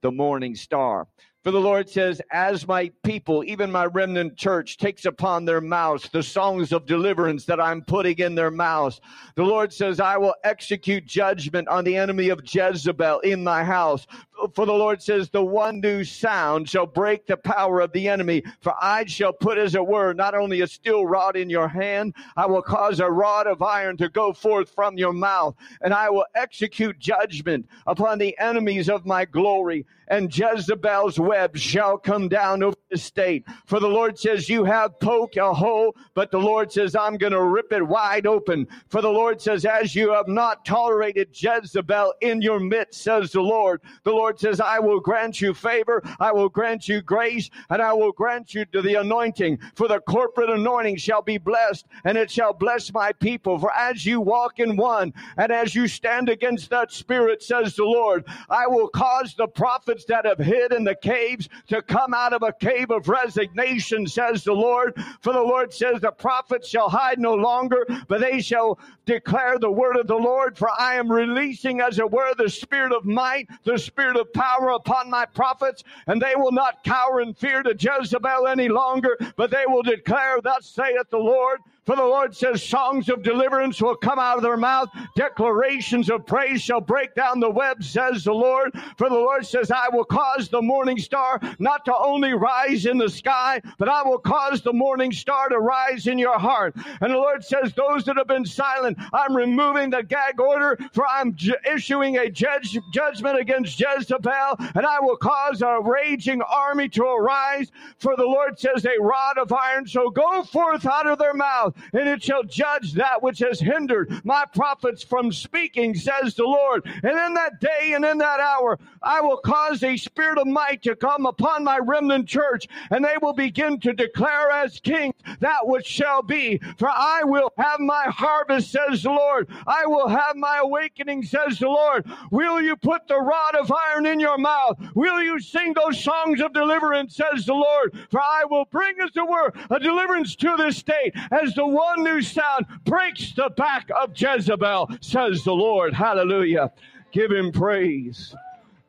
the 0.00 0.12
morning 0.12 0.54
star. 0.54 1.08
For 1.44 1.52
the 1.52 1.60
Lord 1.60 1.88
says, 1.88 2.20
As 2.32 2.66
my 2.66 2.90
people, 3.04 3.44
even 3.44 3.70
my 3.70 3.86
remnant 3.86 4.36
church, 4.36 4.76
takes 4.76 5.04
upon 5.04 5.44
their 5.44 5.60
mouths 5.60 6.08
the 6.12 6.22
songs 6.22 6.72
of 6.72 6.84
deliverance 6.84 7.44
that 7.44 7.60
I'm 7.60 7.82
putting 7.82 8.18
in 8.18 8.34
their 8.34 8.50
mouths, 8.50 9.00
the 9.36 9.44
Lord 9.44 9.72
says, 9.72 10.00
I 10.00 10.16
will 10.16 10.34
execute 10.42 11.06
judgment 11.06 11.68
on 11.68 11.84
the 11.84 11.96
enemy 11.96 12.30
of 12.30 12.42
Jezebel 12.42 13.20
in 13.20 13.44
my 13.44 13.62
house. 13.62 14.06
For 14.54 14.66
the 14.66 14.72
Lord 14.72 15.02
says, 15.02 15.28
The 15.28 15.44
one 15.44 15.80
new 15.80 16.04
sound 16.04 16.68
shall 16.68 16.86
break 16.86 17.26
the 17.26 17.36
power 17.36 17.80
of 17.80 17.92
the 17.92 18.08
enemy. 18.08 18.42
For 18.60 18.74
I 18.80 19.04
shall 19.06 19.32
put, 19.32 19.58
as 19.58 19.74
it 19.74 19.86
were, 19.86 20.12
not 20.12 20.34
only 20.34 20.60
a 20.60 20.66
steel 20.66 21.06
rod 21.06 21.36
in 21.36 21.50
your 21.50 21.68
hand, 21.68 22.14
I 22.36 22.46
will 22.46 22.62
cause 22.62 23.00
a 23.00 23.10
rod 23.10 23.46
of 23.46 23.62
iron 23.62 23.96
to 23.98 24.08
go 24.08 24.32
forth 24.32 24.70
from 24.74 24.98
your 24.98 25.12
mouth, 25.12 25.54
and 25.80 25.92
I 25.92 26.10
will 26.10 26.26
execute 26.34 26.98
judgment 26.98 27.66
upon 27.86 28.18
the 28.18 28.38
enemies 28.38 28.88
of 28.88 29.06
my 29.06 29.24
glory. 29.24 29.86
And 30.08 30.34
Jezebel's 30.34 31.18
web 31.18 31.56
shall 31.56 31.98
come 31.98 32.28
down 32.28 32.62
over 32.62 32.76
estate. 32.90 33.44
For 33.66 33.80
the 33.80 33.88
Lord 33.88 34.18
says, 34.18 34.48
You 34.48 34.64
have 34.64 34.98
poked 35.00 35.36
a 35.36 35.52
hole, 35.52 35.94
but 36.14 36.30
the 36.30 36.38
Lord 36.38 36.72
says, 36.72 36.94
I'm 36.94 37.16
going 37.16 37.32
to 37.32 37.42
rip 37.42 37.72
it 37.72 37.86
wide 37.86 38.26
open. 38.26 38.66
For 38.88 39.02
the 39.02 39.10
Lord 39.10 39.40
says, 39.40 39.64
As 39.64 39.94
you 39.94 40.12
have 40.12 40.28
not 40.28 40.64
tolerated 40.64 41.28
Jezebel 41.32 42.14
in 42.20 42.42
your 42.42 42.60
midst, 42.60 43.02
says 43.02 43.32
the 43.32 43.40
Lord, 43.40 43.80
the 44.04 44.12
Lord 44.12 44.38
says, 44.38 44.60
I 44.60 44.78
will 44.78 45.00
grant 45.00 45.40
you 45.40 45.54
favor, 45.54 46.02
I 46.20 46.32
will 46.32 46.48
grant 46.48 46.88
you 46.88 47.00
grace, 47.00 47.50
and 47.70 47.82
I 47.82 47.92
will 47.92 48.12
grant 48.12 48.54
you 48.54 48.64
to 48.66 48.82
the 48.82 48.96
anointing. 48.96 49.58
For 49.74 49.88
the 49.88 50.00
corporate 50.00 50.50
anointing 50.50 50.96
shall 50.96 51.22
be 51.22 51.38
blessed, 51.38 51.86
and 52.04 52.16
it 52.16 52.30
shall 52.30 52.52
bless 52.52 52.92
my 52.92 53.12
people. 53.12 53.58
For 53.58 53.72
as 53.72 54.04
you 54.04 54.20
walk 54.20 54.58
in 54.58 54.76
one, 54.76 55.12
and 55.36 55.52
as 55.52 55.74
you 55.74 55.88
stand 55.88 56.28
against 56.28 56.70
that 56.70 56.92
spirit, 56.92 57.42
says 57.42 57.76
the 57.76 57.84
Lord, 57.84 58.24
I 58.48 58.66
will 58.66 58.88
cause 58.88 59.34
the 59.34 59.46
prophets 59.46 60.04
that 60.06 60.26
have 60.26 60.38
hid 60.38 60.72
in 60.72 60.84
the 60.84 60.94
caves 60.94 61.48
to 61.68 61.82
come 61.82 62.14
out 62.14 62.32
of 62.32 62.42
a 62.42 62.52
cave 62.52 62.77
of 62.90 63.08
resignation, 63.08 64.06
says 64.06 64.44
the 64.44 64.52
Lord. 64.52 64.94
For 65.20 65.32
the 65.32 65.42
Lord 65.42 65.72
says, 65.72 66.00
The 66.00 66.12
prophets 66.12 66.68
shall 66.68 66.88
hide 66.88 67.18
no 67.18 67.34
longer, 67.34 67.86
but 68.06 68.20
they 68.20 68.40
shall 68.40 68.78
declare 69.04 69.58
the 69.58 69.70
word 69.70 69.96
of 69.96 70.06
the 70.06 70.16
Lord. 70.16 70.56
For 70.56 70.70
I 70.78 70.94
am 70.94 71.10
releasing, 71.10 71.80
as 71.80 71.98
it 71.98 72.10
were, 72.10 72.34
the 72.34 72.48
spirit 72.48 72.92
of 72.92 73.04
might, 73.04 73.48
the 73.64 73.78
spirit 73.78 74.16
of 74.16 74.32
power 74.32 74.70
upon 74.70 75.10
my 75.10 75.26
prophets, 75.26 75.84
and 76.06 76.20
they 76.20 76.34
will 76.36 76.52
not 76.52 76.84
cower 76.84 77.20
in 77.20 77.34
fear 77.34 77.62
to 77.62 77.74
Jezebel 77.78 78.46
any 78.46 78.68
longer, 78.68 79.16
but 79.36 79.50
they 79.50 79.64
will 79.66 79.82
declare, 79.82 80.40
Thus 80.40 80.66
saith 80.66 81.10
the 81.10 81.18
Lord. 81.18 81.60
For 81.88 81.96
the 81.96 82.02
Lord 82.02 82.36
says, 82.36 82.62
songs 82.62 83.08
of 83.08 83.22
deliverance 83.22 83.80
will 83.80 83.96
come 83.96 84.18
out 84.18 84.36
of 84.36 84.42
their 84.42 84.58
mouth, 84.58 84.90
declarations 85.16 86.10
of 86.10 86.26
praise 86.26 86.60
shall 86.60 86.82
break 86.82 87.14
down 87.14 87.40
the 87.40 87.48
web, 87.48 87.82
says 87.82 88.24
the 88.24 88.34
Lord. 88.34 88.78
For 88.98 89.08
the 89.08 89.14
Lord 89.14 89.46
says, 89.46 89.70
I 89.70 89.88
will 89.88 90.04
cause 90.04 90.50
the 90.50 90.60
morning 90.60 90.98
star 90.98 91.40
not 91.58 91.86
to 91.86 91.96
only 91.96 92.34
rise 92.34 92.84
in 92.84 92.98
the 92.98 93.08
sky, 93.08 93.62
but 93.78 93.88
I 93.88 94.02
will 94.02 94.18
cause 94.18 94.60
the 94.60 94.74
morning 94.74 95.12
star 95.12 95.48
to 95.48 95.60
rise 95.60 96.08
in 96.08 96.18
your 96.18 96.38
heart. 96.38 96.74
And 97.00 97.10
the 97.10 97.16
Lord 97.16 97.42
says, 97.42 97.72
Those 97.72 98.04
that 98.04 98.18
have 98.18 98.28
been 98.28 98.44
silent, 98.44 98.98
I'm 99.14 99.34
removing 99.34 99.88
the 99.88 100.02
gag 100.02 100.38
order, 100.38 100.78
for 100.92 101.06
I'm 101.06 101.34
issuing 101.64 102.18
a 102.18 102.28
judge, 102.30 102.76
judgment 102.92 103.38
against 103.38 103.80
Jezebel, 103.80 104.56
and 104.74 104.84
I 104.84 105.00
will 105.00 105.16
cause 105.16 105.62
a 105.62 105.80
raging 105.80 106.42
army 106.42 106.90
to 106.90 107.04
arise. 107.04 107.72
For 107.98 108.14
the 108.14 108.24
Lord 108.24 108.58
says, 108.58 108.84
A 108.84 109.00
rod 109.00 109.38
of 109.38 109.50
iron 109.50 109.86
shall 109.86 110.10
go 110.10 110.42
forth 110.42 110.84
out 110.84 111.06
of 111.06 111.18
their 111.18 111.32
mouth 111.32 111.76
and 111.92 112.08
it 112.08 112.22
shall 112.22 112.42
judge 112.42 112.92
that 112.94 113.22
which 113.22 113.38
has 113.40 113.60
hindered 113.60 114.24
my 114.24 114.44
prophets 114.54 115.02
from 115.02 115.32
speaking, 115.32 115.94
says 115.94 116.34
the 116.34 116.44
Lord. 116.44 116.84
And 116.86 117.18
in 117.18 117.34
that 117.34 117.60
day 117.60 117.92
and 117.94 118.04
in 118.04 118.18
that 118.18 118.40
hour, 118.40 118.78
I 119.02 119.20
will 119.20 119.38
cause 119.38 119.82
a 119.82 119.96
spirit 119.96 120.38
of 120.38 120.46
might 120.46 120.82
to 120.82 120.96
come 120.96 121.26
upon 121.26 121.64
my 121.64 121.78
remnant 121.78 122.28
church, 122.28 122.66
and 122.90 123.04
they 123.04 123.16
will 123.20 123.32
begin 123.32 123.80
to 123.80 123.92
declare 123.92 124.50
as 124.50 124.80
kings 124.80 125.14
that 125.40 125.66
which 125.66 125.86
shall 125.86 126.22
be. 126.22 126.60
For 126.78 126.88
I 126.88 127.22
will 127.24 127.52
have 127.58 127.80
my 127.80 128.04
harvest, 128.08 128.70
says 128.70 129.02
the 129.02 129.10
Lord. 129.10 129.48
I 129.66 129.86
will 129.86 130.08
have 130.08 130.36
my 130.36 130.58
awakening, 130.62 131.22
says 131.24 131.58
the 131.58 131.68
Lord. 131.68 132.06
Will 132.30 132.60
you 132.60 132.76
put 132.76 133.06
the 133.08 133.20
rod 133.20 133.54
of 133.54 133.72
iron 133.72 134.06
in 134.06 134.20
your 134.20 134.38
mouth? 134.38 134.78
Will 134.94 135.22
you 135.22 135.40
sing 135.40 135.74
those 135.74 136.02
songs 136.02 136.40
of 136.40 136.52
deliverance, 136.52 137.16
says 137.16 137.46
the 137.46 137.54
Lord? 137.54 137.96
For 138.10 138.20
I 138.20 138.44
will 138.44 138.64
bring, 138.66 138.96
as 139.00 139.10
it 139.16 139.28
were, 139.28 139.52
a 139.70 139.78
deliverance 139.78 140.36
to 140.36 140.56
this 140.56 140.76
state 140.76 141.14
as 141.30 141.54
the 141.58 141.66
one 141.66 142.04
new 142.04 142.22
sound 142.22 142.66
breaks 142.84 143.32
the 143.32 143.50
back 143.56 143.88
of 144.00 144.12
Jezebel, 144.14 144.90
says 145.00 145.42
the 145.42 145.52
Lord. 145.52 145.92
Hallelujah. 145.92 146.70
Give 147.10 147.32
him 147.32 147.50
praise. 147.50 148.32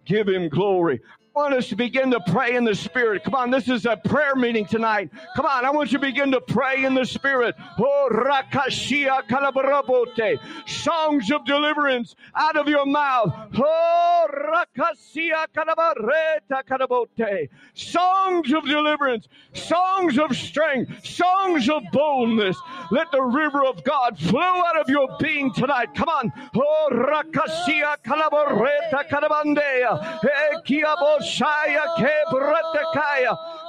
Give 0.06 0.28
him 0.28 0.50
glory 0.50 1.02
want 1.36 1.54
us 1.54 1.68
to 1.70 1.76
begin 1.76 2.12
to 2.12 2.20
pray 2.28 2.56
in 2.56 2.64
the 2.64 2.76
Spirit. 2.76 3.24
Come 3.24 3.36
on, 3.36 3.52
this 3.52 3.70
is 3.70 3.86
a 3.86 3.98
prayer 3.98 4.36
meeting 4.36 4.66
tonight. 4.66 5.10
Come 5.36 5.46
on, 5.46 5.66
I 5.66 5.72
want 5.72 5.92
you 5.92 5.98
to 5.98 6.06
begin 6.06 6.32
to 6.32 6.42
pray 6.42 6.86
in 6.86 6.94
the 6.94 7.06
Spirit. 7.06 7.56
Oh, 7.78 8.10
rakashia. 8.12 9.20
Songs 10.68 11.32
of 11.32 11.46
deliverance 11.46 12.16
out 12.36 12.56
of 12.56 12.68
your 12.68 12.86
mouth. 12.86 13.34
Oh, 13.58 14.28
kalabareta 15.54 16.64
kalabote. 16.68 17.50
Songs 17.74 18.52
of 18.54 18.66
deliverance, 18.66 19.28
songs 19.54 20.18
of 20.18 20.36
strength, 20.36 21.06
songs 21.06 21.70
of 21.70 21.84
boldness. 21.92 22.58
Let 22.92 23.12
the 23.12 23.22
river 23.22 23.66
of 23.66 23.84
God 23.84 24.18
flow 24.18 24.42
out 24.42 24.80
of 24.80 24.90
your 24.90 25.08
being 25.20 25.54
tonight. 25.54 25.94
Come 25.96 26.10
on. 26.10 26.32
Oh, 26.56 26.90
rakasia 26.92 27.98
kalabareta 28.06 29.08
kalabandea. 29.10 30.20
Ekiabos 30.54 31.19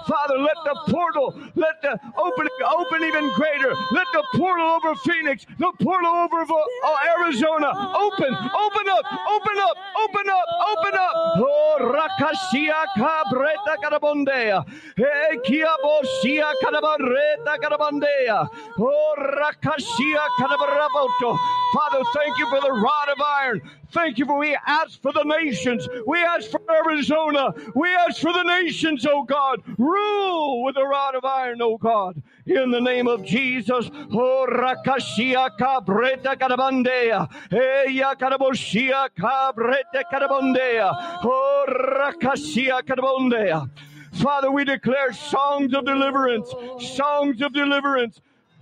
Father, 0.07 0.39
let 0.39 0.57
the 0.65 0.93
portal, 0.93 1.39
let 1.55 1.81
the 1.83 1.99
open, 2.19 2.49
open 2.67 3.05
even 3.05 3.31
greater. 3.35 3.75
Let 3.93 4.07
the 4.13 4.25
portal 4.35 4.67
over 4.67 4.95
Phoenix, 4.97 5.47
the 5.59 5.73
portal 5.81 6.11
over 6.11 6.45
oh, 6.49 6.97
Arizona, 7.19 7.71
open, 7.95 8.33
open 8.35 8.87
up, 8.89 9.05
open 9.31 9.57
up, 9.61 9.77
open 10.03 10.27
up, 10.31 10.47
open 10.73 10.95
up. 10.99 11.15
Oh, 11.37 11.79
Rakasia 11.95 12.87
Cabreta 12.97 13.77
Carabondea. 13.83 14.65
Hey, 14.97 15.37
Kiabosia 15.45 16.53
Carabareta 16.63 17.57
Carabondea. 17.59 18.49
Oh, 18.79 19.15
Rakasia 19.19 20.27
Carabaraboto. 20.39 21.39
Father, 21.75 22.05
thank 22.15 22.37
you 22.39 22.49
for 22.49 22.61
the 22.61 22.73
rod 22.73 23.09
of 23.11 23.21
iron. 23.21 23.63
Thank 23.93 24.19
you 24.19 24.27
for 24.27 24.39
we 24.39 24.57
ask 24.67 25.01
for 25.03 25.13
the 25.13 25.25
nations. 25.25 25.89
We 26.07 26.23
ask 26.23 26.51
for 26.51 26.61
Arizona. 26.71 27.53
We 27.75 27.89
ask 27.95 28.21
for 28.21 28.33
the 28.33 28.43
nations, 28.43 29.07
oh 29.09 29.25
God. 29.25 29.63
Rule 29.79 30.65
with 30.65 30.77
a 30.77 30.85
rod 30.85 31.15
of 31.17 31.25
iron, 31.25 31.61
oh 31.61 31.77
God. 31.77 32.23
In 32.47 32.71
the 32.71 32.81
name 32.81 33.09
of 33.09 33.25
Jesus. 33.25 33.91
Oh 34.13 34.47
Rakashia 34.49 35.51
Cabreta 35.59 36.37
Carabandea. 36.37 37.29
Eya 37.51 38.15
Carabosia 38.17 39.09
Cabreta 39.19 40.05
Carabondea. 40.13 41.19
Oh 41.25 41.65
Rakashia 41.69 42.83
Carabondea. 42.83 43.69
Father, 44.13 44.51
we 44.51 44.65
declare 44.65 45.13
songs 45.13 45.73
of 45.75 45.85
deliverance, 45.85 46.53
songs 46.79 47.41
of 47.43 47.53
deliverance. 47.53 48.21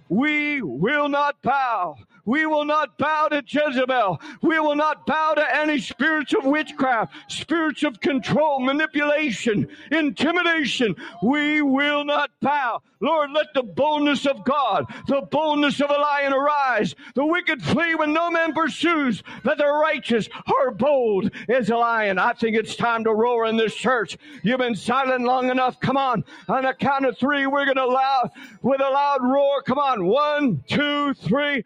We 0.08 0.62
will 0.62 1.08
not 1.08 1.40
bow. 1.42 1.96
We 2.28 2.44
will 2.44 2.66
not 2.66 2.98
bow 2.98 3.28
to 3.28 3.42
Jezebel. 3.46 4.20
We 4.42 4.60
will 4.60 4.76
not 4.76 5.06
bow 5.06 5.32
to 5.32 5.56
any 5.56 5.78
spirits 5.78 6.34
of 6.34 6.44
witchcraft, 6.44 7.14
spirits 7.28 7.84
of 7.84 8.00
control, 8.00 8.60
manipulation, 8.60 9.66
intimidation. 9.90 10.94
We 11.22 11.62
will 11.62 12.04
not 12.04 12.30
bow. 12.42 12.82
Lord, 13.00 13.30
let 13.30 13.46
the 13.54 13.62
boldness 13.62 14.26
of 14.26 14.44
God, 14.44 14.84
the 15.06 15.22
boldness 15.22 15.80
of 15.80 15.88
a 15.88 15.94
lion 15.94 16.34
arise. 16.34 16.94
The 17.14 17.24
wicked 17.24 17.62
flee 17.62 17.94
when 17.94 18.12
no 18.12 18.30
man 18.30 18.52
pursues, 18.52 19.22
but 19.42 19.56
the 19.56 19.66
righteous 19.66 20.28
are 20.60 20.70
bold 20.70 21.30
as 21.48 21.70
a 21.70 21.76
lion. 21.76 22.18
I 22.18 22.34
think 22.34 22.56
it's 22.56 22.76
time 22.76 23.04
to 23.04 23.14
roar 23.14 23.46
in 23.46 23.56
this 23.56 23.74
church. 23.74 24.18
You've 24.42 24.58
been 24.58 24.74
silent 24.74 25.24
long 25.24 25.48
enough. 25.50 25.80
Come 25.80 25.96
on. 25.96 26.24
On 26.48 26.66
a 26.66 26.74
count 26.74 27.06
of 27.06 27.16
three, 27.16 27.46
we're 27.46 27.64
going 27.64 27.78
to 27.78 27.86
loud, 27.86 28.32
with 28.60 28.82
a 28.82 28.90
loud 28.90 29.22
roar. 29.22 29.62
Come 29.62 29.78
on. 29.78 30.04
One, 30.04 30.62
two, 30.68 31.14
three. 31.14 31.64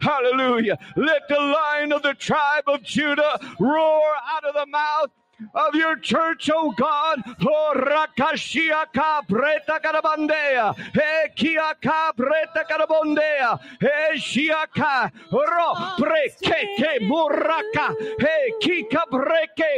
Hallelujah. 0.00 0.78
Let 0.96 1.28
the 1.28 1.38
lion 1.38 1.92
of 1.92 2.02
the 2.02 2.14
tribe 2.14 2.64
of 2.66 2.82
Judah 2.82 3.38
roar 3.58 4.02
out 4.32 4.44
of 4.44 4.54
the 4.54 4.66
mouth 4.66 5.10
of 5.54 5.74
your 5.74 5.96
church, 5.96 6.50
oh 6.52 6.72
God. 6.76 7.22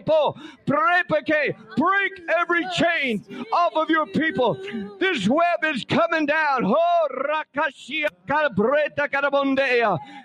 Oh, 0.08 0.34
brepeke. 0.66 1.56
Break 1.76 2.12
every 2.38 2.66
chain 2.74 3.24
off 3.52 3.74
of 3.74 3.90
your 3.90 4.06
people. 4.06 4.54
This 4.98 5.28
web 5.28 5.64
is 5.64 5.84
coming 5.84 6.26
down. 6.26 6.64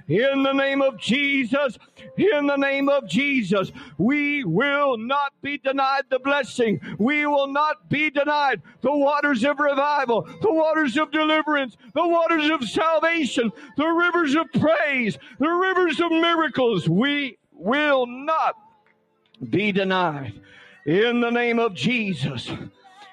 In 0.07 0.43
the 0.43 0.53
name 0.53 0.81
of 0.81 0.97
Jesus, 0.99 1.77
in 2.17 2.47
the 2.47 2.55
name 2.55 2.89
of 2.89 3.07
Jesus, 3.07 3.71
we 3.97 4.43
will 4.43 4.97
not 4.97 5.26
not 5.27 5.41
be 5.41 5.57
denied 5.57 6.03
the 6.09 6.19
blessing. 6.19 6.79
We 6.97 7.25
will 7.25 7.47
not 7.47 7.89
be 7.89 8.09
denied 8.09 8.61
the 8.81 8.95
waters 8.95 9.43
of 9.43 9.59
revival, 9.59 10.21
the 10.41 10.53
waters 10.53 10.95
of 10.95 11.11
deliverance, 11.11 11.75
the 11.93 12.07
waters 12.07 12.49
of 12.49 12.63
salvation, 12.63 13.51
the 13.75 13.87
rivers 13.87 14.35
of 14.35 14.47
praise, 14.53 15.17
the 15.37 15.49
rivers 15.49 15.99
of 15.99 16.11
miracles. 16.11 16.87
We 16.87 17.37
will 17.51 18.05
not 18.07 18.55
be 19.49 19.73
denied 19.73 20.39
in 20.85 21.19
the 21.19 21.29
name 21.29 21.59
of 21.59 21.73
Jesus. 21.73 22.49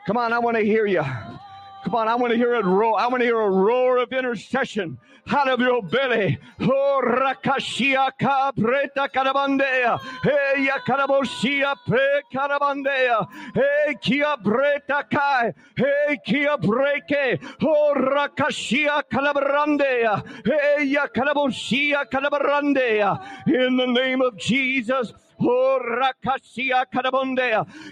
Come 0.07 0.17
on, 0.17 0.33
I 0.33 0.39
want 0.39 0.57
to 0.57 0.63
hear 0.63 0.87
you. 0.87 1.03
Come 1.03 1.97
on, 1.97 2.07
I 2.07 2.15
want 2.15 2.31
to 2.31 2.37
hear 2.37 2.55
it 2.55 2.65
roar. 2.65 2.99
I 2.99 3.09
want 3.09 3.23
to 3.23 3.27
hear 3.27 3.41
a 3.41 3.51
roar 3.51 3.99
of 3.99 4.13
intercession 4.13 4.99
out 5.31 5.49
of 5.49 5.61
your 5.61 5.83
belly. 5.83 6.39
Oh, 6.61 7.01
rakashia 7.05 8.11
kabreta 8.21 9.09
karabandea. 9.09 9.99
Hey, 10.23 10.65
ya 10.65 10.79
karaboshia 10.79 11.75
pre 11.87 12.23
karabandea. 12.33 13.27
Hey, 13.55 13.95
kia 14.01 14.37
breta 14.43 15.03
kai. 15.11 15.53
Hey, 15.77 16.17
kia 16.25 16.57
breke. 16.59 17.41
Oh, 17.63 17.95
rakashia 17.97 19.03
kalabrandea. 19.11 20.23
Hey, 20.45 20.85
ya 20.85 21.07
karaboshia 21.07 22.05
kalabrandea. 22.11 23.47
In 23.47 23.77
the 23.77 23.87
name 23.87 24.21
of 24.21 24.37
Jesus. 24.39 25.13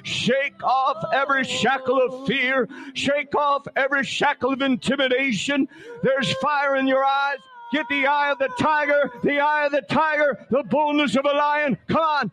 Shake 0.02 0.62
off 0.62 1.04
every 1.12 1.44
shackle 1.44 2.00
of 2.00 2.26
fear. 2.26 2.68
Shake 2.94 3.34
off 3.34 3.66
every 3.76 4.04
shackle 4.04 4.52
of 4.52 4.62
intimidation. 4.62 5.68
There's 6.02 6.32
fire 6.34 6.76
in 6.76 6.86
your 6.86 7.04
eyes. 7.04 7.38
Get 7.72 7.88
the 7.88 8.06
eye 8.06 8.30
of 8.30 8.38
the 8.38 8.50
tiger, 8.58 9.10
the 9.24 9.40
eye 9.40 9.64
of 9.64 9.72
the 9.72 9.80
tiger, 9.80 10.46
the 10.50 10.62
boldness 10.62 11.16
of 11.16 11.24
a 11.24 11.32
lion. 11.32 11.78
Come 11.88 12.02
on. 12.02 12.30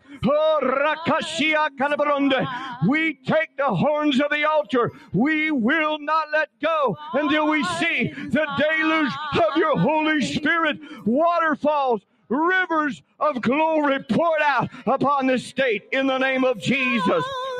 Oh. 2.45 2.87
We 2.89 3.13
take 3.25 3.55
the 3.55 3.73
horns 3.73 4.19
of 4.19 4.29
the 4.31 4.43
altar. 4.43 4.91
We 5.13 5.51
will 5.51 5.97
not 5.99 6.27
let 6.33 6.49
go 6.61 6.97
until 7.13 7.47
we 7.49 7.63
see 7.63 8.11
the 8.11 8.45
deluge 8.57 9.13
of 9.35 9.55
your 9.55 9.79
Holy 9.79 10.21
Spirit. 10.21 10.79
Waterfalls, 11.05 12.01
rivers 12.29 13.01
of 13.19 13.41
glory 13.41 13.99
poured 14.03 14.41
out 14.43 14.69
upon 14.87 15.27
this 15.27 15.45
state 15.45 15.83
in 15.91 16.07
the 16.07 16.17
name 16.17 16.43
of 16.43 16.59
Jesus. 16.59 17.07
Oh. 17.09 17.57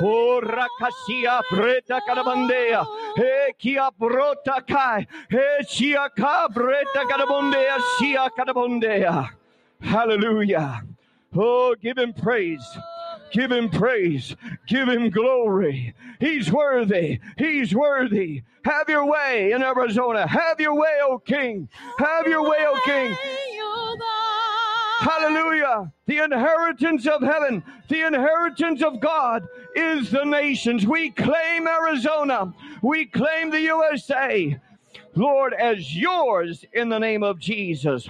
Hallelujah. 9.82 10.84
Oh, 11.36 11.76
give 11.82 11.97
him 11.97 12.13
praise. 12.13 12.65
Give 13.32 13.51
him 13.51 13.70
praise. 13.70 14.36
Give 14.67 14.88
him 14.88 15.09
glory. 15.09 15.93
He's 16.20 16.51
worthy. 16.51 17.20
He's 17.38 17.76
worthy. 17.76 18.43
Have 18.65 18.89
your 18.89 19.05
way 19.05 19.51
in 19.51 19.61
Arizona. 19.61 20.28
Have 20.28 20.59
your 20.59 20.76
way, 20.76 20.97
O 21.03 21.20
King. 21.20 21.70
Have 21.97 22.28
your 22.28 22.43
way, 22.49 22.57
O 22.59 22.80
King. 22.86 23.15
Hallelujah. 25.00 25.91
The 26.08 26.18
inheritance 26.18 27.08
of 27.08 27.22
heaven, 27.22 27.64
the 27.88 28.02
inheritance 28.06 28.84
of 28.84 29.00
God 29.00 29.47
is 29.74 30.12
the 30.12 30.26
nations. 30.26 30.86
We 30.86 31.12
claim 31.12 31.68
Arizona. 31.68 32.54
We 32.82 33.06
claim 33.06 33.50
the 33.50 33.62
USA. 33.62 34.60
Lord, 35.16 35.54
as 35.54 35.95
yours 35.95 36.66
in 36.74 36.89
the 36.89 37.00
name 37.00 37.24
of 37.24 37.39
Jesus. 37.39 38.08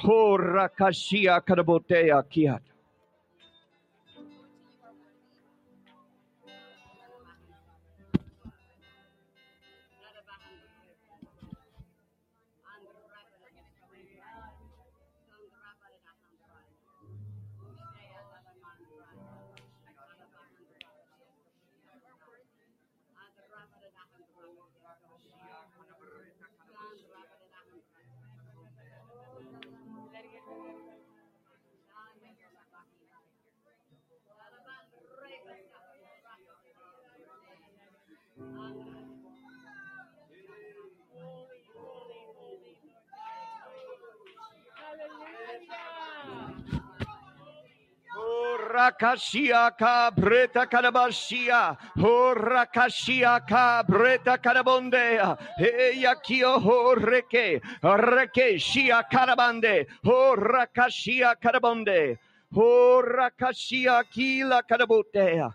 Rakashia 48.80 49.78
ka 49.78 50.12
breta 50.12 50.66
karabashia. 50.66 51.78
Ho 52.00 52.34
rakashia 52.36 53.46
ka 53.48 53.84
breta 53.88 54.38
karabondea. 54.38 55.38
He 55.58 56.04
yakio 56.04 56.62
ho 56.62 56.96
reke. 56.96 57.62
Reke 57.84 58.56
shia 58.56 59.04
karabande. 59.12 59.86
Ho 60.06 60.36
rakashia 60.36 61.36
karabonde. 61.44 62.18
Ho 62.54 63.02
rakashia 63.04 64.04
kila 64.12 64.64
karabotea. 64.64 65.54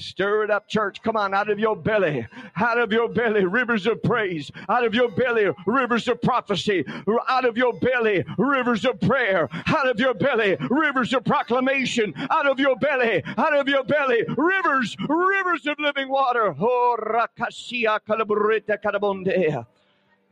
Stir 0.00 0.44
it 0.44 0.50
up, 0.50 0.66
church. 0.66 1.02
Come 1.02 1.16
on, 1.16 1.34
out 1.34 1.50
of 1.50 1.58
your 1.58 1.76
belly, 1.76 2.26
out 2.56 2.78
of 2.78 2.90
your 2.90 3.08
belly, 3.08 3.44
rivers 3.44 3.86
of 3.86 4.02
praise, 4.02 4.50
out 4.68 4.84
of 4.84 4.94
your 4.94 5.10
belly, 5.10 5.48
rivers 5.66 6.08
of 6.08 6.22
prophecy, 6.22 6.84
out 7.28 7.44
of 7.44 7.58
your 7.58 7.74
belly, 7.74 8.24
rivers 8.38 8.86
of 8.86 8.98
prayer, 9.00 9.48
out 9.66 9.88
of 9.88 10.00
your 10.00 10.14
belly, 10.14 10.56
rivers 10.70 11.12
of 11.12 11.24
proclamation, 11.24 12.14
out 12.30 12.48
of 12.48 12.58
your 12.58 12.76
belly, 12.76 13.22
out 13.36 13.54
of 13.54 13.68
your 13.68 13.84
belly, 13.84 14.24
rivers, 14.36 14.96
rivers 15.08 15.66
of 15.66 15.78
living 15.78 16.08
water. 16.08 16.54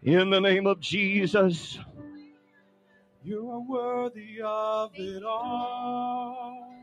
In 0.03 0.31
the 0.31 0.41
name 0.41 0.67
of 0.67 0.81
Jesus. 0.81 1.79
You 3.23 3.51
are 3.51 3.61
worthy 3.61 4.41
of 4.43 4.93
it 4.95 5.23
all. 5.25 6.78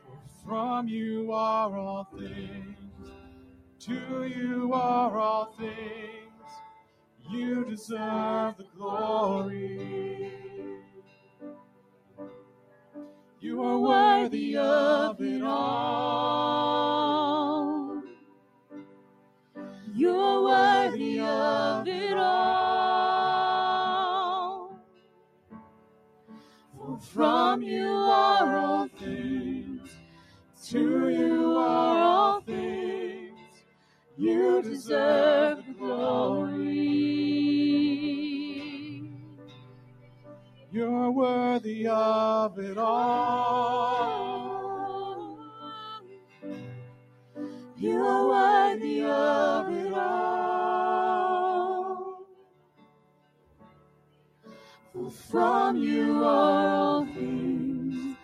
For 0.05 0.19
from 0.47 0.89
you 0.89 1.33
are 1.33 1.75
all 1.79 2.05
things, 2.19 2.77
to 3.79 4.25
you 4.27 4.75
are 4.75 5.19
all 5.19 5.55
things. 5.59 5.73
You 7.31 7.65
deserve 7.65 8.59
the 8.59 8.67
glory. 8.77 10.31
You 13.41 13.63
are 13.63 13.79
worthy 13.79 14.59
of 14.59 15.19
it 15.19 15.43
all. 15.43 16.67
You're 19.95 20.43
worthy 20.45 21.21
of 21.21 21.89
it 21.89 21.96
from 27.01 27.63
you 27.63 27.89
are 27.89 28.57
all 28.57 28.89
things, 28.89 29.91
to 30.69 31.09
you 31.09 31.57
are 31.57 32.03
all 32.03 32.41
things. 32.41 33.33
You 34.17 34.63
deserve 34.63 35.65
glory. 35.79 36.87
You're 40.73 41.11
worthy 41.11 41.87
of 41.87 42.59
it 42.59 42.79
all. 42.79 43.37
You 47.79 48.03
are 48.03 48.27
worthy 48.29 49.03
of 49.03 49.71
it 49.71 49.93
all. 49.93 50.36
From 55.11 55.77
you 55.77 56.25
are 56.25 56.67
all 56.69 57.07
things, 57.07 58.17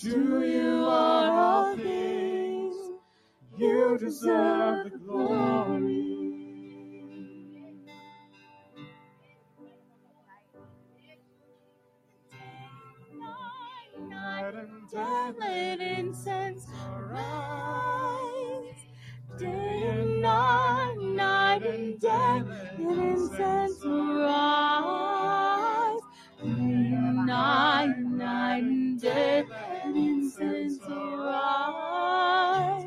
to 0.00 0.44
you 0.44 0.84
are 0.84 1.30
all 1.30 1.76
things. 1.76 2.74
You 3.56 3.96
deserve 3.98 4.90
the 4.90 4.98
glory. 4.98 6.10
Night 14.08 14.54
and 14.54 14.90
day, 15.40 15.96
incense 15.98 16.66
arise. 16.98 18.76
day 19.38 19.82
and 20.00 20.22
night, 20.22 20.96
night 20.98 21.62
and 21.66 22.00
day. 22.00 22.42
Let 22.78 22.98
incense 22.98 23.84
arise 23.84 25.13
night, 27.34 28.62
and 28.64 29.00
day, 29.00 29.44
incense 29.94 30.78
arise. 30.88 32.86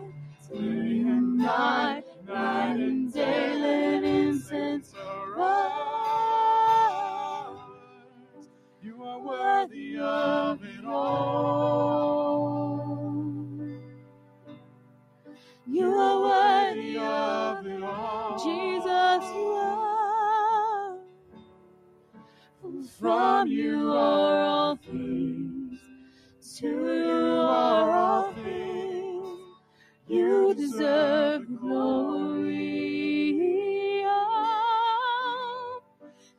Night, 0.54 2.04
and 2.30 3.14
day, 3.14 3.56
let 3.60 4.04
incense 4.04 4.94
arise. 4.96 5.88
You 8.82 9.04
are 9.04 9.20
worthy 9.20 10.00
of 10.00 10.64
it 10.64 10.86
all. 10.86 12.08
You 15.68 15.92
are 15.94 16.22
worthy 16.22 16.98
of 16.98 17.68
it 17.68 17.84
all. 17.84 18.38
Jesus, 18.38 19.26
you 19.34 19.48
are 19.56 19.87
from 22.88 23.48
you 23.48 23.92
are 23.92 24.40
all 24.40 24.76
things, 24.78 25.80
to 26.58 26.68
you 26.68 27.42
are 27.42 27.92
all 27.92 28.32
things. 28.34 29.40
You 30.08 30.54
deserve 30.56 31.46
glory. 31.60 32.44
Oh, 34.06 35.82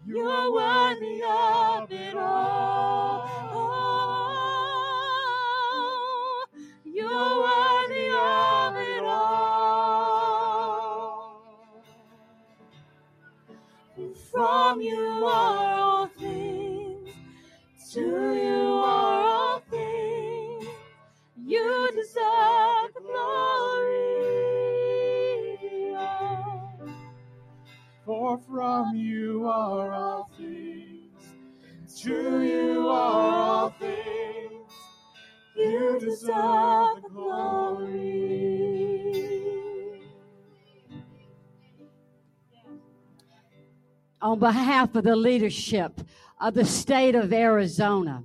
you're 0.07 0.53
worthy 0.53 1.23
of 1.23 1.93
it 1.93 2.17
all. 2.17 3.29
You're 6.85 7.43
worthy 7.43 8.09
of 8.09 8.77
it 8.77 9.05
all. 9.05 9.29
From 14.33 14.81
you 14.81 15.27
are 15.27 15.78
to 17.93 18.01
you 18.01 18.83
are 18.85 19.23
all 19.23 19.61
things. 19.71 20.67
You 21.37 21.91
deserve 21.95 22.93
the 22.95 23.01
glory. 23.01 24.19
For 28.05 28.39
from 28.39 28.95
you 28.95 29.47
are 29.47 29.93
all 29.93 30.31
things, 30.37 31.13
to 32.03 32.43
you 32.43 32.89
are 32.89 33.33
all 33.33 33.71
things. 33.71 34.73
You 35.57 35.99
deserve 36.01 37.03
the 37.03 37.09
glory. 37.11 38.59
on 44.21 44.39
behalf 44.39 44.95
of 44.97 45.05
the 45.05 45.15
leadership 45.15 46.01
of 46.41 46.55
the 46.55 46.65
state 46.65 47.15
of 47.15 47.33
Arizona, 47.33 48.25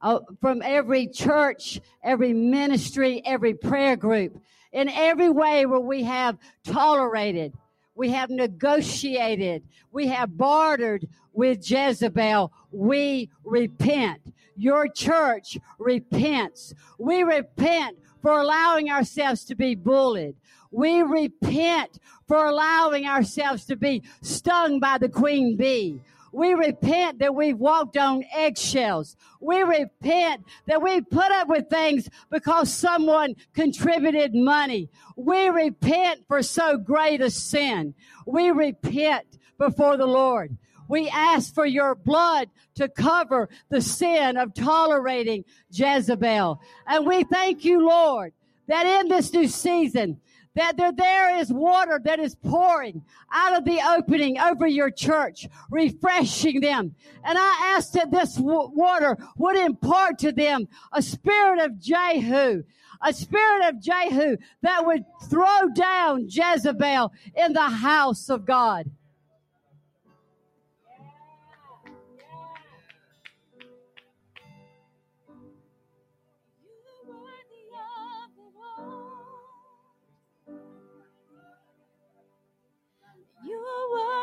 uh, 0.00 0.20
from 0.40 0.62
every 0.62 1.06
church, 1.06 1.80
every 2.02 2.32
ministry, 2.32 3.22
every 3.24 3.54
prayer 3.54 3.96
group, 3.96 4.40
in 4.72 4.88
every 4.88 5.30
way 5.30 5.66
where 5.66 5.80
we 5.80 6.02
have 6.02 6.38
tolerated, 6.64 7.52
we 7.94 8.10
have 8.10 8.30
negotiated, 8.30 9.62
we 9.90 10.08
have 10.08 10.36
bartered 10.36 11.08
with 11.32 11.70
Jezebel, 11.70 12.52
we 12.72 13.30
repent. 13.44 14.20
Your 14.56 14.88
church 14.88 15.58
repents. 15.78 16.74
We 16.98 17.22
repent 17.22 17.98
for 18.22 18.40
allowing 18.40 18.90
ourselves 18.90 19.44
to 19.44 19.54
be 19.54 19.74
bullied. 19.74 20.34
We 20.70 21.02
repent 21.02 21.98
for 22.26 22.46
allowing 22.46 23.06
ourselves 23.06 23.64
to 23.66 23.76
be 23.76 24.02
stung 24.22 24.80
by 24.80 24.98
the 24.98 25.08
queen 25.08 25.56
bee. 25.56 26.00
We 26.36 26.52
repent 26.52 27.20
that 27.20 27.34
we've 27.34 27.56
walked 27.56 27.96
on 27.96 28.22
eggshells. 28.30 29.16
We 29.40 29.62
repent 29.62 30.44
that 30.66 30.82
we've 30.82 31.08
put 31.08 31.32
up 31.32 31.48
with 31.48 31.70
things 31.70 32.10
because 32.30 32.70
someone 32.70 33.36
contributed 33.54 34.34
money. 34.34 34.90
We 35.16 35.48
repent 35.48 36.26
for 36.28 36.42
so 36.42 36.76
great 36.76 37.22
a 37.22 37.30
sin. 37.30 37.94
We 38.26 38.50
repent 38.50 39.38
before 39.56 39.96
the 39.96 40.04
Lord. 40.04 40.58
We 40.88 41.08
ask 41.08 41.54
for 41.54 41.64
your 41.64 41.94
blood 41.94 42.50
to 42.74 42.90
cover 42.90 43.48
the 43.70 43.80
sin 43.80 44.36
of 44.36 44.52
tolerating 44.52 45.46
Jezebel. 45.70 46.60
And 46.86 47.06
we 47.06 47.24
thank 47.24 47.64
you, 47.64 47.88
Lord, 47.88 48.34
that 48.66 48.84
in 48.84 49.08
this 49.08 49.32
new 49.32 49.48
season, 49.48 50.20
that 50.56 50.76
there, 50.76 50.92
there 50.92 51.38
is 51.38 51.52
water 51.52 52.00
that 52.02 52.18
is 52.18 52.34
pouring 52.34 53.02
out 53.32 53.56
of 53.56 53.64
the 53.64 53.78
opening 53.96 54.38
over 54.38 54.66
your 54.66 54.90
church, 54.90 55.46
refreshing 55.70 56.60
them. 56.60 56.94
And 57.22 57.38
I 57.38 57.74
ask 57.76 57.92
that 57.92 58.10
this 58.10 58.34
w- 58.36 58.70
water 58.72 59.16
would 59.36 59.56
impart 59.56 60.18
to 60.20 60.32
them 60.32 60.66
a 60.92 61.02
spirit 61.02 61.60
of 61.60 61.78
Jehu, 61.78 62.64
a 63.02 63.12
spirit 63.12 63.68
of 63.68 63.80
Jehu 63.80 64.38
that 64.62 64.86
would 64.86 65.04
throw 65.28 65.68
down 65.74 66.26
Jezebel 66.28 67.12
in 67.34 67.52
the 67.52 67.68
house 67.68 68.30
of 68.30 68.46
God. 68.46 68.90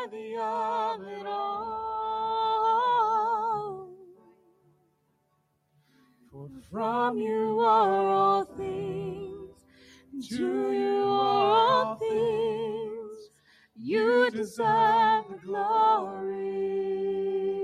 Worthy 0.04 0.36
of 0.38 1.02
it 1.08 1.26
all. 1.26 2.60
For 6.32 6.50
from 6.72 7.18
you 7.18 7.60
are 7.60 8.10
all 8.10 8.46
things, 8.46 9.66
to 10.30 10.72
you 10.72 11.04
are 11.06 11.52
all 11.52 11.96
things. 11.96 13.30
You 13.76 14.30
deserve 14.32 15.26
the 15.30 15.38
glory. 15.44 17.63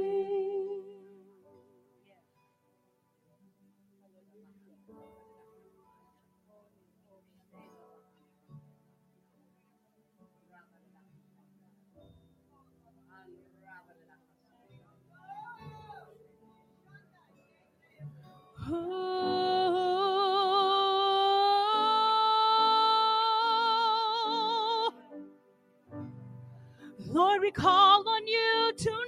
We 27.42 27.52
call 27.52 28.08
on 28.08 28.28
you 28.28 28.74
tonight. 28.78 29.00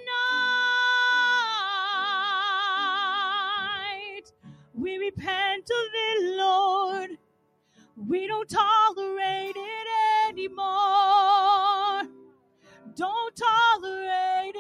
We 4.74 4.98
repent 4.98 5.70
of 5.70 5.94
it, 5.94 6.38
Lord. 6.38 7.18
We 8.08 8.28
don't 8.28 8.50
tolerate 8.50 9.56
it 9.56 9.88
anymore. 10.30 12.04
Don't 12.96 13.36
tolerate 13.36 14.51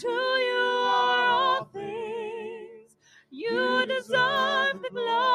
to 0.00 0.08
you 0.08 0.86
are 0.88 1.28
all 1.28 1.64
things. 1.66 2.96
You 3.30 3.86
deserve 3.86 4.82
the 4.82 4.90
glory, 4.90 5.31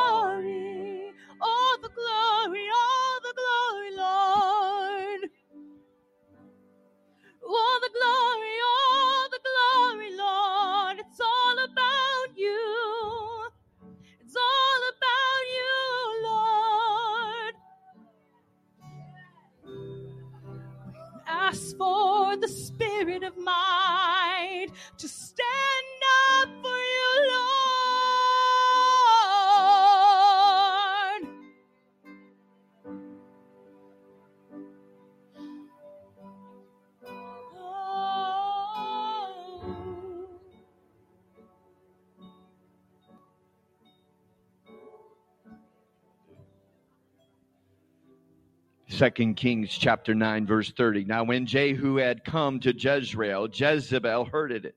Second 48.97 49.35
Kings 49.35 49.69
chapter 49.77 50.15
9 50.15 50.47
verse 50.47 50.71
30. 50.71 51.05
Now 51.05 51.23
when 51.23 51.45
Jehu 51.45 51.97
had 51.97 52.25
come 52.25 52.59
to 52.61 52.75
Jezreel, 52.75 53.47
Jezebel 53.53 54.25
heard 54.25 54.51
it. 54.51 54.73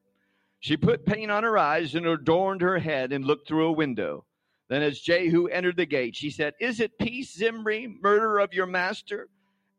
She 0.59 0.77
put 0.77 1.07
paint 1.07 1.31
on 1.31 1.43
her 1.43 1.57
eyes 1.57 1.95
and 1.95 2.07
adorned 2.07 2.61
her 2.61 2.79
head 2.79 3.13
and 3.13 3.25
looked 3.25 3.49
through 3.49 3.69
a 3.69 3.73
window. 3.73 4.27
Then, 4.69 4.83
as 4.83 5.01
Jehu 5.01 5.47
entered 5.47 5.79
the 5.79 5.87
gate, 5.87 6.17
she 6.17 6.29
said, 6.29 6.53
Is 6.61 6.81
it 6.81 6.99
peace, 6.99 7.35
Zimri, 7.35 7.89
murderer 8.03 8.41
of 8.41 8.53
your 8.53 8.67
master? 8.67 9.31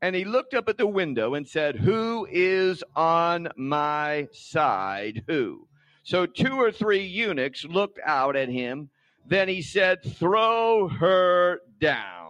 And 0.02 0.16
he 0.16 0.26
looked 0.26 0.56
up 0.56 0.68
at 0.68 0.80
the 0.80 0.88
window 0.88 1.36
and 1.36 1.48
said, 1.48 1.76
Who 1.76 2.28
is 2.30 2.84
on 2.96 3.48
my 3.56 4.28
side? 4.32 5.24
Who? 5.28 5.68
So 6.02 6.26
two 6.26 6.60
or 6.60 6.72
three 6.72 7.06
eunuchs 7.06 7.64
looked 7.64 8.00
out 8.04 8.36
at 8.36 8.50
him. 8.50 8.90
Then 9.24 9.48
he 9.48 9.62
said, 9.62 10.00
Throw 10.04 10.88
her 10.88 11.60
down. 11.80 12.21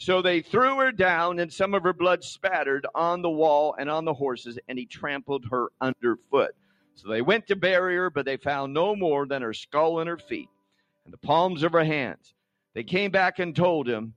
So 0.00 0.22
they 0.22 0.40
threw 0.40 0.78
her 0.78 0.92
down, 0.92 1.40
and 1.40 1.52
some 1.52 1.74
of 1.74 1.82
her 1.82 1.92
blood 1.92 2.24
spattered 2.24 2.86
on 2.94 3.20
the 3.20 3.28
wall 3.28 3.74
and 3.78 3.90
on 3.90 4.06
the 4.06 4.14
horses, 4.14 4.58
and 4.66 4.78
he 4.78 4.86
trampled 4.86 5.44
her 5.50 5.68
underfoot. 5.78 6.52
So 6.94 7.10
they 7.10 7.20
went 7.20 7.48
to 7.48 7.56
bury 7.56 7.96
her, 7.96 8.08
but 8.08 8.24
they 8.24 8.38
found 8.38 8.72
no 8.72 8.96
more 8.96 9.26
than 9.26 9.42
her 9.42 9.52
skull 9.52 10.00
and 10.00 10.08
her 10.08 10.16
feet 10.16 10.48
and 11.04 11.12
the 11.12 11.18
palms 11.18 11.62
of 11.62 11.72
her 11.72 11.84
hands. 11.84 12.32
They 12.74 12.82
came 12.82 13.10
back 13.10 13.40
and 13.40 13.54
told 13.54 13.86
him, 13.86 14.14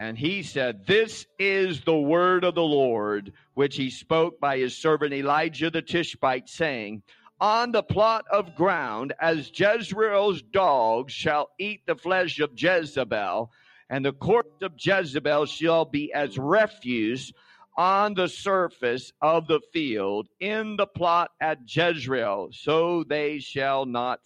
and 0.00 0.16
he 0.16 0.42
said, 0.42 0.86
This 0.86 1.26
is 1.38 1.82
the 1.82 1.94
word 1.94 2.42
of 2.42 2.54
the 2.54 2.62
Lord, 2.62 3.34
which 3.52 3.76
he 3.76 3.90
spoke 3.90 4.40
by 4.40 4.56
his 4.56 4.74
servant 4.74 5.12
Elijah 5.12 5.68
the 5.68 5.82
Tishbite, 5.82 6.48
saying, 6.48 7.02
On 7.38 7.70
the 7.70 7.82
plot 7.82 8.24
of 8.32 8.54
ground, 8.54 9.12
as 9.20 9.50
Jezreel's 9.54 10.40
dogs 10.40 11.12
shall 11.12 11.50
eat 11.58 11.82
the 11.84 11.96
flesh 11.96 12.40
of 12.40 12.52
Jezebel, 12.56 13.50
and 13.92 14.06
the 14.06 14.12
corpse 14.14 14.62
of 14.62 14.72
Jezebel 14.78 15.44
shall 15.44 15.84
be 15.84 16.14
as 16.14 16.38
refuse 16.38 17.30
on 17.76 18.14
the 18.14 18.26
surface 18.26 19.12
of 19.20 19.46
the 19.46 19.60
field 19.70 20.28
in 20.40 20.76
the 20.76 20.86
plot 20.86 21.30
at 21.42 21.58
Jezreel, 21.66 22.48
so 22.52 23.04
they 23.04 23.38
shall 23.38 23.84
not 23.84 24.20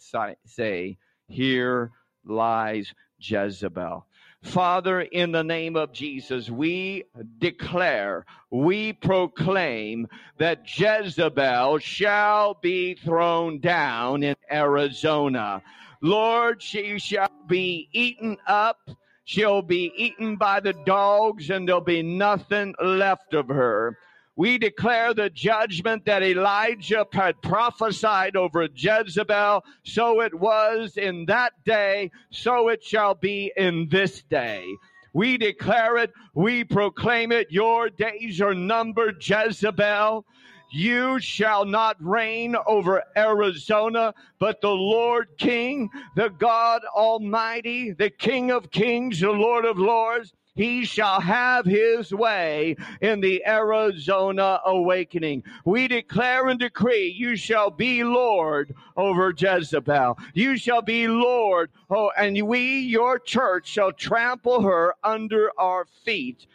say, 0.44 0.96
here 1.26 1.90
lies 2.24 2.94
Jezebel. 3.18 4.06
Father, 4.40 5.00
in 5.00 5.32
the 5.32 5.42
name 5.42 5.74
of 5.74 5.92
Jesus, 5.92 6.48
we 6.48 7.02
declare, 7.38 8.24
we 8.50 8.92
proclaim 8.92 10.06
that 10.38 10.62
Jezebel 10.78 11.78
shall 11.78 12.54
be 12.54 12.94
thrown 12.94 13.58
down 13.58 14.22
in 14.22 14.36
Arizona. 14.48 15.60
Lord, 16.00 16.62
she 16.62 17.00
shall 17.00 17.32
be 17.48 17.88
eaten 17.92 18.36
up. 18.46 18.78
She'll 19.27 19.61
be 19.61 19.93
eaten 19.95 20.37
by 20.37 20.61
the 20.61 20.72
dogs, 20.72 21.51
and 21.51 21.68
there'll 21.68 21.83
be 21.83 22.03
nothing 22.03 22.74
left 22.81 23.35
of 23.35 23.49
her 23.49 23.99
we 24.37 24.59
declare 24.59 25.14
the 25.14 25.31
judgment 25.31 26.05
that 26.05 26.22
Elijah 26.22 27.07
had 27.11 27.41
prophesied 27.41 28.37
over 28.37 28.68
Jezebel. 28.74 29.64
So 29.83 30.20
it 30.20 30.35
was 30.35 30.99
in 30.99 31.24
that 31.27 31.53
day, 31.64 32.11
so 32.31 32.68
it 32.68 32.85
shall 32.85 33.14
be 33.14 33.51
in 33.57 33.89
this 33.89 34.22
day. 34.22 34.66
We 35.14 35.39
declare 35.39 35.97
it, 35.97 36.12
we 36.35 36.64
proclaim 36.64 37.33
it. 37.33 37.51
Your 37.51 37.89
days 37.89 38.43
are 38.43 38.55
numbered, 38.55 39.27
Jezebel. 39.27 40.27
You 40.70 41.20
shall 41.20 41.64
not 41.64 41.96
reign 42.00 42.56
over 42.66 43.02
Arizona, 43.16 44.14
but 44.38 44.60
the 44.60 44.70
Lord 44.70 45.28
King, 45.38 45.90
the 46.14 46.28
God 46.28 46.82
Almighty, 46.94 47.92
the 47.92 48.10
King 48.10 48.50
of 48.50 48.70
Kings, 48.70 49.20
the 49.20 49.30
Lord 49.30 49.64
of 49.64 49.78
Lords 49.78 50.32
he 50.56 50.86
shall 50.86 51.20
have 51.20 51.66
his 51.66 52.12
way 52.12 52.76
in 53.02 53.20
the 53.20 53.46
Arizona 53.46 54.58
awakening. 54.64 55.44
We 55.66 55.86
declare 55.86 56.48
and 56.48 56.58
decree, 56.58 57.14
you 57.14 57.36
shall 57.36 57.70
be 57.70 58.02
Lord 58.02 58.74
over 58.96 59.34
Jezebel. 59.36 60.18
You 60.32 60.56
shall 60.56 60.80
be 60.80 61.08
Lord, 61.08 61.70
oh, 61.90 62.10
and 62.16 62.40
we, 62.48 62.80
your 62.80 63.18
church, 63.18 63.68
shall 63.68 63.92
trample 63.92 64.62
her 64.62 64.94
under 65.04 65.52
our 65.58 65.84
feet 66.04 66.46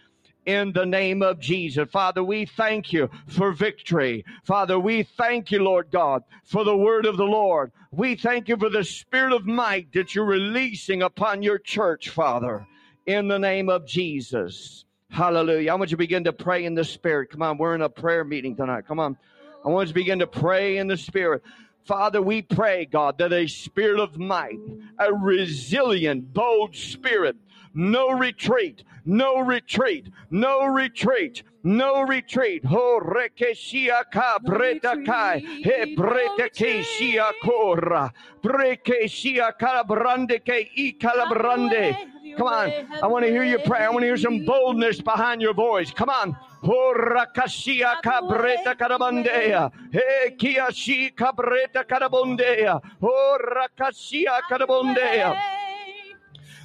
in 0.46 0.72
the 0.74 0.86
name 0.86 1.22
of 1.22 1.39
Jesus. 1.39 1.89
Father, 1.92 2.24
we 2.24 2.46
thank 2.46 2.92
you 2.92 3.10
for 3.28 3.52
victory. 3.52 4.26
Father, 4.44 4.80
we 4.80 5.04
thank 5.04 5.52
you, 5.52 5.64
Lord 5.64 5.92
God, 5.92 6.24
for 6.44 6.64
the 6.64 6.76
word 6.76 7.06
of 7.06 7.18
the 7.18 7.24
Lord. 7.24 7.72
We 7.92 8.16
thank 8.16 8.48
you 8.48 8.58
for 8.58 8.70
the 8.70 8.84
spirit 8.84 9.34
of 9.34 9.46
might 9.46 9.92
that 9.94 10.16
you're 10.16 10.26
releasing 10.26 11.02
upon 11.04 11.44
your 11.44 11.60
church, 11.60 12.10
Father 12.10 12.66
in 13.06 13.28
the 13.28 13.39
name 13.39 13.70
of 13.70 13.86
Jesus. 13.86 14.86
Hallelujah. 15.10 15.72
I 15.72 15.76
want 15.76 15.92
you 15.92 15.96
to 15.96 15.98
begin 15.98 16.24
to 16.24 16.34
pray 16.34 16.66
in 16.66 16.76
the 16.76 16.84
Spirit. 16.84 17.32
Come 17.32 17.42
on, 17.42 17.58
we're 17.58 17.76
in 17.76 17.82
a 17.82 17.89
prayer 17.89 18.24
meeting 18.24 18.56
tonight. 18.56 18.86
Come 18.88 19.00
on. 19.00 19.18
I 19.66 19.70
want 19.70 19.88
you 19.88 19.94
to 19.94 20.00
begin 20.00 20.20
to 20.20 20.28
pray 20.28 20.78
in 20.78 20.88
the 20.88 20.98
Spirit. 20.98 21.44
Father, 21.84 22.22
we 22.22 22.42
pray, 22.44 22.86
God, 22.86 23.18
that 23.18 23.34
a 23.34 23.48
spirit 23.48 24.00
of 24.00 24.18
might, 24.18 24.60
a 25.00 25.12
resilient, 25.12 26.32
bold 26.32 26.76
spirit, 26.76 27.36
no 27.74 28.12
retreat, 28.12 28.84
no 29.06 29.40
retreat, 29.40 30.08
no 30.30 30.66
retreat, 30.66 31.44
no 31.64 32.02
retreat. 32.02 32.66
Ho 32.66 33.00
rekeshia 33.00 34.04
ka 34.12 34.40
breta 34.40 35.06
kai, 35.06 35.40
he 35.40 35.96
breta 35.96 36.50
ke 36.50 36.84
shia 36.84 37.32
kora, 37.44 38.12
breke 38.44 39.04
shia 39.06 39.52
kalabrande 39.60 40.44
ke 40.46 40.70
i 40.76 40.96
kalabrande. 41.00 41.96
Come 42.38 42.48
on. 42.48 42.72
I 43.04 43.08
want 43.08 43.26
to 43.26 43.32
hear 43.32 43.44
you 43.44 43.60
pray. 43.60 43.80
I 43.80 43.90
want 43.90 44.02
to 44.02 44.08
hear 44.08 44.18
some 44.18 44.46
boldness 44.46 45.02
behind 45.02 45.42
your 45.42 45.54
voice. 45.54 45.92
Come 45.92 46.10
on. 46.10 46.36
Horakashia 46.64 48.02
cabreta 48.02 48.76
carabandea. 48.76 49.72
He 49.92 50.32
kiashi 50.38 51.14
cabreta 51.14 51.84
carabondea. 51.84 52.80
Horakashia 53.02 54.40
carabondea. 54.50 55.61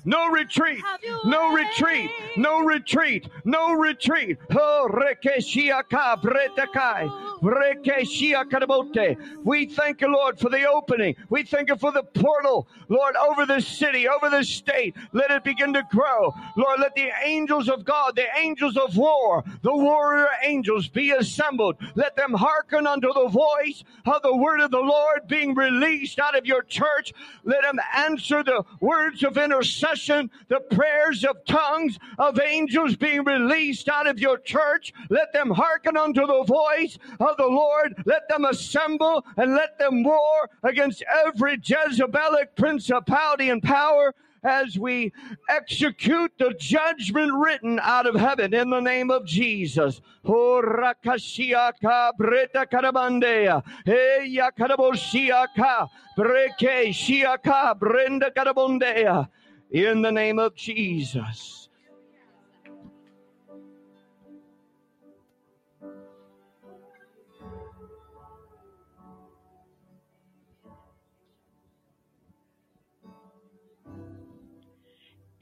No 0.06 0.30
retreat. 0.30 0.80
No 1.24 1.52
retreat. 1.52 2.10
No 2.36 2.64
retreat. 2.64 3.28
No 3.44 3.72
retreat. 3.72 4.38
Oh. 7.10 7.35
We 9.44 9.66
thank 9.66 10.00
you, 10.00 10.08
Lord, 10.08 10.38
for 10.38 10.48
the 10.48 10.68
opening. 10.68 11.16
We 11.28 11.44
thank 11.44 11.68
you 11.68 11.76
for 11.76 11.92
the 11.92 12.02
portal, 12.02 12.66
Lord, 12.88 13.14
over 13.16 13.44
this 13.46 13.66
city, 13.66 14.08
over 14.08 14.30
this 14.30 14.48
state. 14.48 14.96
Let 15.12 15.30
it 15.30 15.44
begin 15.44 15.72
to 15.74 15.82
grow. 15.90 16.34
Lord, 16.56 16.80
let 16.80 16.94
the 16.94 17.10
angels 17.22 17.68
of 17.68 17.84
God, 17.84 18.16
the 18.16 18.26
angels 18.38 18.76
of 18.76 18.96
war, 18.96 19.44
the 19.62 19.74
warrior 19.74 20.28
angels 20.42 20.88
be 20.88 21.10
assembled. 21.10 21.76
Let 21.94 22.16
them 22.16 22.32
hearken 22.32 22.86
unto 22.86 23.12
the 23.12 23.28
voice 23.28 23.84
of 24.06 24.22
the 24.22 24.34
word 24.36 24.60
of 24.60 24.70
the 24.70 24.78
Lord 24.78 25.28
being 25.28 25.54
released 25.54 26.18
out 26.18 26.36
of 26.36 26.46
your 26.46 26.62
church. 26.62 27.12
Let 27.44 27.62
them 27.62 27.78
answer 27.94 28.42
the 28.42 28.64
words 28.80 29.22
of 29.22 29.36
intercession, 29.36 30.30
the 30.48 30.60
prayers 30.60 31.24
of 31.24 31.44
tongues 31.46 31.98
of 32.18 32.40
angels 32.40 32.96
being 32.96 33.24
released 33.24 33.88
out 33.88 34.06
of 34.06 34.18
your 34.18 34.38
church. 34.38 34.92
Let 35.10 35.32
them 35.32 35.50
hearken 35.50 35.96
unto 35.96 36.26
the 36.26 36.44
voice 36.44 36.98
of 37.26 37.36
the 37.36 37.46
Lord. 37.46 37.94
Let 38.04 38.28
them 38.28 38.44
assemble 38.44 39.24
and 39.36 39.54
let 39.54 39.78
them 39.78 40.02
war 40.02 40.50
against 40.62 41.02
every 41.26 41.58
Jezebelic 41.58 42.56
principality 42.56 43.50
and 43.50 43.62
power 43.62 44.14
as 44.46 44.78
we 44.78 45.12
execute 45.48 46.32
the 46.38 46.54
judgment 46.58 47.32
written 47.34 47.80
out 47.82 48.06
of 48.06 48.14
heaven 48.14 48.54
in 48.54 48.70
the 48.70 48.80
name 48.80 49.10
of 49.10 49.26
Jesus. 49.26 50.00
In 59.72 60.02
the 60.02 60.12
name 60.12 60.38
of 60.38 60.54
Jesus. 60.54 61.65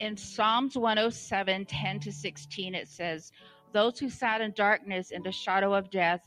In 0.05 0.15
Psalms 0.15 0.77
107, 0.77 1.65
10 1.65 1.99
to 2.01 2.11
16, 2.11 2.75
it 2.75 2.87
says, 2.87 3.31
Those 3.73 3.97
who 3.97 4.09
sat 4.09 4.39
in 4.39 4.51
darkness 4.51 5.09
in 5.09 5.23
the 5.23 5.31
shadow 5.31 5.73
of 5.73 5.89
death, 5.89 6.21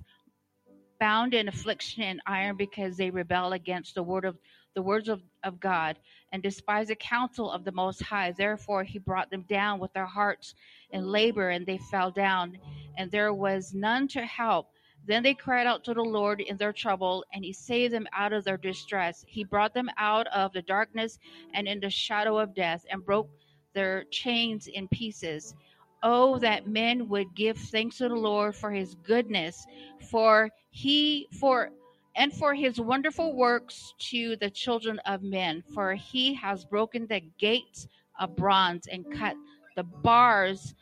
bound 0.99 1.33
in 1.33 1.47
affliction 1.47 2.03
and 2.03 2.21
iron 2.27 2.57
because 2.57 2.97
they 2.97 3.09
rebel 3.09 3.53
against 3.53 3.95
the 3.95 4.03
word 4.03 4.25
of 4.25 4.37
the 4.75 4.83
words 4.83 5.09
of, 5.09 5.23
of 5.45 5.61
God 5.61 5.97
and 6.33 6.43
despise 6.43 6.89
the 6.89 6.97
counsel 6.97 7.51
of 7.51 7.65
the 7.65 7.73
most 7.73 8.03
high. 8.03 8.33
Therefore 8.33 8.83
he 8.83 8.99
brought 8.99 9.31
them 9.31 9.45
down 9.49 9.79
with 9.79 9.93
their 9.93 10.07
hearts 10.07 10.55
in 10.91 11.07
labor, 11.07 11.51
and 11.51 11.65
they 11.65 11.79
fell 11.79 12.11
down, 12.11 12.59
and 12.97 13.11
there 13.11 13.33
was 13.33 13.75
none 13.75 14.09
to 14.09 14.23
help. 14.23 14.71
Then 15.07 15.23
they 15.23 15.35
cried 15.35 15.67
out 15.67 15.85
to 15.85 15.95
the 15.95 16.03
Lord 16.03 16.41
in 16.41 16.57
their 16.57 16.73
trouble, 16.73 17.25
and 17.33 17.45
he 17.45 17.53
saved 17.53 17.95
them 17.95 18.09
out 18.13 18.33
of 18.33 18.45
their 18.45 18.57
distress. 18.57 19.25
He 19.27 19.45
brought 19.45 19.73
them 19.73 19.89
out 19.97 20.27
of 20.29 20.53
the 20.53 20.63
darkness 20.63 21.19
and 21.55 21.69
in 21.69 21.81
the 21.81 21.91
shadow 21.91 22.39
of 22.39 22.55
death, 22.55 22.85
and 22.91 23.05
broke 23.05 23.31
their 23.75 24.05
chains 24.11 24.67
in 24.67 24.89
pieces. 24.89 25.55
Oh, 26.03 26.39
that 26.39 26.67
men 26.69 27.09
would 27.09 27.35
give 27.35 27.57
thanks 27.59 27.99
to 27.99 28.09
the 28.09 28.15
Lord 28.15 28.55
for 28.55 28.71
his 28.71 28.95
goodness, 28.97 29.67
for 30.11 30.51
he 30.71 31.29
for 31.41 31.71
and 32.17 32.33
for 32.33 32.55
his 32.55 32.81
wonderful 32.81 33.35
works 33.35 33.95
to 33.99 34.37
the 34.37 34.51
children 34.51 34.99
of 35.01 35.23
men. 35.23 35.63
For 35.75 35.95
he 35.95 36.35
has 36.35 36.65
broken 36.65 37.07
the 37.07 37.23
gates 37.39 37.89
of 38.19 38.37
bronze 38.37 38.87
and 38.87 39.05
cut 39.13 39.37
the 39.77 39.85
bars 39.85 40.75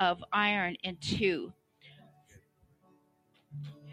of 0.00 0.22
iron 0.32 0.76
in 0.82 0.96
two. 0.96 1.52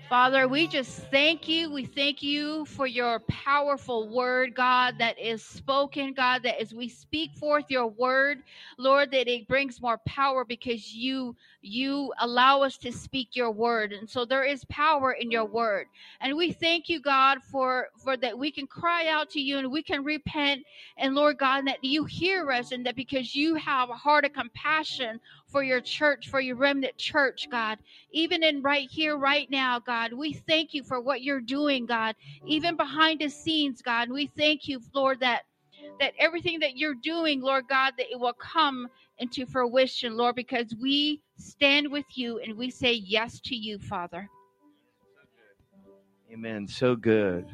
Father, 0.09 0.47
we 0.47 0.67
just 0.67 0.99
thank 1.11 1.47
you. 1.47 1.71
We 1.71 1.85
thank 1.85 2.21
you 2.23 2.65
for 2.65 2.87
your 2.87 3.19
powerful 3.21 4.09
word, 4.09 4.53
God, 4.55 4.95
that 4.99 5.17
is 5.19 5.43
spoken, 5.43 6.13
God, 6.13 6.43
that 6.43 6.61
as 6.61 6.73
we 6.73 6.89
speak 6.89 7.35
forth 7.35 7.65
your 7.69 7.87
word, 7.87 8.43
Lord, 8.77 9.11
that 9.11 9.27
it 9.27 9.47
brings 9.47 9.81
more 9.81 9.99
power 10.05 10.45
because 10.45 10.93
you 10.93 11.35
you 11.61 12.13
allow 12.19 12.61
us 12.61 12.77
to 12.79 12.91
speak 12.91 13.29
your 13.35 13.51
word. 13.51 13.93
And 13.93 14.09
so 14.09 14.25
there 14.25 14.43
is 14.43 14.65
power 14.65 15.13
in 15.13 15.31
your 15.31 15.45
word. 15.45 15.87
And 16.21 16.37
we 16.37 16.51
thank 16.51 16.89
you, 16.89 17.01
God, 17.01 17.39
for 17.43 17.87
for 17.97 18.17
that 18.17 18.37
we 18.37 18.51
can 18.51 18.67
cry 18.67 19.07
out 19.07 19.29
to 19.31 19.41
you 19.41 19.57
and 19.57 19.71
we 19.71 19.83
can 19.83 20.03
repent 20.03 20.63
and 20.97 21.15
Lord 21.15 21.39
God, 21.39 21.65
that 21.67 21.83
you 21.83 22.05
hear 22.05 22.51
us 22.51 22.71
and 22.71 22.85
that 22.85 22.95
because 22.95 23.35
you 23.35 23.55
have 23.55 23.89
a 23.89 23.95
heart 23.95 24.25
of 24.25 24.33
compassion 24.33 25.19
for 25.53 25.63
your 25.63 25.81
church, 25.81 26.29
for 26.29 26.41
your 26.41 26.55
remnant 26.55 26.97
church, 26.97 27.47
God. 27.51 27.77
Even 28.11 28.43
in 28.43 28.63
right 28.63 28.89
here, 28.89 29.15
right 29.15 29.47
now, 29.51 29.79
God, 29.79 30.11
we 30.11 30.33
thank 30.33 30.73
you 30.73 30.83
for 30.83 30.99
what 30.99 31.21
you're 31.21 31.39
doing, 31.39 31.85
God. 31.85 32.15
Even 32.47 32.75
behind 32.75 33.21
the 33.21 33.29
scenes, 33.29 33.79
God, 33.83 34.09
we 34.09 34.25
thank 34.35 34.67
you, 34.67 34.81
Lord, 34.95 35.19
that 35.19 35.43
that 35.99 36.13
everything 36.17 36.59
that 36.59 36.75
you're 36.75 36.95
doing, 36.95 37.39
Lord 37.39 37.65
God, 37.69 37.93
that 37.97 38.07
it 38.09 38.19
will 38.19 38.33
come 38.33 38.87
into 39.19 39.45
fruition, 39.45 40.17
Lord, 40.17 40.35
because 40.35 40.73
we 40.81 41.21
stand 41.37 41.91
with 41.91 42.05
you 42.15 42.39
and 42.39 42.57
we 42.57 42.71
say 42.71 42.93
yes 42.93 43.39
to 43.41 43.55
you, 43.55 43.77
Father. 43.77 44.27
Amen. 46.31 46.67
So 46.67 46.95
good. 46.95 47.45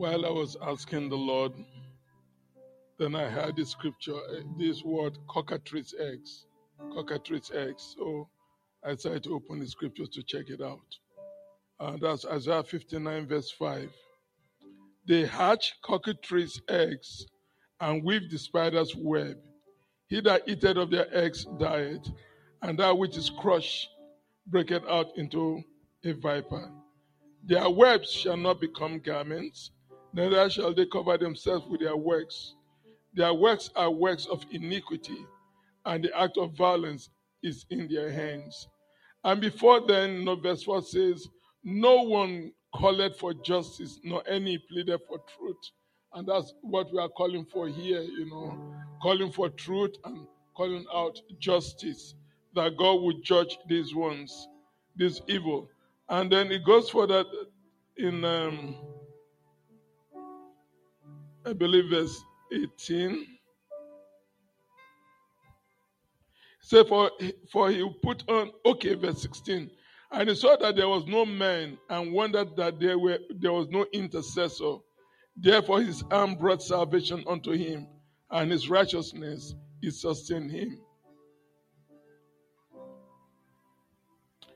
While 0.00 0.24
I 0.24 0.30
was 0.30 0.56
asking 0.62 1.10
the 1.10 1.18
Lord, 1.18 1.52
then 2.98 3.14
I 3.14 3.28
heard 3.28 3.56
the 3.56 3.66
scripture, 3.66 4.16
eh, 4.34 4.44
this 4.56 4.82
word 4.82 5.18
cockatrice 5.28 5.94
eggs. 6.00 6.46
Cockatrice 6.94 7.50
eggs. 7.50 7.96
So 7.98 8.26
I 8.82 8.94
decided 8.94 9.24
to 9.24 9.34
open 9.34 9.60
the 9.60 9.66
scriptures 9.66 10.08
to 10.14 10.22
check 10.22 10.48
it 10.48 10.62
out. 10.62 10.86
Uh, 11.78 11.98
that's 12.00 12.24
Isaiah 12.24 12.62
59, 12.62 13.26
verse 13.26 13.50
5. 13.50 13.90
They 15.06 15.26
hatch 15.26 15.74
cockatrice 15.82 16.58
eggs 16.70 17.26
and 17.78 18.02
weave 18.02 18.30
the 18.30 18.38
spider's 18.38 18.96
web. 18.96 19.36
He 20.06 20.22
that 20.22 20.48
eateth 20.48 20.78
of 20.78 20.90
their 20.90 21.14
eggs 21.14 21.44
died, 21.58 22.08
and 22.62 22.78
that 22.78 22.96
which 22.96 23.18
is 23.18 23.28
crushed 23.28 23.90
breaketh 24.46 24.88
out 24.88 25.08
into 25.18 25.62
a 26.04 26.12
viper. 26.12 26.72
Their 27.44 27.68
webs 27.68 28.10
shall 28.10 28.38
not 28.38 28.62
become 28.62 29.00
garments, 29.00 29.72
neither 30.12 30.48
shall 30.50 30.74
they 30.74 30.86
cover 30.86 31.16
themselves 31.18 31.66
with 31.68 31.80
their 31.80 31.96
works. 31.96 32.54
Their 33.14 33.34
works 33.34 33.70
are 33.76 33.90
works 33.90 34.26
of 34.26 34.44
iniquity, 34.50 35.18
and 35.84 36.04
the 36.04 36.16
act 36.18 36.38
of 36.38 36.56
violence 36.56 37.10
is 37.42 37.64
in 37.70 37.88
their 37.88 38.10
hands. 38.10 38.68
And 39.24 39.40
before 39.40 39.86
then, 39.86 40.24
no 40.24 40.36
verse 40.36 40.62
4 40.62 40.82
says, 40.82 41.28
No 41.64 42.02
one 42.02 42.52
called 42.74 43.16
for 43.16 43.34
justice, 43.34 44.00
nor 44.02 44.22
any 44.28 44.58
pleaded 44.58 45.00
for 45.06 45.18
truth. 45.36 45.56
And 46.14 46.26
that's 46.26 46.54
what 46.62 46.92
we 46.92 46.98
are 46.98 47.08
calling 47.08 47.44
for 47.44 47.68
here, 47.68 48.00
you 48.02 48.28
know, 48.30 48.58
calling 49.02 49.30
for 49.30 49.48
truth 49.48 49.96
and 50.04 50.26
calling 50.56 50.84
out 50.94 51.20
justice, 51.38 52.14
that 52.54 52.76
God 52.76 53.02
would 53.02 53.22
judge 53.22 53.58
these 53.68 53.94
ones, 53.94 54.48
this 54.96 55.20
evil. 55.28 55.68
And 56.08 56.30
then 56.30 56.50
it 56.50 56.64
goes 56.64 56.90
for 56.90 57.06
that 57.06 57.26
in, 57.96 58.24
um, 58.24 58.74
I 61.46 61.52
believe, 61.52 61.90
verse 61.90 62.22
18. 62.52 63.26
Say, 66.60 66.84
for, 66.84 67.10
for 67.50 67.70
he 67.70 67.88
put 68.02 68.28
on, 68.28 68.50
okay, 68.66 68.94
verse 68.94 69.22
16. 69.22 69.70
And 70.12 70.28
he 70.28 70.34
saw 70.34 70.56
that 70.56 70.76
there 70.76 70.88
was 70.88 71.06
no 71.06 71.24
man 71.24 71.78
and 71.88 72.12
wondered 72.12 72.56
that 72.56 72.80
there, 72.80 72.98
were, 72.98 73.18
there 73.38 73.52
was 73.52 73.68
no 73.68 73.86
intercessor. 73.92 74.76
Therefore, 75.36 75.80
his 75.80 76.04
arm 76.10 76.34
brought 76.34 76.62
salvation 76.62 77.24
unto 77.26 77.52
him, 77.52 77.86
and 78.30 78.50
his 78.50 78.68
righteousness 78.68 79.54
is 79.82 80.00
sustained 80.00 80.50
him. 80.50 80.80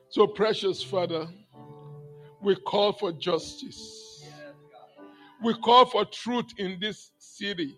So, 0.09 0.27
precious 0.27 0.83
Father, 0.83 1.27
we 2.41 2.55
call 2.55 2.93
for 2.93 3.11
justice. 3.11 4.14
We 5.43 5.53
call 5.55 5.85
for 5.85 6.05
truth 6.05 6.53
in 6.57 6.79
this 6.79 7.11
city. 7.19 7.77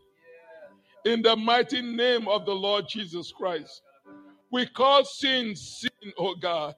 In 1.06 1.22
the 1.22 1.36
mighty 1.36 1.81
name 1.81 2.27
of 2.27 2.45
the 2.45 2.53
Lord 2.53 2.86
Jesus 2.90 3.31
Christ. 3.31 3.81
We 4.52 4.65
call 4.68 5.03
sin 5.03 5.56
sin, 5.56 6.14
oh 6.18 6.36
God. 6.36 6.76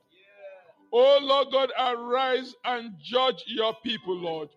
Oh 0.91 1.19
Lord 1.21 1.47
God, 1.51 1.71
arise 1.77 2.55
and 2.65 2.93
judge 2.99 3.43
your 3.47 3.75
people, 3.83 4.15
Lord. 4.15 4.49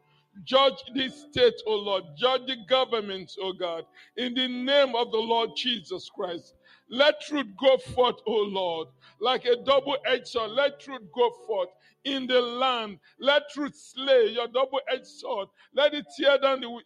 Judge 0.44 0.82
this 0.94 1.26
state, 1.30 1.54
oh 1.66 1.76
Lord. 1.76 2.04
Judge 2.16 2.42
the 2.46 2.56
governments, 2.68 3.36
oh 3.40 3.52
God. 3.52 3.84
In 4.16 4.34
the 4.34 4.48
name 4.48 4.94
of 4.94 5.12
the 5.12 5.18
Lord 5.18 5.50
Jesus 5.56 6.08
Christ. 6.14 6.54
Let 6.88 7.20
truth 7.20 7.46
go 7.58 7.76
forth, 7.78 8.16
oh 8.26 8.46
Lord, 8.48 8.88
like 9.20 9.44
a 9.44 9.56
double 9.64 9.96
edged 10.06 10.28
sword. 10.28 10.52
Let 10.52 10.80
truth 10.80 11.02
go 11.14 11.30
forth 11.46 11.68
in 12.04 12.26
the 12.26 12.40
land. 12.40 12.98
Let 13.20 13.50
truth 13.50 13.76
slay 13.76 14.28
your 14.28 14.48
double 14.48 14.80
edged 14.90 15.06
sword. 15.06 15.48
Let 15.74 15.94
it 15.94 16.06
tear 16.18 16.38
down 16.38 16.60
the, 16.60 16.80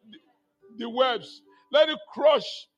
the 0.79 0.89
webs. 0.89 1.43
Let 1.73 1.89
it 1.89 1.99
crush 2.13 2.69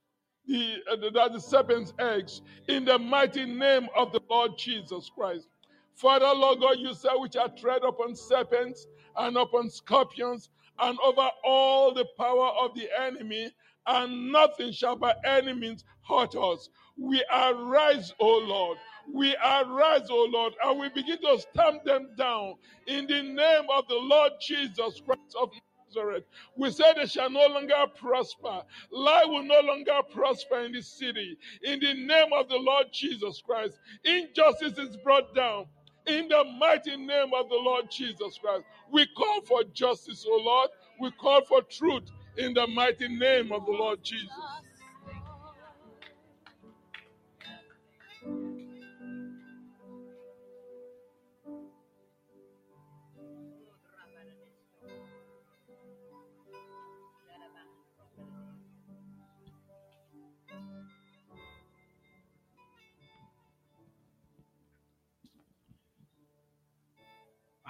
the, 0.47 0.77
uh, 0.91 0.97
the, 0.97 1.11
the 1.33 1.41
serpent's 1.41 1.93
eggs 1.99 2.43
in 2.69 2.85
the 2.85 2.99
mighty 2.99 3.45
name 3.45 3.89
of 3.97 4.13
the 4.13 4.21
Lord 4.31 4.53
Jesus 4.59 5.11
Christ. 5.15 5.49
Father, 5.95 6.27
Lord 6.35 6.61
God, 6.61 6.79
you 6.79 6.95
said 6.95 7.15
which 7.17 7.37
are 7.37 7.49
tread 7.49 7.83
upon 7.83 8.15
serpents 8.15 8.87
and 9.17 9.37
upon 9.37 9.69
scorpions 9.69 10.49
and 10.79 10.99
over 11.05 11.29
all 11.45 11.93
the 11.93 12.07
power 12.17 12.51
of 12.61 12.75
the 12.75 12.89
enemy, 13.01 13.51
and 13.87 14.31
nothing 14.33 14.71
shall 14.73 14.97
by 14.97 15.15
any 15.25 15.53
means 15.53 15.85
hurt 16.09 16.37
us. 16.37 16.69
We 16.97 17.25
arise, 17.33 18.13
O 18.21 18.39
Lord. 18.39 18.79
We 19.13 19.35
arise, 19.37 20.09
O 20.11 20.29
Lord, 20.31 20.55
and 20.65 20.81
we 20.81 20.89
begin 20.91 21.19
to 21.23 21.41
stamp 21.41 21.85
them 21.85 22.11
down 22.17 22.55
in 22.87 23.07
the 23.07 23.23
name 23.23 23.67
of 23.75 23.89
the 23.89 23.97
Lord 23.97 24.33
Jesus 24.41 25.01
Christ 25.05 25.37
of 25.41 25.51
Nazareth. 25.87 26.25
We 26.57 26.71
say 26.71 26.93
they 26.95 27.07
shall 27.07 27.31
no 27.31 27.47
longer 27.47 27.87
prosper. 27.97 28.63
Lie 28.91 29.25
will 29.27 29.45
no 29.45 29.61
longer 29.61 30.01
prosper 30.13 30.61
in 30.61 30.73
the 30.73 30.83
city. 30.83 31.39
In 31.63 31.81
the 31.81 31.95
name 31.95 32.33
of 32.35 32.49
the 32.49 32.57
Lord 32.57 32.87
Jesus 32.93 33.43
Christ, 33.45 33.79
injustice 34.05 34.79
is 34.79 34.97
brought 34.99 35.35
down. 35.35 35.67
In 36.07 36.29
the 36.29 36.45
mighty 36.59 36.97
name 36.97 37.33
of 37.35 37.49
the 37.49 37.57
Lord 37.57 37.91
Jesus 37.91 38.39
Christ, 38.39 38.65
we 38.91 39.07
call 39.17 39.43
for 39.43 39.63
justice, 39.75 40.25
O 40.29 40.41
Lord. 40.43 40.71
We 41.01 41.11
call 41.13 41.45
for 41.45 41.63
truth 41.63 42.11
in 42.39 42.55
the 42.55 42.67
mighty 42.67 43.09
name 43.09 43.53
of 43.53 43.67
the 43.67 43.73
Lord 43.73 44.03
Jesus. 44.03 44.31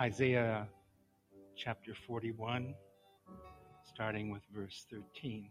Isaiah 0.00 0.68
chapter 1.56 1.92
41, 2.06 2.72
starting 3.82 4.30
with 4.30 4.42
verse 4.54 4.86
13. 4.92 5.48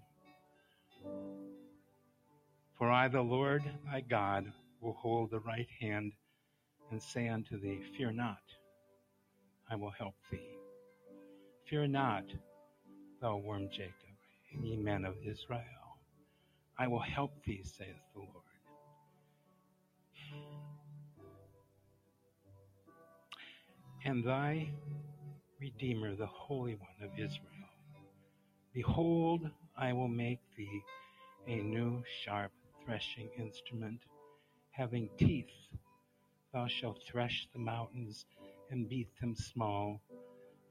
For 2.78 2.90
I, 2.90 3.10
the 3.10 3.22
Lord 3.22 3.64
thy 3.86 4.00
God, 4.00 4.46
will 4.80 4.94
hold 4.94 5.32
the 5.32 5.42
right 5.42 5.68
hand 5.82 6.14
and 6.92 7.04
say 7.04 7.28
unto 7.28 7.60
thee, 7.60 7.82
Fear 7.98 8.14
not, 8.14 8.40
I 9.70 9.76
will 9.76 9.92
help 9.92 10.16
thee. 10.32 10.56
Fear 11.70 11.88
not, 11.88 12.24
thou 13.22 13.36
worm 13.36 13.68
Jacob, 13.70 14.16
and 14.54 14.66
ye 14.66 14.78
men 14.78 15.04
of 15.04 15.16
Israel. 15.26 15.62
I 16.80 16.88
will 16.88 17.02
help 17.02 17.34
thee, 17.44 17.64
saith 17.66 17.98
the 18.14 18.22
Lord. 18.22 18.47
And 24.08 24.24
thy 24.24 24.70
Redeemer, 25.60 26.16
the 26.16 26.28
Holy 26.28 26.76
One 26.76 27.04
of 27.04 27.12
Israel. 27.20 27.68
Behold, 28.74 29.42
I 29.78 29.92
will 29.92 30.08
make 30.08 30.40
thee 30.56 30.82
a 31.46 31.58
new 31.58 32.02
sharp 32.24 32.54
threshing 32.86 33.28
instrument, 33.38 34.00
having 34.72 35.10
teeth. 35.18 35.52
Thou 36.54 36.68
shalt 36.68 37.00
thresh 37.12 37.50
the 37.52 37.60
mountains 37.60 38.26
and 38.72 38.88
beat 38.88 39.10
them 39.20 39.36
small, 39.36 40.00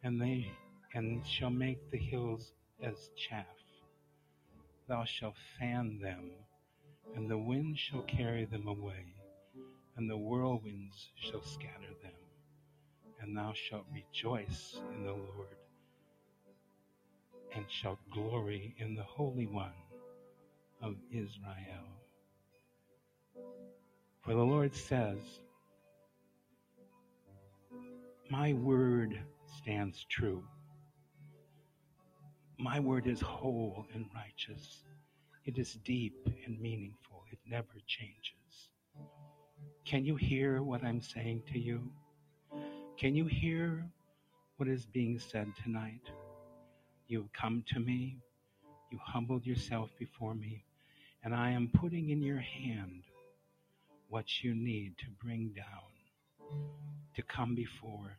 and 0.03 0.19
they 0.19 0.51
and 0.95 1.23
shall 1.27 1.51
make 1.51 1.91
the 1.91 1.99
hills 1.99 2.55
as 2.83 3.11
chaff. 3.19 3.45
Thou 4.89 5.05
shalt 5.05 5.37
fan 5.59 5.99
them, 6.03 6.31
and 7.15 7.31
the 7.31 7.37
wind 7.37 7.79
shall 7.79 8.03
carry 8.05 8.47
them 8.47 8.67
away, 8.67 9.13
and 9.99 10.09
the 10.09 10.17
whirlwinds 10.17 11.11
shall 11.17 11.43
scatter 11.43 11.93
them. 12.03 12.26
And 13.27 13.37
thou 13.37 13.53
shalt 13.55 13.87
rejoice 13.93 14.79
in 14.95 15.05
the 15.05 15.11
Lord, 15.11 15.57
and 17.57 17.65
shalt 17.69 17.99
glory 18.13 18.77
in 18.79 18.95
the 18.95 19.03
Holy 19.03 19.49
One 19.49 19.73
of 20.81 20.95
Israel. 21.11 21.89
For 24.21 24.33
the 24.33 24.45
Lord 24.45 24.73
says, 24.73 25.19
My 28.31 28.53
word 28.53 29.19
stands 29.59 30.07
true. 30.09 30.45
My 32.59 32.79
word 32.79 33.09
is 33.09 33.21
whole 33.21 33.87
and 33.93 34.07
righteous. 34.15 34.85
It 35.45 35.59
is 35.59 35.75
deep 35.85 36.29
and 36.47 36.61
meaningful. 36.61 37.25
It 37.33 37.41
never 37.45 37.75
changes. 37.89 38.71
Can 39.85 40.05
you 40.05 40.15
hear 40.15 40.63
what 40.63 40.85
I'm 40.85 41.01
saying 41.01 41.43
to 41.53 41.59
you? 41.59 41.91
Can 42.99 43.15
you 43.15 43.27
hear 43.27 43.85
what 44.57 44.71
is 44.71 44.87
being 44.87 45.19
said 45.19 45.53
tonight? 45.63 46.01
You've 47.09 47.31
come 47.35 47.63
to 47.75 47.79
me, 47.79 48.17
you 48.91 48.99
humbled 49.05 49.45
yourself 49.45 49.91
before 49.99 50.35
me, 50.35 50.65
and 51.23 51.35
I 51.35 51.51
am 51.51 51.69
putting 51.75 52.09
in 52.09 52.23
your 52.23 52.39
hand 52.39 53.03
what 54.09 54.43
you 54.43 54.55
need 54.55 54.97
to 54.99 55.07
bring 55.23 55.53
down, 55.55 56.63
to 57.17 57.23
come 57.23 57.55
before, 57.55 58.17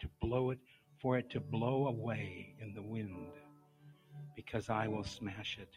to 0.00 0.08
blow 0.20 0.50
it, 0.50 0.58
for 1.00 1.16
it 1.16 1.30
to 1.30 1.40
blow 1.40 1.86
away 1.86 2.54
in 2.60 2.74
the 2.74 2.82
wind, 2.82 3.32
because 4.36 4.68
I 4.68 4.88
will 4.88 5.04
smash 5.04 5.56
it, 5.58 5.70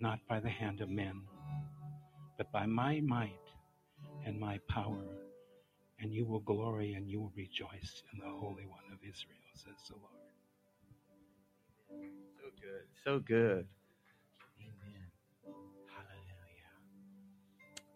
not 0.00 0.18
by 0.30 0.40
the 0.40 0.48
hand 0.48 0.80
of 0.80 0.88
men, 0.88 1.20
but 2.38 2.50
by 2.52 2.64
my 2.64 3.00
might 3.00 3.34
and 4.24 4.40
my 4.40 4.60
power, 4.66 5.04
and 6.00 6.12
you 6.12 6.26
will 6.26 6.40
glory 6.40 6.94
and 6.94 7.08
you 7.08 7.20
will 7.20 7.32
rejoice 7.36 8.02
in 8.12 8.20
the 8.20 8.30
Holy 8.30 8.66
One 8.66 8.84
of 8.92 8.98
Israel, 9.02 9.38
says 9.54 9.74
the 9.88 9.96
Lord. 9.96 10.12
So 12.38 12.50
good. 12.60 12.86
So 13.04 13.20
good. 13.20 13.66
Amen. 14.60 15.06
Hallelujah. 15.88 16.74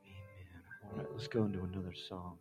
Amen. 0.07 0.63
All 0.85 0.99
right, 0.99 1.09
let's 1.13 1.29
go 1.29 1.45
into 1.45 1.63
another 1.65 1.95
song. 2.09 2.39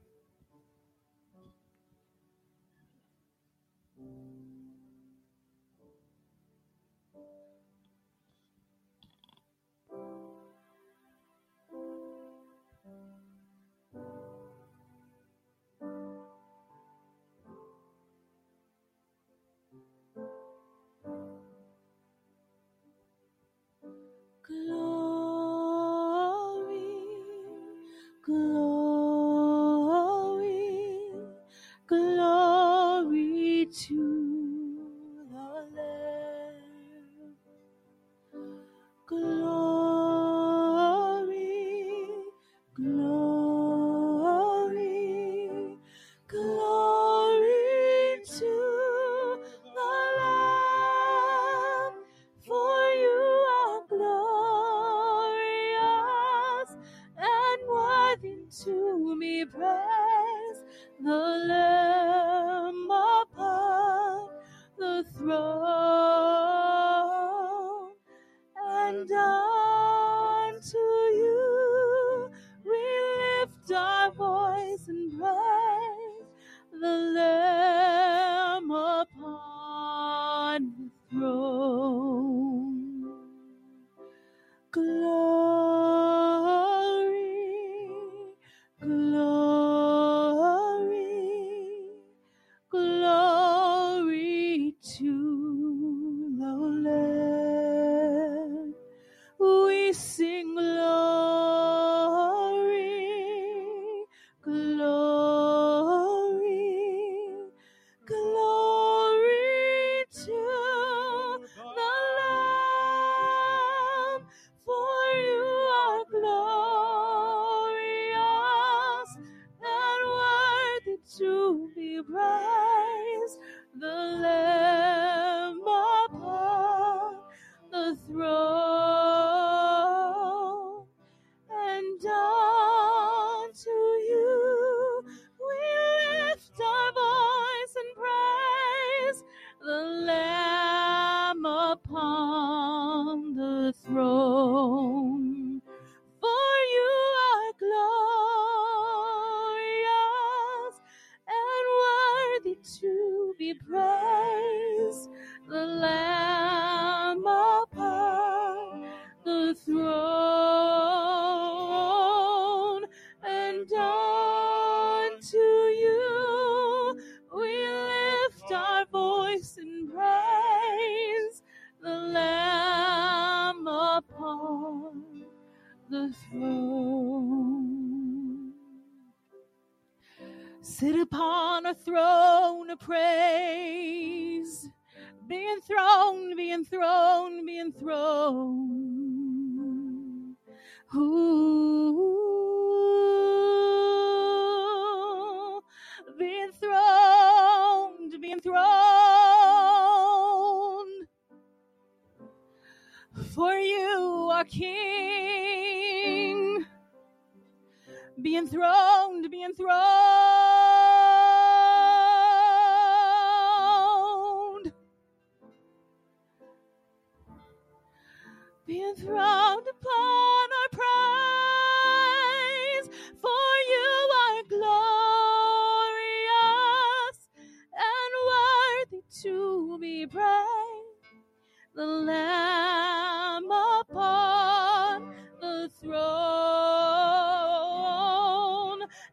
The 231.73 231.85
Lamb 231.85 233.45
upon 233.45 235.15
the 235.39 235.69
throne, 235.81 236.02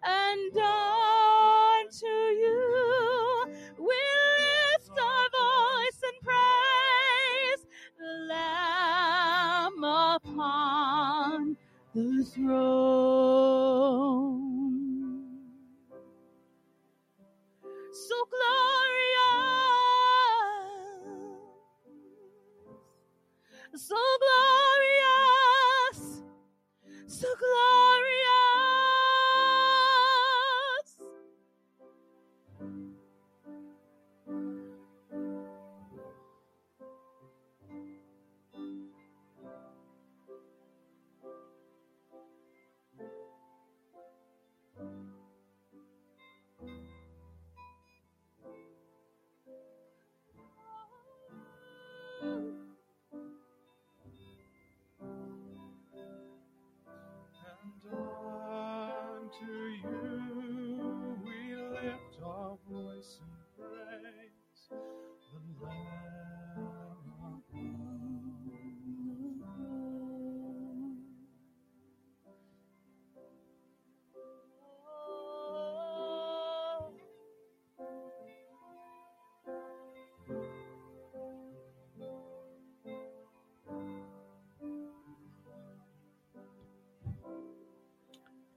and 0.02 0.58
unto 0.58 2.06
you 2.06 3.46
we 3.78 3.94
lift 4.40 4.98
our 4.98 5.28
voice 5.38 6.02
and 6.02 6.18
praise 6.24 7.62
the 7.96 8.12
Lamb 8.26 9.84
upon 9.84 11.56
the 11.94 12.24
throne. 12.24 13.17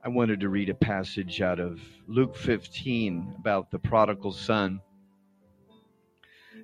I 0.04 0.10
wanted 0.10 0.40
to 0.40 0.50
read 0.50 0.70
a 0.70 0.74
passage 0.74 1.42
out 1.42 1.60
of 1.60 1.80
Luke 2.08 2.36
15 2.36 3.36
about 3.38 3.70
the 3.70 3.78
prodigal 3.78 4.32
son. 4.32 4.82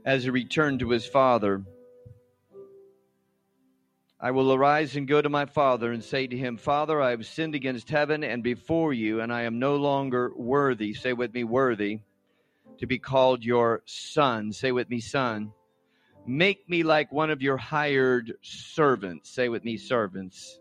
As 0.04 0.24
he 0.24 0.32
returned 0.32 0.80
to 0.80 0.90
his 0.90 1.06
father, 1.06 1.64
I 4.20 4.32
will 4.32 4.52
arise 4.52 4.96
and 4.96 5.08
go 5.08 5.22
to 5.22 5.30
my 5.30 5.46
father 5.46 5.92
and 5.92 6.04
say 6.04 6.26
to 6.26 6.36
him, 6.36 6.58
Father, 6.58 7.00
I 7.00 7.12
have 7.12 7.28
sinned 7.28 7.54
against 7.54 7.92
heaven 7.92 8.24
and 8.24 8.42
before 8.42 8.92
you, 8.92 9.22
and 9.22 9.32
I 9.32 9.44
am 9.44 9.60
no 9.60 9.76
longer 9.76 10.32
worthy. 10.36 10.96
Say 10.96 11.14
with 11.14 11.32
me, 11.32 11.44
worthy, 11.44 12.00
to 12.80 12.88
be 12.88 12.98
called 12.98 13.46
your 13.46 13.84
son. 13.86 14.52
Say 14.52 14.72
with 14.72 14.90
me, 14.90 15.00
son. 15.00 15.54
Make 16.26 16.68
me 16.68 16.82
like 16.82 17.12
one 17.12 17.30
of 17.30 17.44
your 17.44 17.58
hired 17.58 18.34
servants. 18.42 19.30
Say 19.30 19.48
with 19.48 19.64
me, 19.64 19.78
servants. 19.78 20.60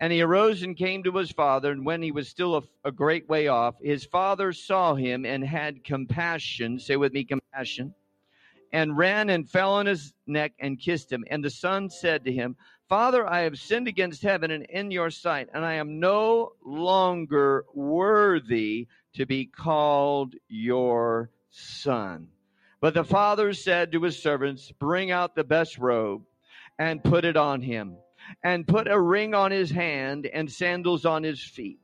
And 0.00 0.14
he 0.14 0.22
arose 0.22 0.62
and 0.62 0.74
came 0.74 1.02
to 1.02 1.12
his 1.12 1.30
father, 1.30 1.70
and 1.70 1.84
when 1.84 2.00
he 2.00 2.10
was 2.10 2.26
still 2.26 2.56
a, 2.56 2.62
a, 2.84 2.90
great 2.90 3.28
way 3.28 3.48
off, 3.48 3.74
his 3.82 4.02
father 4.02 4.50
saw 4.54 4.94
him 4.94 5.26
and 5.26 5.44
had 5.44 5.84
compassion. 5.84 6.78
Say 6.78 6.96
with 6.96 7.12
me, 7.12 7.22
compassion. 7.22 7.94
And 8.72 8.96
ran 8.96 9.28
and 9.28 9.48
fell 9.48 9.74
on 9.74 9.84
his 9.84 10.14
neck 10.26 10.52
and 10.58 10.80
kissed 10.80 11.12
him. 11.12 11.24
And 11.30 11.44
the 11.44 11.50
son 11.50 11.90
said 11.90 12.24
to 12.24 12.32
him, 12.32 12.56
Father, 12.88 13.28
I 13.28 13.40
have 13.40 13.58
sinned 13.58 13.88
against 13.88 14.22
heaven 14.22 14.50
and 14.50 14.64
in 14.64 14.90
your 14.90 15.10
sight, 15.10 15.48
and 15.52 15.66
I 15.66 15.74
am 15.74 16.00
no 16.00 16.52
longer 16.64 17.66
worthy 17.74 18.88
to 19.14 19.26
be 19.26 19.44
called 19.44 20.34
your 20.48 21.30
son. 21.50 22.28
But 22.80 22.94
the 22.94 23.04
father 23.04 23.52
said 23.52 23.92
to 23.92 24.02
his 24.02 24.20
servants, 24.20 24.72
Bring 24.72 25.10
out 25.10 25.34
the 25.34 25.44
best 25.44 25.76
robe 25.76 26.22
and 26.78 27.04
put 27.04 27.26
it 27.26 27.36
on 27.36 27.60
him 27.60 27.96
and 28.42 28.66
put 28.66 28.88
a 28.88 29.00
ring 29.00 29.34
on 29.34 29.50
his 29.50 29.70
hand 29.70 30.26
and 30.26 30.50
sandals 30.50 31.04
on 31.04 31.22
his 31.22 31.40
feet. 31.40 31.78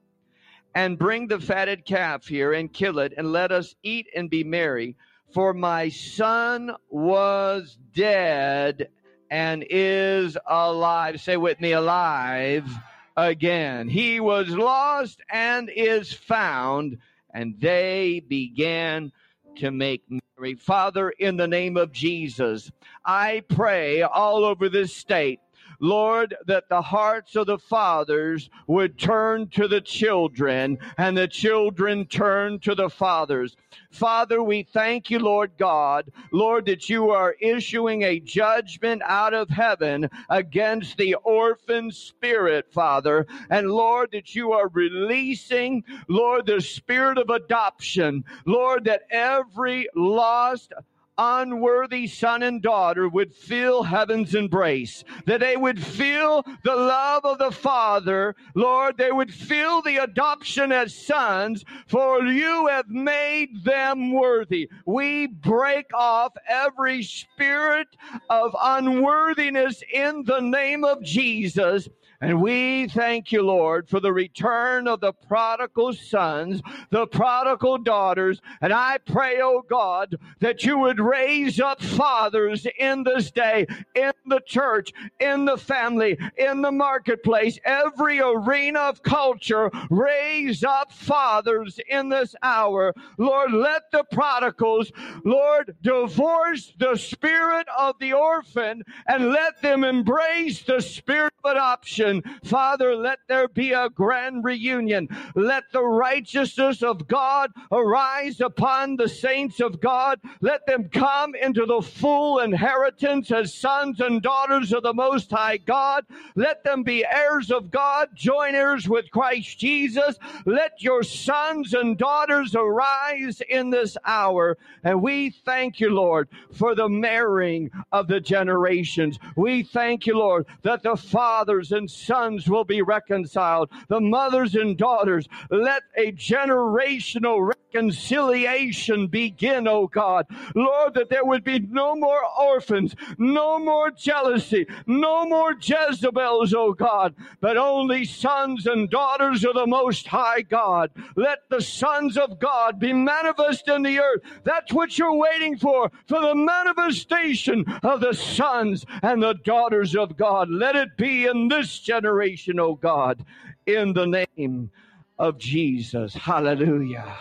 And 0.75 0.99
bring 0.99 1.27
the 1.27 1.41
fatted 1.41 1.87
calf 1.87 2.27
here 2.27 2.53
and 2.53 2.73
kill 2.73 2.99
it, 2.99 3.15
and 3.17 3.33
let 3.33 3.51
us 3.51 3.75
eat 3.83 4.09
and 4.15 4.29
be 4.29 4.45
merry. 4.45 4.97
For 5.33 5.55
my 5.55 5.89
son 5.89 6.71
was 6.91 7.79
dead 7.95 8.89
and 9.31 9.65
is 9.71 10.37
alive. 10.47 11.21
Say 11.21 11.37
with 11.37 11.61
me, 11.61 11.73
alive 11.73 12.69
again. 13.17 13.89
He 13.89 14.21
was 14.21 14.49
lost 14.51 15.21
and 15.31 15.71
is 15.75 16.13
found, 16.13 16.99
and 17.33 17.59
they 17.59 18.21
began 18.29 19.13
to 19.57 19.71
make 19.71 20.05
merry. 20.09 20.55
Father, 20.55 21.11
in 21.11 21.37
the 21.37 21.49
name 21.49 21.77
of 21.77 21.93
Jesus, 21.93 22.71
I 23.05 23.43
pray 23.49 24.03
all 24.03 24.45
over 24.45 24.69
this 24.69 24.95
state 24.95 25.41
Lord, 25.81 26.35
that 26.47 26.69
the 26.69 26.83
hearts 26.83 27.37
of 27.37 27.47
the 27.47 27.59
fathers 27.59 28.51
would 28.67 28.99
turn 28.99 29.49
to 29.49 29.69
the 29.69 29.81
children 29.81 30.79
and 30.99 31.17
the 31.17 31.29
children 31.29 32.07
turn 32.07 32.59
to 32.61 32.75
the 32.75 32.91
fathers. 32.91 33.57
Father, 33.91 34.43
we 34.43 34.63
thank 34.63 35.11
you, 35.11 35.19
Lord 35.19 35.53
God, 35.59 36.11
Lord, 36.33 36.67
that 36.67 36.89
you 36.89 37.11
are 37.11 37.37
issuing 37.41 38.03
a 38.03 38.21
judgment 38.21 39.03
out 39.05 39.35
of 39.35 39.49
heaven 39.49 40.09
against 40.29 40.97
the 40.97 41.15
orphan 41.25 41.91
spirit, 41.91 42.67
Father. 42.73 43.27
And 43.51 43.71
Lord, 43.71 44.11
that 44.13 44.35
you 44.35 44.53
are 44.53 44.69
releasing, 44.69 45.85
Lord, 46.09 46.47
the 46.47 46.61
spirit 46.61 47.19
of 47.19 47.31
adoption. 47.31 48.25
Lord, 48.45 48.85
that 48.85 49.03
every 49.11 49.89
lost 49.95 50.73
unworthy 51.19 52.07
son 52.07 52.43
and 52.43 52.63
daughter 52.63 53.09
would 53.09 53.33
feel 53.35 53.83
heaven's 53.83 54.35
embrace, 54.35 55.05
that 55.27 55.41
they 55.41 55.57
would 55.57 55.83
feel 55.83 56.45
the 56.63 56.75
love 56.75 57.25
of 57.25 57.39
the 57.39 57.51
Father. 57.51 58.35
Lord, 58.55 58.97
they 58.99 59.13
would 59.13 59.33
feel 59.33 59.83
the 59.83 59.99
adoption 59.99 60.73
as 60.73 60.95
sons, 60.95 61.65
for 61.87 62.23
you 62.23 62.67
have 62.67 62.89
made 62.89 63.65
them 63.65 64.13
worthy. 64.13 64.69
We 64.85 65.27
break 65.27 65.87
off 65.95 66.33
every 66.49 67.03
spirit 67.03 67.89
of 68.31 68.55
unworthiness 68.61 69.83
in 69.93 70.25
the 70.25 70.41
name 70.41 70.85
of 70.85 71.03
Jesus. 71.03 71.89
And 72.21 72.41
we 72.41 72.89
thank 72.89 73.31
you, 73.31 73.43
Lord, 73.43 73.89
for 73.89 74.01
the 74.01 74.13
return 74.13 74.89
of 74.89 75.01
the 75.01 75.13
prodigal 75.13 75.93
sons, 75.93 76.63
the 76.91 77.07
prodigal 77.07 77.79
daughters. 77.79 78.41
And 78.63 78.73
I 78.73 78.99
pray, 78.99 79.41
oh 79.43 79.63
God, 79.69 80.17
that 80.41 80.65
you 80.65 80.79
would 80.79 80.99
raise 80.99 81.61
up 81.61 81.83
fathers 81.83 82.67
in 82.79 83.05
this 83.05 83.31
day, 83.31 83.67
in 83.95 84.13
the 84.27 84.41
church, 84.47 84.93
in 85.21 85.45
the 85.45 85.59
family, 85.59 86.19
in 86.39 86.63
the 86.63 86.73
marketplace, 86.73 87.59
every 87.65 88.21
arena 88.21 88.81
of 88.81 89.03
culture. 89.03 89.71
Raise 89.91 90.65
up 90.65 90.93
fathers 90.93 91.79
in 91.89 92.09
this 92.09 92.35
hour. 92.43 92.95
Lord, 93.19 93.53
let 93.53 93.91
the 93.93 94.05
prodigals, 94.11 94.91
Lord, 95.25 95.77
divorce 95.83 96.73
the 96.79 96.97
spirit 96.97 97.67
of 97.79 97.99
the 97.99 98.15
orphan 98.15 98.83
and 99.07 99.29
let 99.29 99.61
them 99.61 99.85
embrace 99.85 100.63
the 100.63 100.81
spirit 100.81 101.33
of 101.45 101.53
adoption. 101.53 102.06
Father, 102.45 102.95
let 102.95 103.19
there 103.29 103.49
be 103.49 103.73
a 103.73 103.89
grand 103.89 104.45
reunion. 104.45 105.09
Let 105.35 105.65
the 105.73 105.83
righteousness 105.83 106.83
of 106.83 107.09
God 107.09 107.53
arise 107.73 108.41
upon 108.41 108.97
the 108.97 109.09
saints 109.09 109.61
of 109.61 109.81
God. 109.81 110.21
Let 110.41 110.67
them 110.67 110.89
come 110.89 111.35
into 111.35 111.67
the 111.67 111.83
full 111.83 112.41
inheritance 112.41 113.31
as 113.31 113.55
sons 113.55 114.01
and 114.01 114.23
daughters 114.23 114.73
of 114.73 114.83
the 114.83 114.95
Most 114.95 115.31
High 115.31 115.59
God. 115.59 116.05
Let 116.35 116.65
them 116.65 116.83
be 116.83 117.05
heirs 117.05 117.51
of 117.51 117.71
God, 117.71 118.09
joint 118.15 118.55
heirs 118.55 118.89
with 118.89 119.11
Christ 119.11 119.59
Jesus. 119.59 120.17
Let 120.45 120.83
your 120.83 121.03
sons 121.03 121.75
and 121.75 121.97
daughters 121.97 122.55
arise 122.55 123.43
in 123.49 123.71
this 123.71 123.97
hour. 124.05 124.59
And 124.85 125.03
we 125.03 125.31
thank 125.31 125.81
you, 125.81 125.91
Lord, 125.91 126.29
for 126.53 126.75
the 126.75 126.89
marrying 126.89 127.71
of 127.93 128.09
the 128.09 128.21
generations. 128.21 129.19
We 129.37 129.63
thank 129.63 130.07
you, 130.07 130.19
Lord, 130.19 130.47
that 130.63 130.83
the 130.83 130.97
fathers 130.97 131.73
and 131.73 131.91
sons 131.97 132.49
will 132.49 132.65
be 132.65 132.83
reconciled, 132.83 133.71
the 133.89 134.01
mothers 134.01 134.55
and 134.55 134.77
daughters. 134.77 135.27
Let 135.51 135.83
a 135.97 136.13
generational 136.13 137.53
reconciliation 137.75 139.07
begin, 139.09 139.69
oh 139.69 139.87
God. 139.87 140.27
Lord, 140.55 140.95
that 140.95 141.11
there 141.11 141.25
would 141.25 141.45
be 141.45 141.59
no 141.59 141.95
more 141.95 142.23
orphans, 142.39 142.95
no 143.19 143.59
more 143.59 143.91
jealousy, 143.91 144.67
no 144.87 145.27
more 145.27 145.55
Jezebels, 145.61 146.55
oh 146.55 146.73
God, 146.73 147.15
but 147.41 147.57
only 147.57 148.05
sons 148.05 148.67
and 148.67 148.89
daughters 148.89 149.45
of 149.45 149.55
the 149.55 149.67
Most 149.67 150.07
High 150.07 150.43
God. 150.43 150.91
Let 151.17 151.41
the 151.51 151.61
sons 151.61 152.17
of 152.17 152.39
God 152.39 152.79
be 152.79 152.93
manifest 152.93 153.69
in 153.69 153.83
the 153.83 153.99
earth. 153.99 154.23
That's 154.45 154.73
what 154.73 154.99
you're 154.99 155.15
waiting 155.15 155.59
for, 155.59 155.91
for 156.07 156.21
the 156.21 156.35
manifestation 156.35 157.65
of 157.83 158.01
the 158.01 158.15
sons 158.15 158.85
and 159.03 159.23
the 159.23 159.35
daughters 159.45 159.95
of 159.95 160.17
God. 160.17 160.49
Let 160.51 160.77
it 160.77 160.97
be 160.97 161.27
in 161.27 161.49
this 161.49 161.79
generation, 161.87 162.59
oh 162.59 162.75
God, 162.75 163.25
in 163.67 163.93
the 163.93 164.27
name 164.37 164.71
of 165.19 165.39
Jesus. 165.39 166.13
Hallelujah. 166.15 167.17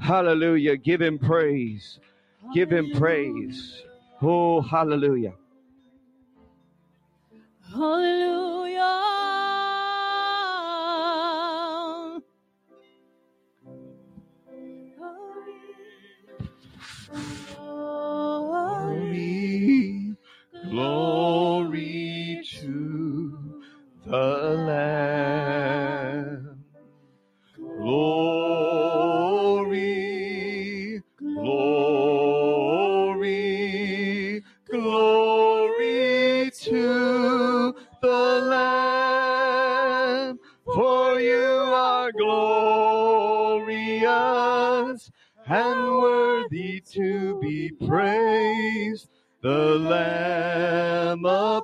Hallelujah. 0.00 0.76
Give 0.76 1.00
him 1.00 1.18
praise. 1.18 2.00
Give 2.52 2.70
him 2.70 2.90
praise. 2.92 3.82
Oh, 4.20 4.60
hallelujah. 4.60 5.34
Hallelujah. 7.72 9.09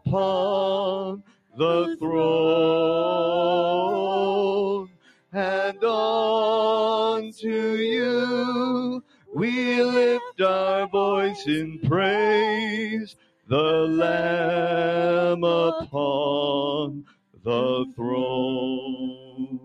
Upon 0.06 1.22
the 1.56 1.96
throne. 1.98 3.26
And 5.32 5.82
unto 5.84 7.48
you 7.48 9.02
we 9.34 9.82
lift 9.82 10.40
our 10.40 10.86
voice 10.88 11.46
in 11.46 11.80
praise. 11.80 13.16
The 13.48 13.56
Lamb 13.56 15.44
upon 15.44 17.04
the 17.44 17.86
throne. 17.94 19.60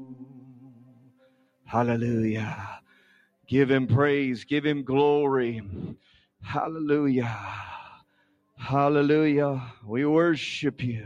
Hallelujah. 1.65 2.81
Give 3.47 3.72
him 3.72 3.88
praise. 3.88 4.43
Give 4.43 4.63
him 4.65 4.84
glory. 4.84 5.63
Hallelujah. 6.43 7.39
Hallelujah. 8.72 9.61
We 9.85 10.06
worship 10.06 10.81
you. 10.81 11.06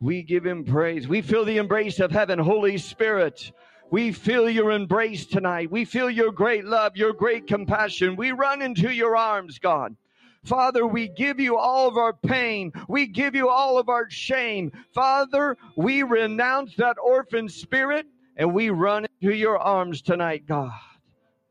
We 0.00 0.24
give 0.24 0.44
him 0.44 0.64
praise. 0.64 1.06
We 1.06 1.22
feel 1.22 1.44
the 1.44 1.58
embrace 1.58 2.00
of 2.00 2.10
heaven, 2.10 2.40
Holy 2.40 2.76
Spirit. 2.76 3.52
We 3.92 4.10
feel 4.10 4.50
your 4.50 4.72
embrace 4.72 5.26
tonight. 5.26 5.70
We 5.70 5.84
feel 5.84 6.10
your 6.10 6.32
great 6.32 6.64
love, 6.64 6.96
your 6.96 7.12
great 7.12 7.46
compassion. 7.46 8.16
We 8.16 8.32
run 8.32 8.62
into 8.62 8.90
your 8.90 9.16
arms, 9.16 9.60
God. 9.60 9.94
Father, 10.42 10.84
we 10.84 11.06
give 11.06 11.38
you 11.38 11.56
all 11.56 11.86
of 11.86 11.96
our 11.96 12.14
pain. 12.14 12.72
We 12.88 13.06
give 13.06 13.36
you 13.36 13.48
all 13.48 13.78
of 13.78 13.88
our 13.88 14.10
shame. 14.10 14.72
Father, 14.92 15.56
we 15.76 16.02
renounce 16.02 16.74
that 16.78 16.96
orphan 17.00 17.48
spirit 17.48 18.06
and 18.36 18.52
we 18.52 18.70
run 18.70 19.06
into 19.20 19.36
your 19.36 19.56
arms 19.56 20.02
tonight, 20.02 20.48
God. 20.48 20.72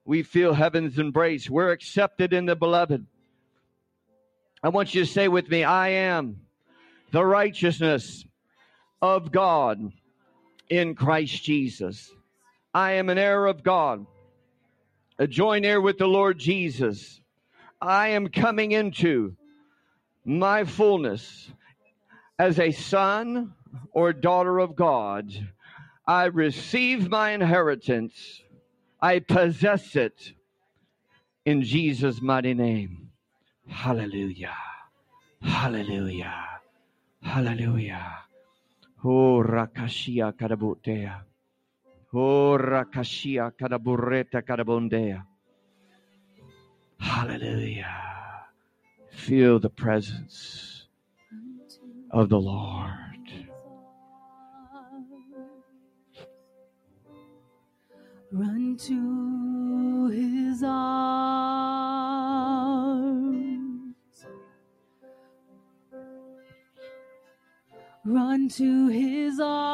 We 0.04 0.24
feel 0.24 0.54
heaven's 0.54 1.00
embrace. 1.00 1.50
We're 1.50 1.72
accepted 1.72 2.34
in 2.34 2.48
the 2.48 2.58
beloved. 2.58 3.06
I 4.62 4.70
want 4.70 4.94
you 4.94 5.06
to 5.06 5.10
say 5.10 5.30
with 5.30 5.50
me, 5.50 5.64
I 5.64 5.90
am 5.90 6.42
the 7.12 7.24
righteousness 7.24 8.26
of 9.02 9.32
God 9.32 9.92
in 10.70 10.96
Christ 10.96 11.44
Jesus. 11.44 12.12
I 12.74 12.94
am 12.94 13.10
an 13.10 13.18
heir 13.18 13.46
of 13.46 13.64
God, 13.64 14.06
a 15.18 15.28
joint 15.28 15.66
heir 15.66 15.80
with 15.80 15.98
the 15.98 16.08
Lord 16.08 16.38
Jesus. 16.38 17.22
I 17.82 18.10
am 18.10 18.28
coming 18.28 18.74
into 18.74 19.38
my 20.26 20.66
fullness 20.66 21.50
as 22.38 22.60
a 22.60 22.72
son 22.72 23.54
or 23.94 24.12
daughter 24.12 24.60
of 24.60 24.76
God. 24.76 25.32
I 26.06 26.26
receive 26.26 27.10
my 27.10 27.32
inheritance. 27.32 28.42
I 29.02 29.20
possess 29.20 29.96
it 29.96 30.34
in 31.46 31.64
Jesus' 31.64 32.22
mighty 32.22 32.54
name. 32.54 33.09
Hallelujah. 33.70 34.58
Hallelujah. 35.42 36.46
Hallelujah. 37.22 38.18
Oh, 39.04 39.44
rakashia 39.44 40.34
karabutea. 40.34 41.22
Oh, 42.14 42.58
rakashia 42.58 43.52
karabureta 43.52 44.42
karabondea. 44.42 45.24
Hallelujah. 47.00 48.46
Feel 49.12 49.60
the 49.60 49.70
presence 49.70 50.88
of 52.12 52.30
the 52.30 52.40
Lord. 52.40 53.46
Run 58.32 58.78
to 58.78 59.39
Run 68.30 68.46
to 68.50 68.90
his 68.90 69.40
arms. 69.40 69.72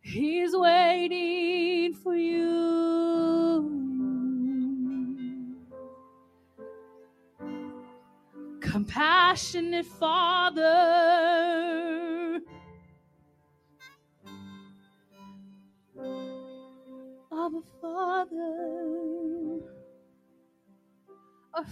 He's 0.00 0.50
waiting 0.52 1.94
for 1.94 2.16
you. 2.16 3.70
Compassionate 8.60 9.86
Father. 9.86 11.15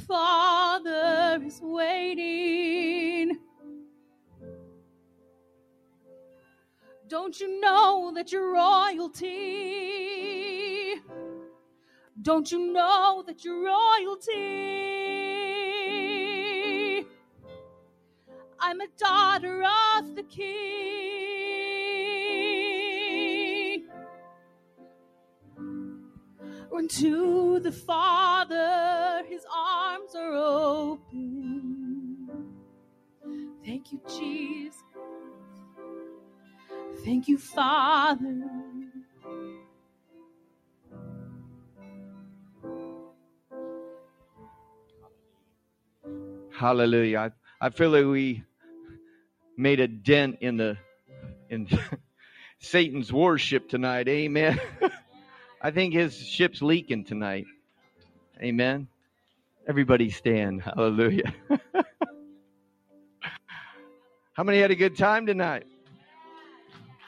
Father 0.06 1.40
is 1.44 1.60
waiting. 1.62 3.38
Don't 7.08 7.38
you 7.40 7.60
know 7.60 8.12
that 8.14 8.32
you're 8.32 8.52
royalty? 8.52 9.34
Don't 12.22 12.50
you 12.50 12.72
know 12.72 13.22
that 13.26 13.44
you're 13.44 13.64
royalty? 13.64 14.32
I'm 18.58 18.80
a 18.80 18.88
daughter 18.98 19.62
of 19.98 20.16
the 20.16 20.22
King. 20.22 21.13
to 26.82 27.60
the 27.60 27.70
Father, 27.72 29.22
his 29.28 29.46
arms 29.54 30.14
are 30.14 30.34
open. 30.34 32.28
Thank 33.64 33.92
you, 33.92 34.00
Jesus. 34.08 34.82
Thank 37.04 37.28
you, 37.28 37.38
Father. 37.38 38.50
Hallelujah. 46.52 47.32
I, 47.60 47.66
I 47.66 47.70
feel 47.70 47.90
like 47.90 48.04
we 48.04 48.42
made 49.56 49.80
a 49.80 49.88
dent 49.88 50.38
in 50.40 50.56
the 50.56 50.76
in 51.48 51.68
Satan's 52.58 53.12
worship 53.12 53.68
tonight. 53.68 54.08
Amen. 54.08 54.60
I 55.64 55.70
think 55.70 55.94
his 55.94 56.14
ship's 56.14 56.60
leaking 56.60 57.04
tonight. 57.04 57.46
Amen. 58.38 58.86
Everybody 59.66 60.10
stand. 60.10 60.60
Hallelujah. 60.60 61.32
How 64.34 64.42
many 64.42 64.60
had 64.60 64.70
a 64.70 64.74
good 64.74 64.94
time 64.94 65.24
tonight? 65.24 65.64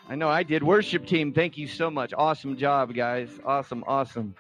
I 0.09 0.15
know 0.15 0.31
I 0.31 0.43
did. 0.43 0.63
Worship 0.63 1.05
team, 1.05 1.35
thank 1.35 1.59
you 1.59 1.69
so 1.69 1.91
much. 1.91 2.15
Awesome 2.17 2.57
job, 2.57 2.95
guys. 2.95 3.29
Awesome, 3.45 3.85
awesome. 3.87 4.35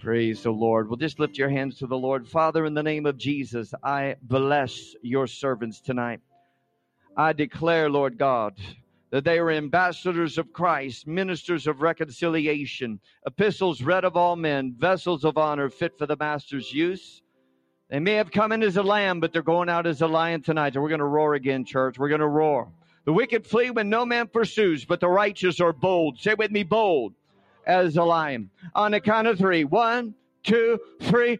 Praise 0.00 0.42
the 0.42 0.50
Lord. 0.50 0.88
Well, 0.88 0.96
just 0.96 1.20
lift 1.20 1.38
your 1.38 1.48
hands 1.48 1.78
to 1.78 1.86
the 1.86 1.96
Lord. 1.96 2.26
Father, 2.26 2.66
in 2.66 2.74
the 2.74 2.82
name 2.82 3.06
of 3.06 3.16
Jesus, 3.16 3.72
I 3.84 4.16
bless 4.22 4.96
your 5.00 5.28
servants 5.28 5.80
tonight. 5.80 6.18
I 7.16 7.34
declare, 7.34 7.88
Lord 7.88 8.18
God, 8.18 8.58
that 9.16 9.24
they 9.24 9.38
are 9.38 9.50
ambassadors 9.50 10.36
of 10.36 10.52
Christ, 10.52 11.06
ministers 11.06 11.66
of 11.66 11.80
reconciliation, 11.80 13.00
epistles 13.24 13.80
read 13.80 14.04
of 14.04 14.14
all 14.14 14.36
men, 14.36 14.74
vessels 14.76 15.24
of 15.24 15.38
honor 15.38 15.70
fit 15.70 15.96
for 15.96 16.04
the 16.04 16.18
master's 16.20 16.70
use. 16.70 17.22
They 17.88 17.98
may 17.98 18.12
have 18.12 18.30
come 18.30 18.52
in 18.52 18.62
as 18.62 18.76
a 18.76 18.82
lamb, 18.82 19.20
but 19.20 19.32
they're 19.32 19.40
going 19.40 19.70
out 19.70 19.86
as 19.86 20.02
a 20.02 20.06
lion 20.06 20.42
tonight. 20.42 20.74
So 20.74 20.82
we're 20.82 20.90
going 20.90 20.98
to 20.98 21.06
roar 21.06 21.32
again, 21.32 21.64
church. 21.64 21.98
We're 21.98 22.10
going 22.10 22.20
to 22.20 22.26
roar. 22.26 22.70
The 23.06 23.12
wicked 23.14 23.46
flee 23.46 23.70
when 23.70 23.88
no 23.88 24.04
man 24.04 24.26
pursues, 24.26 24.84
but 24.84 25.00
the 25.00 25.08
righteous 25.08 25.60
are 25.60 25.72
bold. 25.72 26.18
Say 26.18 26.34
with 26.34 26.50
me, 26.50 26.62
bold 26.62 27.14
as 27.66 27.96
a 27.96 28.04
lion. 28.04 28.50
On 28.74 28.90
the 28.90 29.00
count 29.00 29.28
of 29.28 29.38
three. 29.38 29.64
One, 29.64 30.14
two, 30.42 30.78
three. 31.00 31.38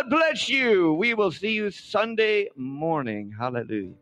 God 0.00 0.10
bless 0.10 0.48
you. 0.48 0.94
We 0.94 1.12
will 1.14 1.30
see 1.30 1.52
you 1.52 1.70
Sunday 1.70 2.48
morning. 2.56 3.32
Hallelujah. 3.38 3.94